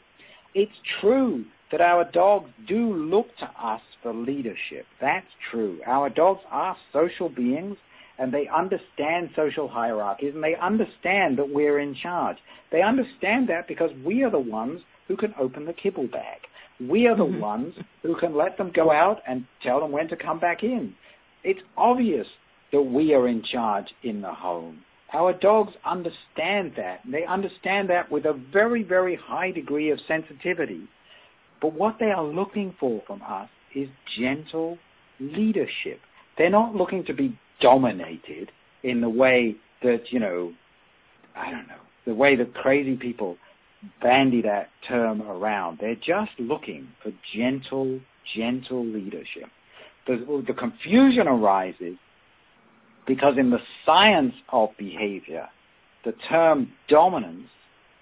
It's 0.55 0.71
true 1.01 1.45
that 1.73 1.81
our 1.81 2.09
dogs 2.13 2.49
do 2.69 2.95
look 2.95 3.27
to 3.41 3.47
us 3.61 3.81
for 4.05 4.15
leadership. 4.15 4.87
That's 5.01 5.27
true. 5.51 5.81
Our 5.85 6.09
dogs 6.09 6.43
are 6.49 6.77
social 6.93 7.29
beings 7.29 7.77
and 8.21 8.33
they 8.33 8.49
understand 8.57 9.31
social 9.35 9.67
hierarchies 9.67 10.33
and 10.37 10.45
they 10.45 10.55
understand 10.63 11.39
that 11.39 11.49
we're 11.49 11.81
in 11.81 11.97
charge. 12.01 12.37
They 12.71 12.83
understand 12.83 13.49
that 13.49 13.67
because 13.67 13.91
we 14.07 14.23
are 14.23 14.31
the 14.31 14.39
ones 14.39 14.81
who 15.09 15.17
can 15.17 15.35
open 15.41 15.67
the 15.67 15.73
kibble 15.73 16.07
bag. 16.07 16.39
We 16.89 17.09
are 17.09 17.17
the 17.17 17.25
mm-hmm. 17.25 17.41
ones 17.41 17.75
who 18.05 18.15
can 18.21 18.37
let 18.37 18.59
them 18.59 18.71
go 18.73 18.93
out 18.93 19.23
and 19.27 19.45
tell 19.65 19.81
them 19.81 19.91
when 19.91 20.07
to 20.07 20.17
come 20.17 20.39
back 20.39 20.63
in. 20.63 20.95
It's 21.43 21.61
obvious 21.77 22.29
that 22.71 22.83
we 22.83 23.13
are 23.13 23.27
in 23.27 23.43
charge 23.43 23.87
in 24.05 24.21
the 24.23 24.33
home. 24.33 24.85
Our 25.15 25.35
dogs 25.35 25.73
understand 25.85 26.73
that. 26.77 27.01
And 27.05 27.13
they 27.13 27.25
understand 27.25 27.91
that 27.91 28.11
with 28.11 28.25
a 28.25 28.41
very, 28.53 28.83
very 28.83 29.19
high 29.23 29.51
degree 29.51 29.91
of 29.91 29.99
sensitivity. 30.09 30.89
But 31.61 31.75
what 31.75 31.97
they 32.01 32.07
are 32.07 32.25
looking 32.25 32.75
for 32.81 33.03
from 33.07 33.23
us 33.23 33.49
is 33.75 33.89
gentle 34.19 34.79
leadership. 35.21 36.01
They're 36.39 36.51
not 36.51 36.75
looking 36.75 37.05
to 37.07 37.15
be 37.15 37.39
dominated 37.61 38.51
in 38.83 39.01
the 39.01 39.09
way 39.09 39.57
that, 39.83 40.05
you 40.11 40.19
know, 40.19 40.53
I 41.37 41.51
don't 41.51 41.69
know, 41.69 41.75
the 42.07 42.15
way 42.15 42.37
that 42.37 42.55
crazy 42.55 42.97
people 42.97 43.37
bandy 44.01 44.43
that 44.43 44.69
term 44.89 45.23
around. 45.23 45.79
They're 45.81 45.95
just 45.95 46.33
looking 46.39 46.89
for 47.03 47.13
gentle, 47.37 48.01
gentle 48.37 48.85
leadership. 48.85 49.51
The, 50.07 50.43
the 50.47 50.55
confusion 50.55 51.29
arises 51.29 51.97
because 53.13 53.35
in 53.39 53.51
the 53.51 53.59
science 53.85 54.33
of 54.49 54.71
behavior, 54.79 55.47
the 56.03 56.13
term 56.31 56.73
dominance 56.89 57.49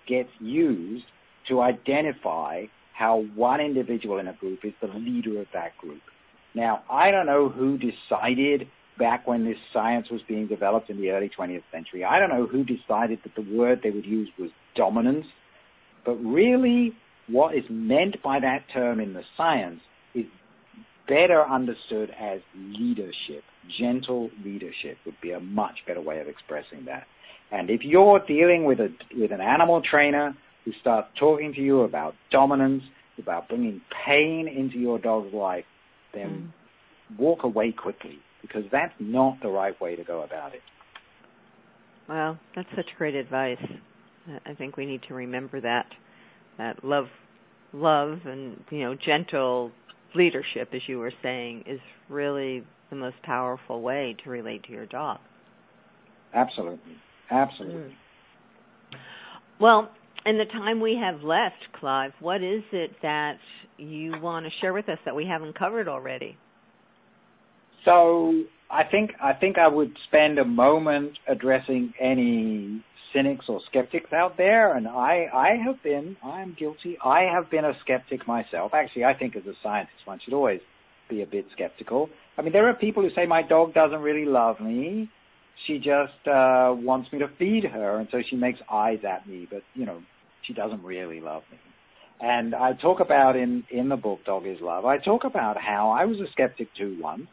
gets 0.06 0.28
used 0.38 1.04
to 1.48 1.60
identify 1.60 2.62
how 2.96 3.24
one 3.34 3.60
individual 3.60 4.18
in 4.20 4.28
a 4.28 4.34
group 4.34 4.60
is 4.62 4.72
the 4.80 4.86
leader 4.86 5.40
of 5.40 5.48
that 5.52 5.76
group. 5.78 6.00
Now, 6.54 6.84
I 6.88 7.10
don't 7.10 7.26
know 7.26 7.48
who 7.48 7.76
decided 7.76 8.68
back 9.00 9.26
when 9.26 9.44
this 9.44 9.56
science 9.72 10.06
was 10.12 10.20
being 10.28 10.46
developed 10.46 10.90
in 10.90 11.00
the 11.00 11.10
early 11.10 11.28
20th 11.36 11.64
century. 11.72 12.04
I 12.04 12.20
don't 12.20 12.30
know 12.30 12.46
who 12.46 12.62
decided 12.62 13.18
that 13.24 13.34
the 13.34 13.56
word 13.56 13.80
they 13.82 13.90
would 13.90 14.06
use 14.06 14.28
was 14.38 14.50
dominance, 14.76 15.26
but 16.06 16.14
really 16.18 16.92
what 17.26 17.56
is 17.56 17.64
meant 17.68 18.22
by 18.22 18.38
that 18.38 18.66
term 18.72 19.00
in 19.00 19.14
the 19.14 19.22
science 19.36 19.80
better 21.10 21.44
understood 21.44 22.10
as 22.18 22.40
leadership. 22.56 23.42
Gentle 23.78 24.30
leadership 24.44 24.96
would 25.04 25.20
be 25.20 25.32
a 25.32 25.40
much 25.40 25.78
better 25.86 26.00
way 26.00 26.20
of 26.20 26.28
expressing 26.28 26.84
that. 26.86 27.06
And 27.50 27.68
if 27.68 27.80
you're 27.82 28.20
dealing 28.26 28.64
with 28.64 28.78
a 28.78 28.88
with 29.16 29.32
an 29.32 29.40
animal 29.40 29.82
trainer 29.82 30.36
who 30.64 30.72
starts 30.80 31.08
talking 31.18 31.52
to 31.54 31.60
you 31.60 31.80
about 31.80 32.14
dominance, 32.30 32.84
about 33.18 33.48
bringing 33.48 33.80
pain 34.06 34.46
into 34.48 34.78
your 34.78 34.98
dog's 34.98 35.34
life, 35.34 35.64
then 36.14 36.52
mm. 37.12 37.18
walk 37.18 37.42
away 37.42 37.72
quickly 37.72 38.18
because 38.40 38.62
that's 38.70 38.94
not 39.00 39.38
the 39.42 39.48
right 39.48 39.78
way 39.80 39.96
to 39.96 40.04
go 40.04 40.22
about 40.22 40.54
it. 40.54 40.62
Well, 42.08 42.38
that's 42.54 42.68
such 42.76 42.86
great 42.96 43.14
advice. 43.14 43.58
I 44.46 44.54
think 44.54 44.76
we 44.76 44.86
need 44.86 45.02
to 45.08 45.14
remember 45.14 45.60
that 45.60 45.86
that 46.58 46.84
love 46.84 47.06
love 47.72 48.18
and 48.24 48.62
you 48.70 48.80
know 48.80 48.94
gentle 48.94 49.70
leadership 50.14 50.70
as 50.74 50.80
you 50.86 50.98
were 50.98 51.12
saying 51.22 51.64
is 51.66 51.80
really 52.08 52.64
the 52.90 52.96
most 52.96 53.16
powerful 53.22 53.82
way 53.82 54.16
to 54.24 54.30
relate 54.30 54.64
to 54.64 54.72
your 54.72 54.86
dog. 54.86 55.18
Absolutely. 56.34 56.96
Absolutely. 57.30 57.80
Mm. 57.82 57.94
Well, 59.60 59.90
in 60.26 60.38
the 60.38 60.44
time 60.44 60.80
we 60.80 61.00
have 61.02 61.22
left, 61.22 61.56
Clive, 61.78 62.12
what 62.20 62.42
is 62.42 62.62
it 62.72 62.90
that 63.02 63.38
you 63.78 64.14
want 64.20 64.46
to 64.46 64.52
share 64.60 64.72
with 64.72 64.88
us 64.88 64.98
that 65.04 65.14
we 65.14 65.26
haven't 65.26 65.58
covered 65.58 65.88
already? 65.88 66.36
So 67.84 68.42
I 68.70 68.84
think 68.84 69.12
I 69.22 69.32
think 69.32 69.56
I 69.58 69.68
would 69.68 69.92
spend 70.08 70.38
a 70.38 70.44
moment 70.44 71.12
addressing 71.26 71.94
any 71.98 72.84
cynics 73.12 73.46
or 73.48 73.60
skeptics 73.68 74.12
out 74.12 74.36
there, 74.36 74.74
and 74.76 74.86
I 74.86 75.26
I 75.32 75.56
have 75.64 75.82
been 75.82 76.16
I'm 76.24 76.56
guilty. 76.58 76.96
I 77.04 77.22
have 77.22 77.50
been 77.50 77.64
a 77.64 77.72
skeptic 77.82 78.26
myself. 78.26 78.72
Actually, 78.74 79.04
I 79.04 79.14
think 79.14 79.36
as 79.36 79.44
a 79.46 79.54
scientist, 79.62 79.98
one 80.04 80.20
should 80.24 80.34
always 80.34 80.60
be 81.08 81.22
a 81.22 81.26
bit 81.26 81.46
skeptical. 81.52 82.08
I 82.38 82.42
mean, 82.42 82.52
there 82.52 82.68
are 82.68 82.74
people 82.74 83.02
who 83.02 83.10
say 83.14 83.26
my 83.26 83.42
dog 83.42 83.74
doesn't 83.74 84.00
really 84.00 84.24
love 84.24 84.60
me. 84.60 85.10
She 85.66 85.78
just 85.78 86.26
uh, 86.26 86.72
wants 86.72 87.12
me 87.12 87.18
to 87.18 87.28
feed 87.38 87.64
her, 87.64 87.98
and 87.98 88.08
so 88.10 88.22
she 88.28 88.36
makes 88.36 88.60
eyes 88.70 89.00
at 89.08 89.28
me, 89.28 89.46
but 89.50 89.62
you 89.74 89.86
know, 89.86 90.00
she 90.46 90.54
doesn't 90.54 90.82
really 90.82 91.20
love 91.20 91.42
me. 91.50 91.58
And 92.20 92.54
I 92.54 92.74
talk 92.74 93.00
about 93.00 93.36
in 93.36 93.64
in 93.70 93.88
the 93.88 93.96
book 93.96 94.20
Dog 94.24 94.46
is 94.46 94.58
Love. 94.60 94.84
I 94.84 94.98
talk 94.98 95.24
about 95.24 95.56
how 95.60 95.90
I 95.90 96.04
was 96.04 96.18
a 96.20 96.30
skeptic 96.32 96.68
too 96.76 96.96
once 97.00 97.26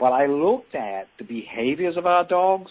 well, 0.00 0.14
I 0.14 0.24
looked 0.26 0.74
at 0.74 1.08
the 1.18 1.24
behaviors 1.24 1.98
of 1.98 2.06
our 2.06 2.26
dogs 2.26 2.70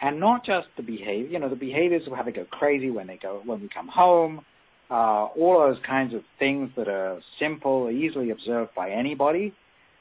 and 0.00 0.20
not 0.20 0.44
just 0.44 0.68
the 0.76 0.82
behavior. 0.82 1.28
You 1.28 1.38
know, 1.38 1.48
the 1.48 1.56
behaviors 1.56 2.02
of 2.06 2.12
how 2.12 2.22
they 2.22 2.32
go 2.32 2.44
crazy 2.50 2.90
when 2.90 3.06
they 3.06 3.18
go 3.20 3.42
when 3.44 3.60
we 3.60 3.68
come 3.68 3.88
home. 3.88 4.44
Uh, 4.88 5.26
all 5.36 5.58
those 5.66 5.82
kinds 5.84 6.14
of 6.14 6.20
things 6.38 6.70
that 6.76 6.86
are 6.86 7.18
simple, 7.40 7.90
easily 7.90 8.30
observed 8.30 8.70
by 8.76 8.88
anybody, 8.88 9.52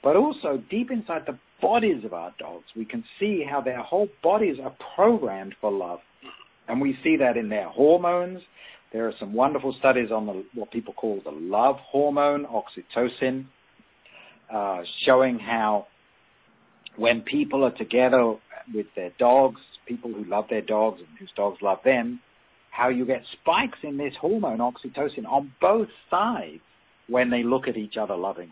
but 0.03 0.15
also 0.15 0.61
deep 0.69 0.91
inside 0.91 1.23
the 1.25 1.39
bodies 1.59 2.05
of 2.05 2.13
our 2.13 2.31
dogs, 2.37 2.65
we 2.75 2.85
can 2.85 3.03
see 3.19 3.43
how 3.49 3.61
their 3.61 3.81
whole 3.81 4.07
bodies 4.21 4.57
are 4.63 4.75
programmed 4.95 5.55
for 5.59 5.71
love. 5.71 5.99
And 6.67 6.79
we 6.79 6.97
see 7.03 7.17
that 7.17 7.37
in 7.37 7.49
their 7.49 7.69
hormones. 7.69 8.41
There 8.93 9.07
are 9.07 9.13
some 9.19 9.33
wonderful 9.33 9.75
studies 9.79 10.11
on 10.11 10.25
the, 10.25 10.45
what 10.53 10.71
people 10.71 10.93
call 10.93 11.21
the 11.23 11.31
love 11.31 11.77
hormone, 11.77 12.45
oxytocin, 12.45 13.45
uh, 14.53 14.81
showing 15.05 15.39
how 15.39 15.87
when 16.97 17.21
people 17.21 17.63
are 17.63 17.75
together 17.75 18.35
with 18.73 18.85
their 18.95 19.11
dogs, 19.19 19.59
people 19.86 20.11
who 20.11 20.23
love 20.25 20.45
their 20.49 20.61
dogs 20.61 20.99
and 20.99 21.17
whose 21.19 21.31
dogs 21.36 21.57
love 21.61 21.79
them, 21.83 22.19
how 22.71 22.89
you 22.89 23.05
get 23.05 23.21
spikes 23.41 23.79
in 23.83 23.97
this 23.97 24.13
hormone, 24.19 24.59
oxytocin, 24.59 25.25
on 25.27 25.51
both 25.61 25.88
sides 26.09 26.61
when 27.07 27.29
they 27.29 27.43
look 27.43 27.67
at 27.67 27.77
each 27.77 27.95
other 27.97 28.15
lovingly. 28.15 28.51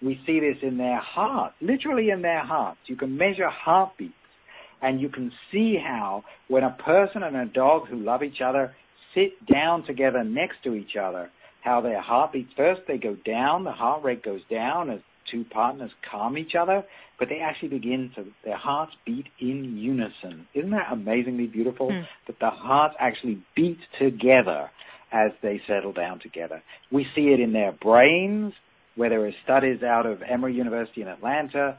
We 0.00 0.20
see 0.26 0.40
this 0.40 0.56
in 0.62 0.78
their 0.78 1.00
hearts, 1.00 1.56
literally 1.60 2.10
in 2.10 2.22
their 2.22 2.44
hearts. 2.44 2.78
You 2.86 2.96
can 2.96 3.16
measure 3.16 3.48
heartbeats 3.50 4.14
and 4.80 5.00
you 5.00 5.08
can 5.08 5.32
see 5.50 5.76
how 5.76 6.24
when 6.46 6.62
a 6.62 6.76
person 6.84 7.22
and 7.24 7.36
a 7.36 7.46
dog 7.46 7.88
who 7.88 7.98
love 7.98 8.22
each 8.22 8.40
other 8.40 8.74
sit 9.14 9.32
down 9.52 9.84
together 9.84 10.22
next 10.22 10.56
to 10.64 10.74
each 10.74 10.96
other, 11.00 11.30
how 11.62 11.80
their 11.80 12.00
heartbeats 12.00 12.52
first 12.56 12.82
they 12.86 12.98
go 12.98 13.16
down, 13.26 13.64
the 13.64 13.72
heart 13.72 14.04
rate 14.04 14.22
goes 14.22 14.40
down 14.50 14.90
as 14.90 15.00
two 15.30 15.44
partners 15.44 15.90
calm 16.10 16.36
each 16.38 16.54
other, 16.58 16.84
but 17.18 17.28
they 17.28 17.40
actually 17.40 17.68
begin 17.68 18.10
to 18.16 18.24
their 18.44 18.56
hearts 18.56 18.92
beat 19.04 19.26
in 19.40 19.76
unison. 19.76 20.46
Isn't 20.54 20.70
that 20.70 20.92
amazingly 20.92 21.46
beautiful? 21.46 21.90
Mm. 21.90 22.04
That 22.26 22.38
the 22.40 22.50
hearts 22.50 22.94
actually 22.98 23.42
beat 23.56 23.78
together 24.00 24.70
as 25.12 25.32
they 25.42 25.60
settle 25.66 25.92
down 25.92 26.20
together. 26.20 26.62
We 26.92 27.06
see 27.14 27.28
it 27.28 27.40
in 27.40 27.52
their 27.52 27.72
brains, 27.72 28.52
where 28.94 29.08
there 29.08 29.24
are 29.26 29.32
studies 29.44 29.82
out 29.82 30.06
of 30.06 30.22
Emory 30.22 30.54
University 30.54 31.02
in 31.02 31.08
Atlanta 31.08 31.78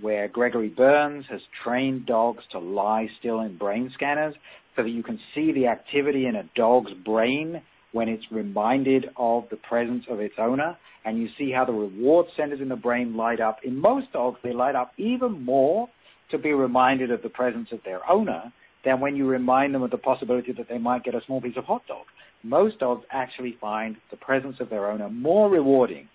where 0.00 0.28
Gregory 0.28 0.68
Berns 0.68 1.24
has 1.30 1.40
trained 1.64 2.06
dogs 2.06 2.42
to 2.52 2.58
lie 2.58 3.08
still 3.18 3.40
in 3.40 3.56
brain 3.56 3.90
scanners 3.94 4.34
so 4.76 4.82
that 4.82 4.90
you 4.90 5.02
can 5.02 5.18
see 5.34 5.52
the 5.52 5.66
activity 5.66 6.26
in 6.26 6.36
a 6.36 6.48
dog's 6.54 6.92
brain 7.04 7.62
when 7.92 8.08
it's 8.08 8.24
reminded 8.30 9.06
of 9.16 9.44
the 9.50 9.56
presence 9.56 10.04
of 10.08 10.20
its 10.20 10.34
owner. 10.38 10.76
And 11.04 11.18
you 11.18 11.28
see 11.38 11.50
how 11.50 11.64
the 11.64 11.72
reward 11.72 12.26
centers 12.36 12.60
in 12.60 12.68
the 12.68 12.76
brain 12.76 13.16
light 13.16 13.40
up. 13.40 13.58
In 13.64 13.76
most 13.76 14.12
dogs, 14.12 14.38
they 14.42 14.52
light 14.52 14.74
up 14.74 14.92
even 14.96 15.44
more 15.44 15.88
to 16.30 16.38
be 16.38 16.52
reminded 16.52 17.10
of 17.10 17.22
the 17.22 17.28
presence 17.28 17.68
of 17.72 17.80
their 17.84 18.08
owner 18.08 18.52
than 18.84 19.00
when 19.00 19.16
you 19.16 19.26
remind 19.26 19.74
them 19.74 19.82
of 19.82 19.90
the 19.90 19.98
possibility 19.98 20.52
that 20.52 20.68
they 20.68 20.78
might 20.78 21.04
get 21.04 21.14
a 21.14 21.20
small 21.26 21.40
piece 21.40 21.56
of 21.56 21.64
hot 21.64 21.82
dog. 21.86 22.06
Most 22.42 22.78
dogs 22.78 23.04
actually 23.10 23.56
find 23.60 23.96
the 24.10 24.16
presence 24.16 24.56
of 24.60 24.70
their 24.70 24.90
owner 24.90 25.10
more 25.10 25.50
rewarding 25.50 26.08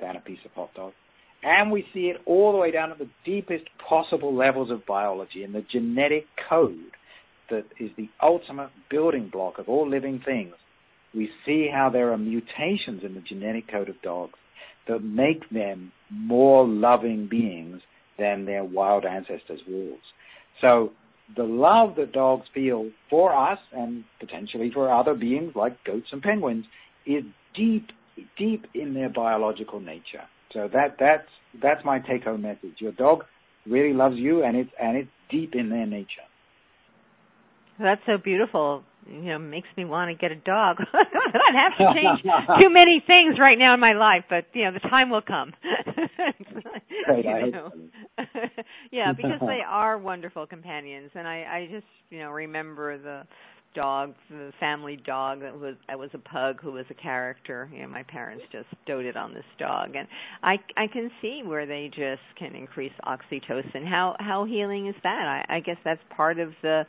than 0.00 0.16
a 0.16 0.20
piece 0.20 0.40
of 0.44 0.52
hot 0.52 0.74
dog. 0.74 0.92
And 1.42 1.70
we 1.70 1.86
see 1.94 2.10
it 2.10 2.20
all 2.26 2.52
the 2.52 2.58
way 2.58 2.70
down 2.70 2.90
to 2.90 2.94
the 2.98 3.08
deepest 3.24 3.64
possible 3.88 4.34
levels 4.34 4.70
of 4.70 4.84
biology 4.84 5.42
in 5.42 5.52
the 5.52 5.64
genetic 5.72 6.26
code 6.48 6.76
that 7.48 7.64
is 7.78 7.90
the 7.96 8.08
ultimate 8.22 8.70
building 8.90 9.28
block 9.32 9.58
of 9.58 9.68
all 9.68 9.88
living 9.88 10.20
things. 10.24 10.52
We 11.14 11.30
see 11.44 11.68
how 11.72 11.90
there 11.90 12.12
are 12.12 12.18
mutations 12.18 13.02
in 13.04 13.14
the 13.14 13.20
genetic 13.20 13.70
code 13.70 13.88
of 13.88 14.00
dogs 14.02 14.38
that 14.88 15.02
make 15.02 15.48
them 15.50 15.92
more 16.10 16.66
loving 16.66 17.28
beings 17.28 17.80
than 18.18 18.44
their 18.44 18.64
wild 18.64 19.04
ancestors' 19.04 19.60
wolves. 19.68 20.02
So 20.60 20.92
the 21.36 21.44
love 21.44 21.96
that 21.96 22.12
dogs 22.12 22.46
feel 22.52 22.90
for 23.08 23.34
us 23.34 23.58
and 23.72 24.04
potentially 24.18 24.70
for 24.72 24.92
other 24.92 25.14
beings 25.14 25.52
like 25.54 25.82
goats 25.84 26.08
and 26.12 26.22
penguins 26.22 26.66
is 27.06 27.24
deep, 27.54 27.88
deep 28.36 28.66
in 28.74 28.94
their 28.94 29.08
biological 29.08 29.80
nature. 29.80 30.24
So 30.52 30.68
that 30.72 30.96
that's 30.98 31.28
that's 31.62 31.84
my 31.84 32.00
take 32.00 32.24
home 32.24 32.42
message. 32.42 32.74
Your 32.78 32.92
dog 32.92 33.24
really 33.66 33.94
loves 33.94 34.16
you 34.16 34.42
and 34.42 34.56
it's 34.56 34.70
and 34.80 34.96
it's 34.96 35.10
deep 35.30 35.54
in 35.54 35.70
their 35.70 35.86
nature. 35.86 36.26
That's 37.78 38.00
so 38.06 38.18
beautiful. 38.22 38.82
You 39.06 39.22
know, 39.22 39.38
makes 39.38 39.68
me 39.76 39.84
want 39.84 40.10
to 40.10 40.14
get 40.14 40.30
a 40.30 40.36
dog. 40.36 40.76
I'd 40.92 41.54
have 41.54 41.78
to 41.78 41.94
change 41.94 42.22
too 42.62 42.70
many 42.70 43.02
things 43.06 43.38
right 43.40 43.58
now 43.58 43.74
in 43.74 43.80
my 43.80 43.92
life, 43.92 44.24
but 44.28 44.44
you 44.52 44.64
know, 44.64 44.72
the 44.72 44.88
time 44.88 45.10
will 45.10 45.22
come. 45.22 45.52
You 47.08 47.50
know. 47.50 47.72
yeah, 48.92 49.12
because 49.12 49.40
they 49.40 49.60
are 49.66 49.98
wonderful 49.98 50.46
companions, 50.46 51.10
and 51.14 51.26
I, 51.26 51.38
I 51.38 51.68
just 51.70 51.86
you 52.10 52.18
know 52.18 52.30
remember 52.30 52.98
the 52.98 53.22
dog, 53.74 54.14
the 54.28 54.52
family 54.58 54.98
dog 55.04 55.40
that 55.40 55.58
was 55.58 55.76
I 55.88 55.96
was 55.96 56.10
a 56.14 56.18
pug 56.18 56.60
who 56.60 56.72
was 56.72 56.84
a 56.90 56.94
character. 56.94 57.70
You 57.72 57.82
know, 57.82 57.88
my 57.88 58.02
parents 58.04 58.44
just 58.52 58.68
doted 58.86 59.16
on 59.16 59.34
this 59.34 59.44
dog, 59.58 59.94
and 59.96 60.08
I 60.42 60.56
I 60.76 60.86
can 60.92 61.10
see 61.20 61.42
where 61.44 61.66
they 61.66 61.88
just 61.88 62.22
can 62.38 62.54
increase 62.54 62.92
oxytocin. 63.04 63.86
How 63.88 64.16
how 64.18 64.44
healing 64.44 64.88
is 64.88 64.96
that? 65.02 65.44
I, 65.48 65.56
I 65.56 65.60
guess 65.60 65.76
that's 65.84 66.00
part 66.16 66.38
of 66.38 66.50
the 66.62 66.84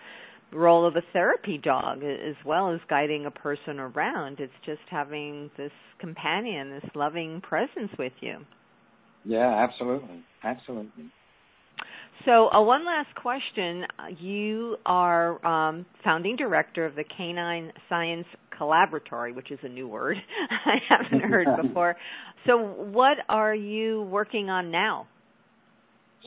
role 0.53 0.85
of 0.85 0.95
a 0.95 1.01
therapy 1.13 1.59
dog 1.61 2.03
as 2.03 2.35
well 2.45 2.73
as 2.73 2.79
guiding 2.89 3.25
a 3.25 3.31
person 3.31 3.79
around. 3.79 4.39
It's 4.39 4.53
just 4.65 4.81
having 4.89 5.49
this 5.57 5.71
companion, 5.99 6.71
this 6.71 6.89
loving 6.95 7.41
presence 7.41 7.91
with 7.97 8.13
you. 8.21 8.37
Yeah, 9.23 9.67
absolutely, 9.67 10.23
absolutely. 10.43 11.11
So, 12.25 12.49
uh, 12.49 12.61
one 12.61 12.85
last 12.85 13.15
question. 13.15 13.85
You 14.19 14.77
are 14.85 15.43
um, 15.45 15.85
founding 16.03 16.35
director 16.35 16.85
of 16.85 16.95
the 16.95 17.03
Canine 17.03 17.71
Science 17.89 18.27
Collaboratory, 18.59 19.33
which 19.33 19.49
is 19.49 19.59
a 19.63 19.69
new 19.69 19.87
word 19.87 20.17
I 20.65 20.75
haven't 20.87 21.27
heard 21.27 21.47
before. 21.61 21.95
So, 22.45 22.57
what 22.57 23.17
are 23.27 23.55
you 23.55 24.03
working 24.03 24.49
on 24.49 24.71
now? 24.71 25.07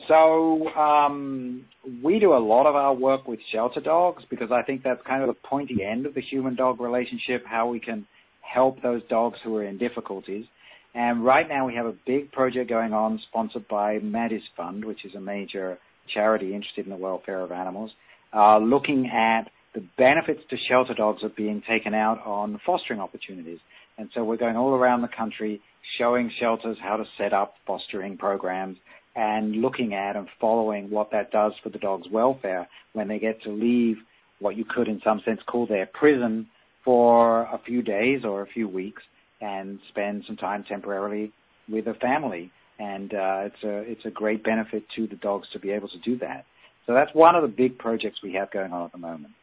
So, 0.07 0.67
um, 0.75 1.65
we 2.03 2.19
do 2.19 2.33
a 2.33 2.37
lot 2.37 2.67
of 2.67 2.75
our 2.75 2.93
work 2.93 3.27
with 3.27 3.39
shelter 3.51 3.79
dogs 3.79 4.23
because 4.29 4.51
I 4.51 4.61
think 4.61 4.83
that's 4.83 5.01
kind 5.07 5.21
of 5.21 5.27
the 5.27 5.47
pointy 5.47 5.83
end 5.83 6.05
of 6.05 6.13
the 6.13 6.21
human 6.21 6.55
dog 6.55 6.79
relationship, 6.81 7.45
how 7.45 7.69
we 7.69 7.79
can 7.79 8.05
help 8.41 8.81
those 8.81 9.01
dogs 9.09 9.39
who 9.43 9.55
are 9.55 9.63
in 9.63 9.77
difficulties. 9.77 10.45
And 10.93 11.25
right 11.25 11.47
now 11.47 11.65
we 11.65 11.75
have 11.75 11.85
a 11.85 11.95
big 12.05 12.31
project 12.31 12.69
going 12.69 12.93
on 12.93 13.19
sponsored 13.29 13.67
by 13.67 13.99
Maddie's 13.99 14.43
Fund, 14.55 14.85
which 14.85 15.05
is 15.05 15.15
a 15.15 15.19
major 15.19 15.77
charity 16.13 16.53
interested 16.53 16.85
in 16.85 16.91
the 16.91 16.97
welfare 16.97 17.41
of 17.41 17.51
animals, 17.51 17.91
uh, 18.33 18.57
looking 18.57 19.07
at 19.07 19.49
the 19.73 19.83
benefits 19.97 20.41
to 20.49 20.57
shelter 20.69 20.93
dogs 20.93 21.23
of 21.23 21.35
being 21.35 21.61
taken 21.67 21.93
out 21.93 22.25
on 22.25 22.59
fostering 22.65 22.99
opportunities. 22.99 23.59
And 23.97 24.09
so 24.13 24.23
we're 24.23 24.37
going 24.37 24.55
all 24.55 24.73
around 24.73 25.01
the 25.01 25.09
country 25.09 25.61
showing 25.97 26.31
shelters 26.39 26.77
how 26.81 26.97
to 26.97 27.05
set 27.17 27.33
up 27.33 27.55
fostering 27.67 28.17
programs 28.17 28.77
and 29.15 29.61
looking 29.61 29.93
at 29.93 30.15
and 30.15 30.27
following 30.39 30.89
what 30.89 31.11
that 31.11 31.31
does 31.31 31.53
for 31.63 31.69
the 31.69 31.79
dog's 31.79 32.09
welfare 32.09 32.67
when 32.93 33.07
they 33.07 33.19
get 33.19 33.41
to 33.43 33.49
leave 33.49 33.97
what 34.39 34.57
you 34.57 34.65
could 34.65 34.87
in 34.87 34.99
some 35.03 35.21
sense 35.25 35.39
call 35.47 35.65
their 35.65 35.85
prison 35.85 36.47
for 36.83 37.43
a 37.43 37.59
few 37.65 37.81
days 37.81 38.21
or 38.23 38.41
a 38.41 38.47
few 38.47 38.67
weeks 38.67 39.01
and 39.41 39.79
spend 39.89 40.23
some 40.27 40.35
time 40.35 40.63
temporarily 40.67 41.31
with 41.69 41.87
a 41.87 41.93
family 41.95 42.51
and 42.79 43.13
uh, 43.13 43.45
it's 43.45 43.63
a 43.63 43.77
it's 43.91 44.05
a 44.05 44.09
great 44.09 44.43
benefit 44.43 44.83
to 44.95 45.07
the 45.07 45.15
dogs 45.15 45.47
to 45.53 45.59
be 45.59 45.71
able 45.71 45.87
to 45.87 45.99
do 45.99 46.17
that. 46.19 46.45
So 46.85 46.93
that's 46.93 47.11
one 47.13 47.35
of 47.35 47.41
the 47.41 47.47
big 47.47 47.77
projects 47.77 48.19
we 48.21 48.33
have 48.33 48.51
going 48.51 48.71
on 48.71 48.85
at 48.85 48.91
the 48.91 48.97
moment. 48.97 49.33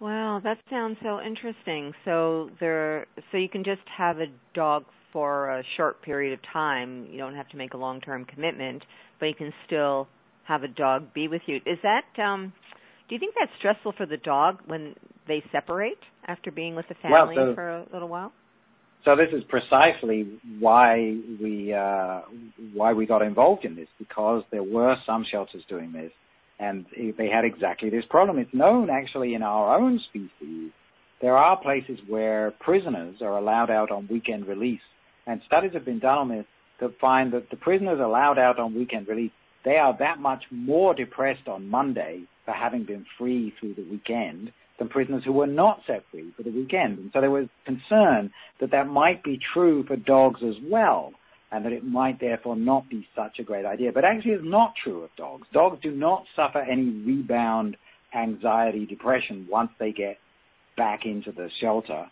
Wow, 0.00 0.40
that 0.42 0.56
sounds 0.70 0.96
so 1.02 1.20
interesting. 1.20 1.92
So 2.06 2.50
there, 2.58 3.06
so 3.30 3.36
you 3.36 3.50
can 3.50 3.64
just 3.64 3.82
have 3.98 4.18
a 4.18 4.26
dog 4.54 4.84
for 5.12 5.50
a 5.50 5.62
short 5.76 6.02
period 6.02 6.32
of 6.32 6.40
time. 6.52 7.06
You 7.10 7.18
don't 7.18 7.34
have 7.34 7.48
to 7.50 7.56
make 7.56 7.74
a 7.74 7.76
long-term 7.76 8.26
commitment, 8.26 8.82
but 9.18 9.26
you 9.26 9.34
can 9.34 9.52
still 9.66 10.08
have 10.44 10.62
a 10.62 10.68
dog 10.68 11.12
be 11.14 11.28
with 11.28 11.42
you. 11.46 11.56
Is 11.56 11.78
that? 11.82 12.22
Um, 12.22 12.52
do 13.08 13.14
you 13.14 13.18
think 13.18 13.34
that's 13.38 13.52
stressful 13.58 13.94
for 13.96 14.06
the 14.06 14.16
dog 14.16 14.58
when 14.66 14.94
they 15.26 15.42
separate 15.52 15.98
after 16.26 16.50
being 16.50 16.74
with 16.74 16.86
the 16.88 16.94
family 16.94 17.36
well, 17.36 17.50
so, 17.50 17.54
for 17.54 17.68
a 17.68 17.86
little 17.92 18.08
while? 18.08 18.32
So 19.04 19.16
this 19.16 19.28
is 19.32 19.42
precisely 19.48 20.38
why 20.58 21.16
we 21.40 21.72
uh, 21.72 22.20
why 22.74 22.92
we 22.92 23.06
got 23.06 23.22
involved 23.22 23.64
in 23.64 23.74
this 23.74 23.88
because 23.98 24.42
there 24.50 24.62
were 24.62 24.96
some 25.06 25.24
shelters 25.30 25.62
doing 25.68 25.92
this, 25.92 26.12
and 26.58 26.84
they 27.16 27.28
had 27.28 27.44
exactly 27.44 27.88
this 27.88 28.04
problem. 28.10 28.38
It's 28.38 28.52
known 28.52 28.90
actually 28.90 29.34
in 29.34 29.42
our 29.42 29.78
own 29.78 30.00
species. 30.10 30.70
There 31.22 31.36
are 31.36 31.60
places 31.60 31.98
where 32.08 32.52
prisoners 32.60 33.16
are 33.22 33.36
allowed 33.38 33.70
out 33.70 33.90
on 33.90 34.06
weekend 34.10 34.46
release, 34.46 34.80
and 35.26 35.40
studies 35.46 35.72
have 35.74 35.84
been 35.84 35.98
done 35.98 36.18
on 36.18 36.28
this 36.28 36.46
that 36.80 36.98
find 37.00 37.32
that 37.32 37.50
the 37.50 37.56
prisoners 37.56 38.00
allowed 38.02 38.38
out 38.38 38.58
on 38.58 38.74
weekend 38.74 39.06
release 39.08 39.32
they 39.64 39.76
are 39.76 39.96
that 39.98 40.18
much 40.20 40.44
more 40.50 40.94
depressed 40.94 41.46
on 41.46 41.68
Monday 41.68 42.22
for 42.44 42.52
having 42.52 42.84
been 42.84 43.04
free 43.18 43.52
through 43.60 43.74
the 43.74 43.86
weekend 43.90 44.52
than 44.78 44.88
prisoners 44.88 45.22
who 45.24 45.32
were 45.32 45.46
not 45.46 45.82
set 45.86 46.02
free 46.10 46.32
for 46.36 46.42
the 46.42 46.50
weekend. 46.50 46.98
And 46.98 47.10
so 47.12 47.20
there 47.20 47.30
was 47.30 47.48
concern 47.66 48.32
that 48.60 48.70
that 48.70 48.86
might 48.86 49.22
be 49.22 49.38
true 49.52 49.84
for 49.84 49.96
dogs 49.96 50.40
as 50.42 50.54
well, 50.64 51.12
and 51.52 51.64
that 51.64 51.72
it 51.72 51.84
might 51.84 52.20
therefore 52.20 52.56
not 52.56 52.88
be 52.88 53.06
such 53.14 53.38
a 53.38 53.42
great 53.42 53.66
idea. 53.66 53.92
But 53.92 54.04
actually, 54.04 54.32
it's 54.32 54.44
not 54.44 54.72
true 54.82 55.02
of 55.02 55.10
dogs. 55.16 55.46
Dogs 55.52 55.78
do 55.82 55.90
not 55.90 56.24
suffer 56.34 56.60
any 56.60 56.88
rebound 56.88 57.76
anxiety, 58.14 58.86
depression 58.86 59.46
once 59.50 59.70
they 59.78 59.92
get 59.92 60.16
back 60.76 61.04
into 61.04 61.32
the 61.32 61.50
shelter 61.60 62.06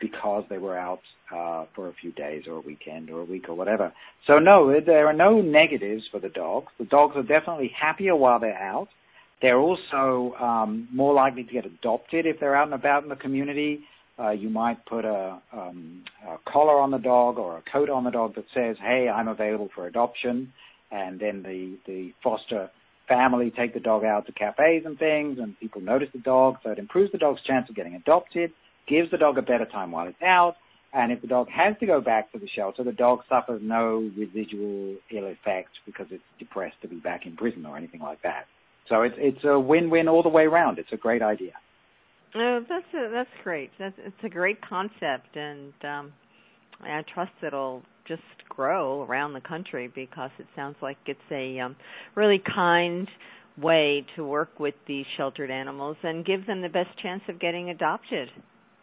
because 0.00 0.44
they 0.50 0.58
were 0.58 0.76
out 0.76 1.00
uh, 1.34 1.64
for 1.74 1.88
a 1.88 1.92
few 1.94 2.12
days 2.12 2.44
or 2.46 2.54
a 2.54 2.60
weekend 2.60 3.10
or 3.10 3.20
a 3.20 3.24
week 3.24 3.48
or 3.48 3.54
whatever. 3.54 3.92
So 4.26 4.38
no, 4.38 4.80
there 4.84 5.06
are 5.06 5.12
no 5.12 5.40
negatives 5.40 6.04
for 6.10 6.20
the 6.20 6.28
dogs. 6.28 6.68
The 6.78 6.84
dogs 6.84 7.16
are 7.16 7.22
definitely 7.22 7.72
happier 7.78 8.14
while 8.16 8.40
they're 8.40 8.56
out. 8.56 8.88
They're 9.42 9.58
also 9.58 10.34
um, 10.40 10.88
more 10.92 11.12
likely 11.12 11.44
to 11.44 11.52
get 11.52 11.66
adopted 11.66 12.26
if 12.26 12.40
they're 12.40 12.56
out 12.56 12.66
and 12.66 12.74
about 12.74 13.02
in 13.02 13.08
the 13.08 13.16
community. 13.16 13.80
Uh, 14.18 14.30
you 14.30 14.48
might 14.48 14.84
put 14.86 15.04
a, 15.04 15.40
um, 15.52 16.04
a 16.26 16.36
collar 16.50 16.78
on 16.78 16.90
the 16.90 16.98
dog 16.98 17.36
or 17.36 17.58
a 17.58 17.62
coat 17.70 17.90
on 17.90 18.04
the 18.04 18.10
dog 18.10 18.36
that 18.36 18.44
says, 18.54 18.76
"Hey, 18.80 19.08
I'm 19.08 19.26
available 19.26 19.70
for 19.74 19.88
adoption," 19.88 20.52
and 20.92 21.18
then 21.18 21.42
the 21.42 21.76
the 21.84 22.12
foster 22.22 22.70
family 23.08 23.50
take 23.50 23.74
the 23.74 23.80
dog 23.80 24.04
out 24.04 24.26
to 24.26 24.32
cafes 24.32 24.84
and 24.86 24.98
things, 24.98 25.38
and 25.38 25.58
people 25.58 25.80
notice 25.80 26.08
the 26.12 26.20
dog, 26.20 26.56
so 26.62 26.70
it 26.70 26.78
improves 26.78 27.12
the 27.12 27.18
dog's 27.18 27.42
chance 27.42 27.68
of 27.68 27.74
getting 27.74 27.94
adopted, 27.94 28.52
gives 28.86 29.10
the 29.10 29.18
dog 29.18 29.38
a 29.38 29.42
better 29.42 29.66
time 29.66 29.90
while 29.90 30.06
it's 30.06 30.22
out, 30.22 30.56
and 30.92 31.10
if 31.10 31.20
the 31.20 31.26
dog 31.26 31.48
has 31.48 31.76
to 31.80 31.86
go 31.86 32.00
back 32.00 32.30
to 32.32 32.38
the 32.38 32.48
shelter, 32.54 32.84
the 32.84 32.92
dog 32.92 33.20
suffers 33.28 33.60
no 33.62 34.10
residual 34.16 34.96
ill 35.10 35.26
effect 35.26 35.70
because 35.86 36.06
it's 36.10 36.22
depressed 36.38 36.76
to 36.82 36.88
be 36.88 36.96
back 36.96 37.26
in 37.26 37.36
prison 37.36 37.66
or 37.66 37.76
anything 37.76 38.00
like 38.00 38.22
that. 38.22 38.44
So 38.88 39.02
it's 39.02 39.16
it's 39.18 39.44
a 39.44 39.58
win-win 39.58 40.08
all 40.08 40.22
the 40.22 40.28
way 40.28 40.44
around. 40.44 40.78
It's 40.78 40.92
a 40.92 40.96
great 40.96 41.22
idea. 41.22 41.52
Oh, 42.34 42.60
that's 42.68 42.84
a, 42.94 43.10
that's 43.10 43.30
great. 43.42 43.70
That's 43.78 43.94
it's 43.98 44.24
a 44.24 44.28
great 44.28 44.60
concept, 44.60 45.36
and 45.36 45.72
um, 45.82 46.12
I 46.80 47.02
trust 47.12 47.32
it'll 47.44 47.82
just 48.06 48.22
grow 48.48 49.02
around 49.02 49.32
the 49.32 49.40
country 49.40 49.90
because 49.92 50.30
it 50.38 50.46
sounds 50.54 50.76
like 50.82 50.98
it's 51.06 51.18
a 51.30 51.58
um, 51.60 51.76
really 52.14 52.42
kind 52.54 53.08
way 53.56 54.04
to 54.16 54.24
work 54.24 54.58
with 54.58 54.74
these 54.86 55.06
sheltered 55.16 55.50
animals 55.50 55.96
and 56.02 56.24
give 56.24 56.46
them 56.46 56.60
the 56.60 56.68
best 56.68 56.90
chance 57.02 57.22
of 57.28 57.40
getting 57.40 57.70
adopted, 57.70 58.28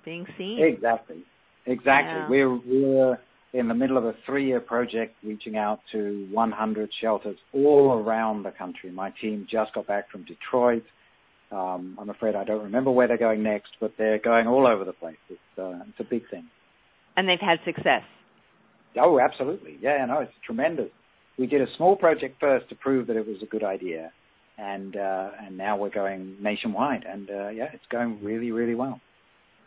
being 0.04 0.26
seen. 0.38 0.64
Exactly, 0.64 1.24
exactly. 1.66 2.14
Yeah. 2.14 2.30
We're 2.30 2.56
we're 2.56 3.20
in 3.54 3.68
the 3.68 3.74
middle 3.74 3.98
of 3.98 4.06
a 4.06 4.14
three-year 4.26 4.62
project 4.62 5.16
reaching 5.24 5.58
out 5.58 5.80
to 5.92 6.28
100 6.32 6.90
shelters 7.02 7.38
all 7.54 7.92
around 7.94 8.44
the 8.44 8.52
country. 8.52 8.92
My 8.92 9.12
team 9.22 9.46
just 9.50 9.74
got 9.74 9.88
back 9.88 10.10
from 10.10 10.24
Detroit. 10.24 10.84
Um, 11.52 11.98
I'm 12.00 12.10
afraid 12.10 12.36
I 12.36 12.46
don't 12.46 12.64
remember 12.64 12.92
where 12.92 13.10
they're 13.10 13.18
going 13.18 13.44
next, 13.44 13.72
but 13.82 13.92
they're 13.98 14.20
going 14.20 14.48
all 14.48 14.66
over 14.66 14.86
the 14.86 14.94
place. 14.94 15.18
It's 15.30 15.40
uh, 15.60 15.80
it's 15.90 16.00
a 16.00 16.10
big 16.10 16.30
thing. 16.30 16.46
And 17.18 17.28
they've 17.28 17.40
had 17.42 17.60
success. 17.66 18.04
Oh, 18.98 19.20
absolutely. 19.20 19.78
Yeah, 19.82 20.06
no, 20.06 20.20
it's 20.20 20.32
tremendous. 20.46 20.90
We 21.38 21.48
did 21.48 21.62
a 21.62 21.68
small 21.76 21.96
project 21.96 22.40
first 22.40 22.70
to 22.70 22.76
prove 22.76 23.08
that 23.08 23.18
it 23.18 23.28
was 23.28 23.38
a 23.42 23.46
good 23.46 23.64
idea, 23.64 24.12
and 24.58 24.96
uh, 24.96 25.32
and 25.46 25.58
now 25.58 25.78
we're 25.78 25.90
going 25.90 26.38
nationwide, 26.42 27.04
and 27.04 27.30
uh, 27.30 27.50
yeah, 27.50 27.68
it's 27.74 27.86
going 27.92 28.24
really, 28.24 28.52
really 28.52 28.76
well. 28.76 29.02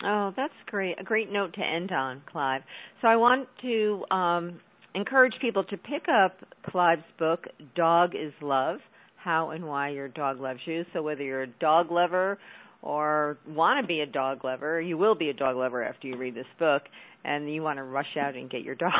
Oh, 0.03 0.33
that's 0.37 0.53
great. 0.67 1.01
A 1.01 1.05
great 1.05 1.31
note 1.31 1.55
to 1.55 1.61
end 1.61 1.91
on, 1.93 2.23
Clive. 2.31 2.63
So 3.01 3.09
I 3.09 3.17
want 3.17 3.49
to 3.63 4.05
um, 4.11 4.61
encourage 4.95 5.35
people 5.41 5.65
to 5.65 5.77
pick 5.77 6.07
up 6.09 6.37
Clive's 6.67 7.03
book, 7.19 7.45
Dog 7.77 8.15
is 8.15 8.33
Love 8.43 8.79
How 9.17 9.51
and 9.51 9.67
Why 9.67 9.91
Your 9.91 10.09
Dog 10.09 10.41
Loves 10.41 10.61
You. 10.67 10.85
So 10.93 11.03
whether 11.03 11.23
you're 11.23 11.43
a 11.43 11.47
dog 11.47 11.91
lover 11.91 12.39
or 12.83 13.39
want 13.49 13.83
to 13.83 13.87
be 13.87 14.01
a 14.01 14.07
dog 14.07 14.45
lover, 14.45 14.81
you 14.81 14.99
will 14.99 15.15
be 15.15 15.31
a 15.31 15.33
dog 15.33 15.57
lover 15.57 15.83
after 15.83 16.07
you 16.07 16.17
read 16.17 16.35
this 16.35 16.45
book, 16.59 16.83
and 17.25 17.53
you 17.53 17.63
want 17.63 17.79
to 17.79 17.83
rush 17.83 18.17
out 18.21 18.35
and 18.35 18.51
get 18.51 18.63
your 18.63 18.75
dog, 18.75 18.93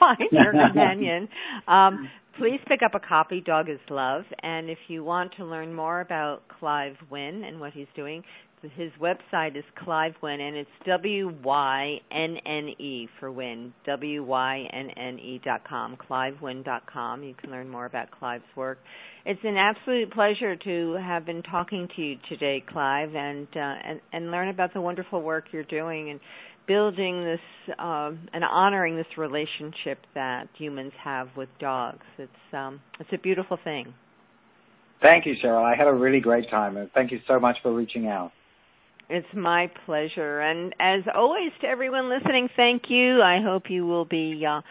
find 0.00 0.28
your 0.32 0.52
companion. 0.66 1.28
Um, 1.68 2.08
please 2.38 2.60
pick 2.66 2.80
up 2.82 2.94
a 2.94 3.06
copy, 3.06 3.42
Dog 3.44 3.68
is 3.68 3.78
Love. 3.90 4.22
And 4.42 4.70
if 4.70 4.78
you 4.88 5.04
want 5.04 5.32
to 5.36 5.44
learn 5.44 5.74
more 5.74 6.00
about 6.00 6.42
Clive 6.58 6.96
Wynne 7.10 7.44
and 7.44 7.60
what 7.60 7.72
he's 7.72 7.86
doing, 7.94 8.22
his 8.76 8.90
website 9.00 9.56
is 9.56 9.64
Clive 9.76 10.14
Wynne, 10.22 10.40
and 10.40 10.56
it's 10.56 10.70
W 10.86 11.32
Y 11.42 12.00
N 12.10 12.36
N 12.46 12.68
E 12.78 13.08
for 13.20 13.30
Wynne, 13.30 13.74
W 13.86 14.24
Y 14.24 14.68
N 14.72 14.90
N 14.90 15.18
E 15.18 15.40
dot 15.44 15.62
com, 15.68 15.96
dot 16.64 16.82
com. 16.92 17.22
You 17.22 17.34
can 17.34 17.50
learn 17.50 17.68
more 17.68 17.86
about 17.86 18.10
Clive's 18.10 18.44
work. 18.56 18.78
It's 19.26 19.40
an 19.44 19.56
absolute 19.56 20.12
pleasure 20.12 20.56
to 20.56 20.98
have 21.02 21.24
been 21.24 21.42
talking 21.42 21.88
to 21.96 22.02
you 22.02 22.16
today, 22.28 22.62
Clive, 22.66 23.14
and 23.14 23.48
uh, 23.54 23.60
and 23.60 24.00
and 24.12 24.30
learn 24.30 24.48
about 24.48 24.74
the 24.74 24.80
wonderful 24.80 25.22
work 25.22 25.44
you're 25.52 25.64
doing 25.64 26.10
and 26.10 26.20
building 26.66 27.24
this 27.24 27.74
um, 27.78 28.28
and 28.32 28.44
honoring 28.44 28.96
this 28.96 29.06
relationship 29.18 29.98
that 30.14 30.48
humans 30.56 30.92
have 31.02 31.28
with 31.36 31.48
dogs. 31.60 32.04
It's 32.18 32.32
um, 32.52 32.80
it's 33.00 33.10
a 33.12 33.18
beautiful 33.18 33.58
thing. 33.62 33.94
Thank 35.02 35.26
you, 35.26 35.34
Cheryl. 35.42 35.62
I 35.62 35.76
had 35.76 35.86
a 35.86 35.92
really 35.92 36.20
great 36.20 36.48
time, 36.50 36.76
and 36.76 36.90
thank 36.92 37.12
you 37.12 37.20
so 37.28 37.38
much 37.38 37.56
for 37.62 37.74
reaching 37.74 38.06
out. 38.06 38.32
It's 39.08 39.26
my 39.34 39.70
pleasure. 39.84 40.40
And 40.40 40.74
as 40.80 41.02
always, 41.14 41.52
to 41.60 41.66
everyone 41.66 42.08
listening, 42.08 42.48
thank 42.56 42.84
you. 42.88 43.20
I 43.20 43.40
hope 43.42 43.64
you 43.68 43.86
will 43.86 44.06
be 44.06 44.44
uh, 44.48 44.62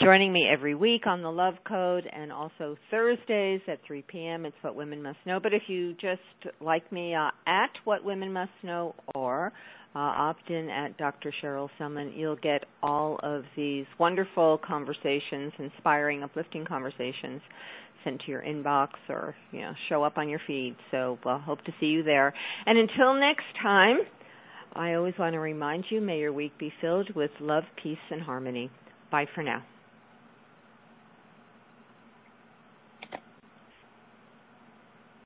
joining 0.00 0.32
me 0.32 0.48
every 0.52 0.74
week 0.74 1.06
on 1.06 1.22
the 1.22 1.30
Love 1.30 1.54
Code 1.66 2.04
and 2.12 2.32
also 2.32 2.76
Thursdays 2.90 3.60
at 3.68 3.78
3 3.86 4.02
p.m. 4.08 4.44
It's 4.44 4.56
What 4.62 4.74
Women 4.74 5.02
Must 5.02 5.18
Know. 5.24 5.38
But 5.40 5.54
if 5.54 5.62
you 5.68 5.94
just 5.94 6.20
like 6.60 6.90
me 6.90 7.14
uh, 7.14 7.30
at 7.46 7.70
What 7.84 8.04
Women 8.04 8.32
Must 8.32 8.50
Know 8.64 8.94
or 9.14 9.52
uh, 9.94 9.98
opt 9.98 10.50
in 10.50 10.68
at 10.68 10.98
Dr. 10.98 11.32
Cheryl 11.42 11.70
Selman, 11.78 12.12
you'll 12.14 12.36
get 12.36 12.64
all 12.82 13.20
of 13.22 13.44
these 13.56 13.86
wonderful 13.98 14.58
conversations, 14.66 15.52
inspiring, 15.58 16.24
uplifting 16.24 16.64
conversations 16.66 17.40
sent 18.06 18.22
to 18.22 18.30
your 18.30 18.42
inbox 18.42 18.88
or 19.10 19.34
you 19.52 19.60
know 19.60 19.72
show 19.90 20.02
up 20.02 20.16
on 20.16 20.28
your 20.28 20.40
feed. 20.46 20.76
So 20.90 21.18
we'll 21.24 21.38
hope 21.38 21.62
to 21.64 21.72
see 21.80 21.86
you 21.86 22.02
there. 22.02 22.32
And 22.64 22.78
until 22.78 23.14
next 23.14 23.44
time, 23.62 23.98
I 24.72 24.94
always 24.94 25.14
want 25.18 25.34
to 25.34 25.40
remind 25.40 25.84
you: 25.90 26.00
may 26.00 26.18
your 26.18 26.32
week 26.32 26.52
be 26.58 26.72
filled 26.80 27.14
with 27.14 27.30
love, 27.40 27.64
peace, 27.82 27.98
and 28.10 28.22
harmony. 28.22 28.70
Bye 29.10 29.26
for 29.34 29.42
now. 29.42 29.62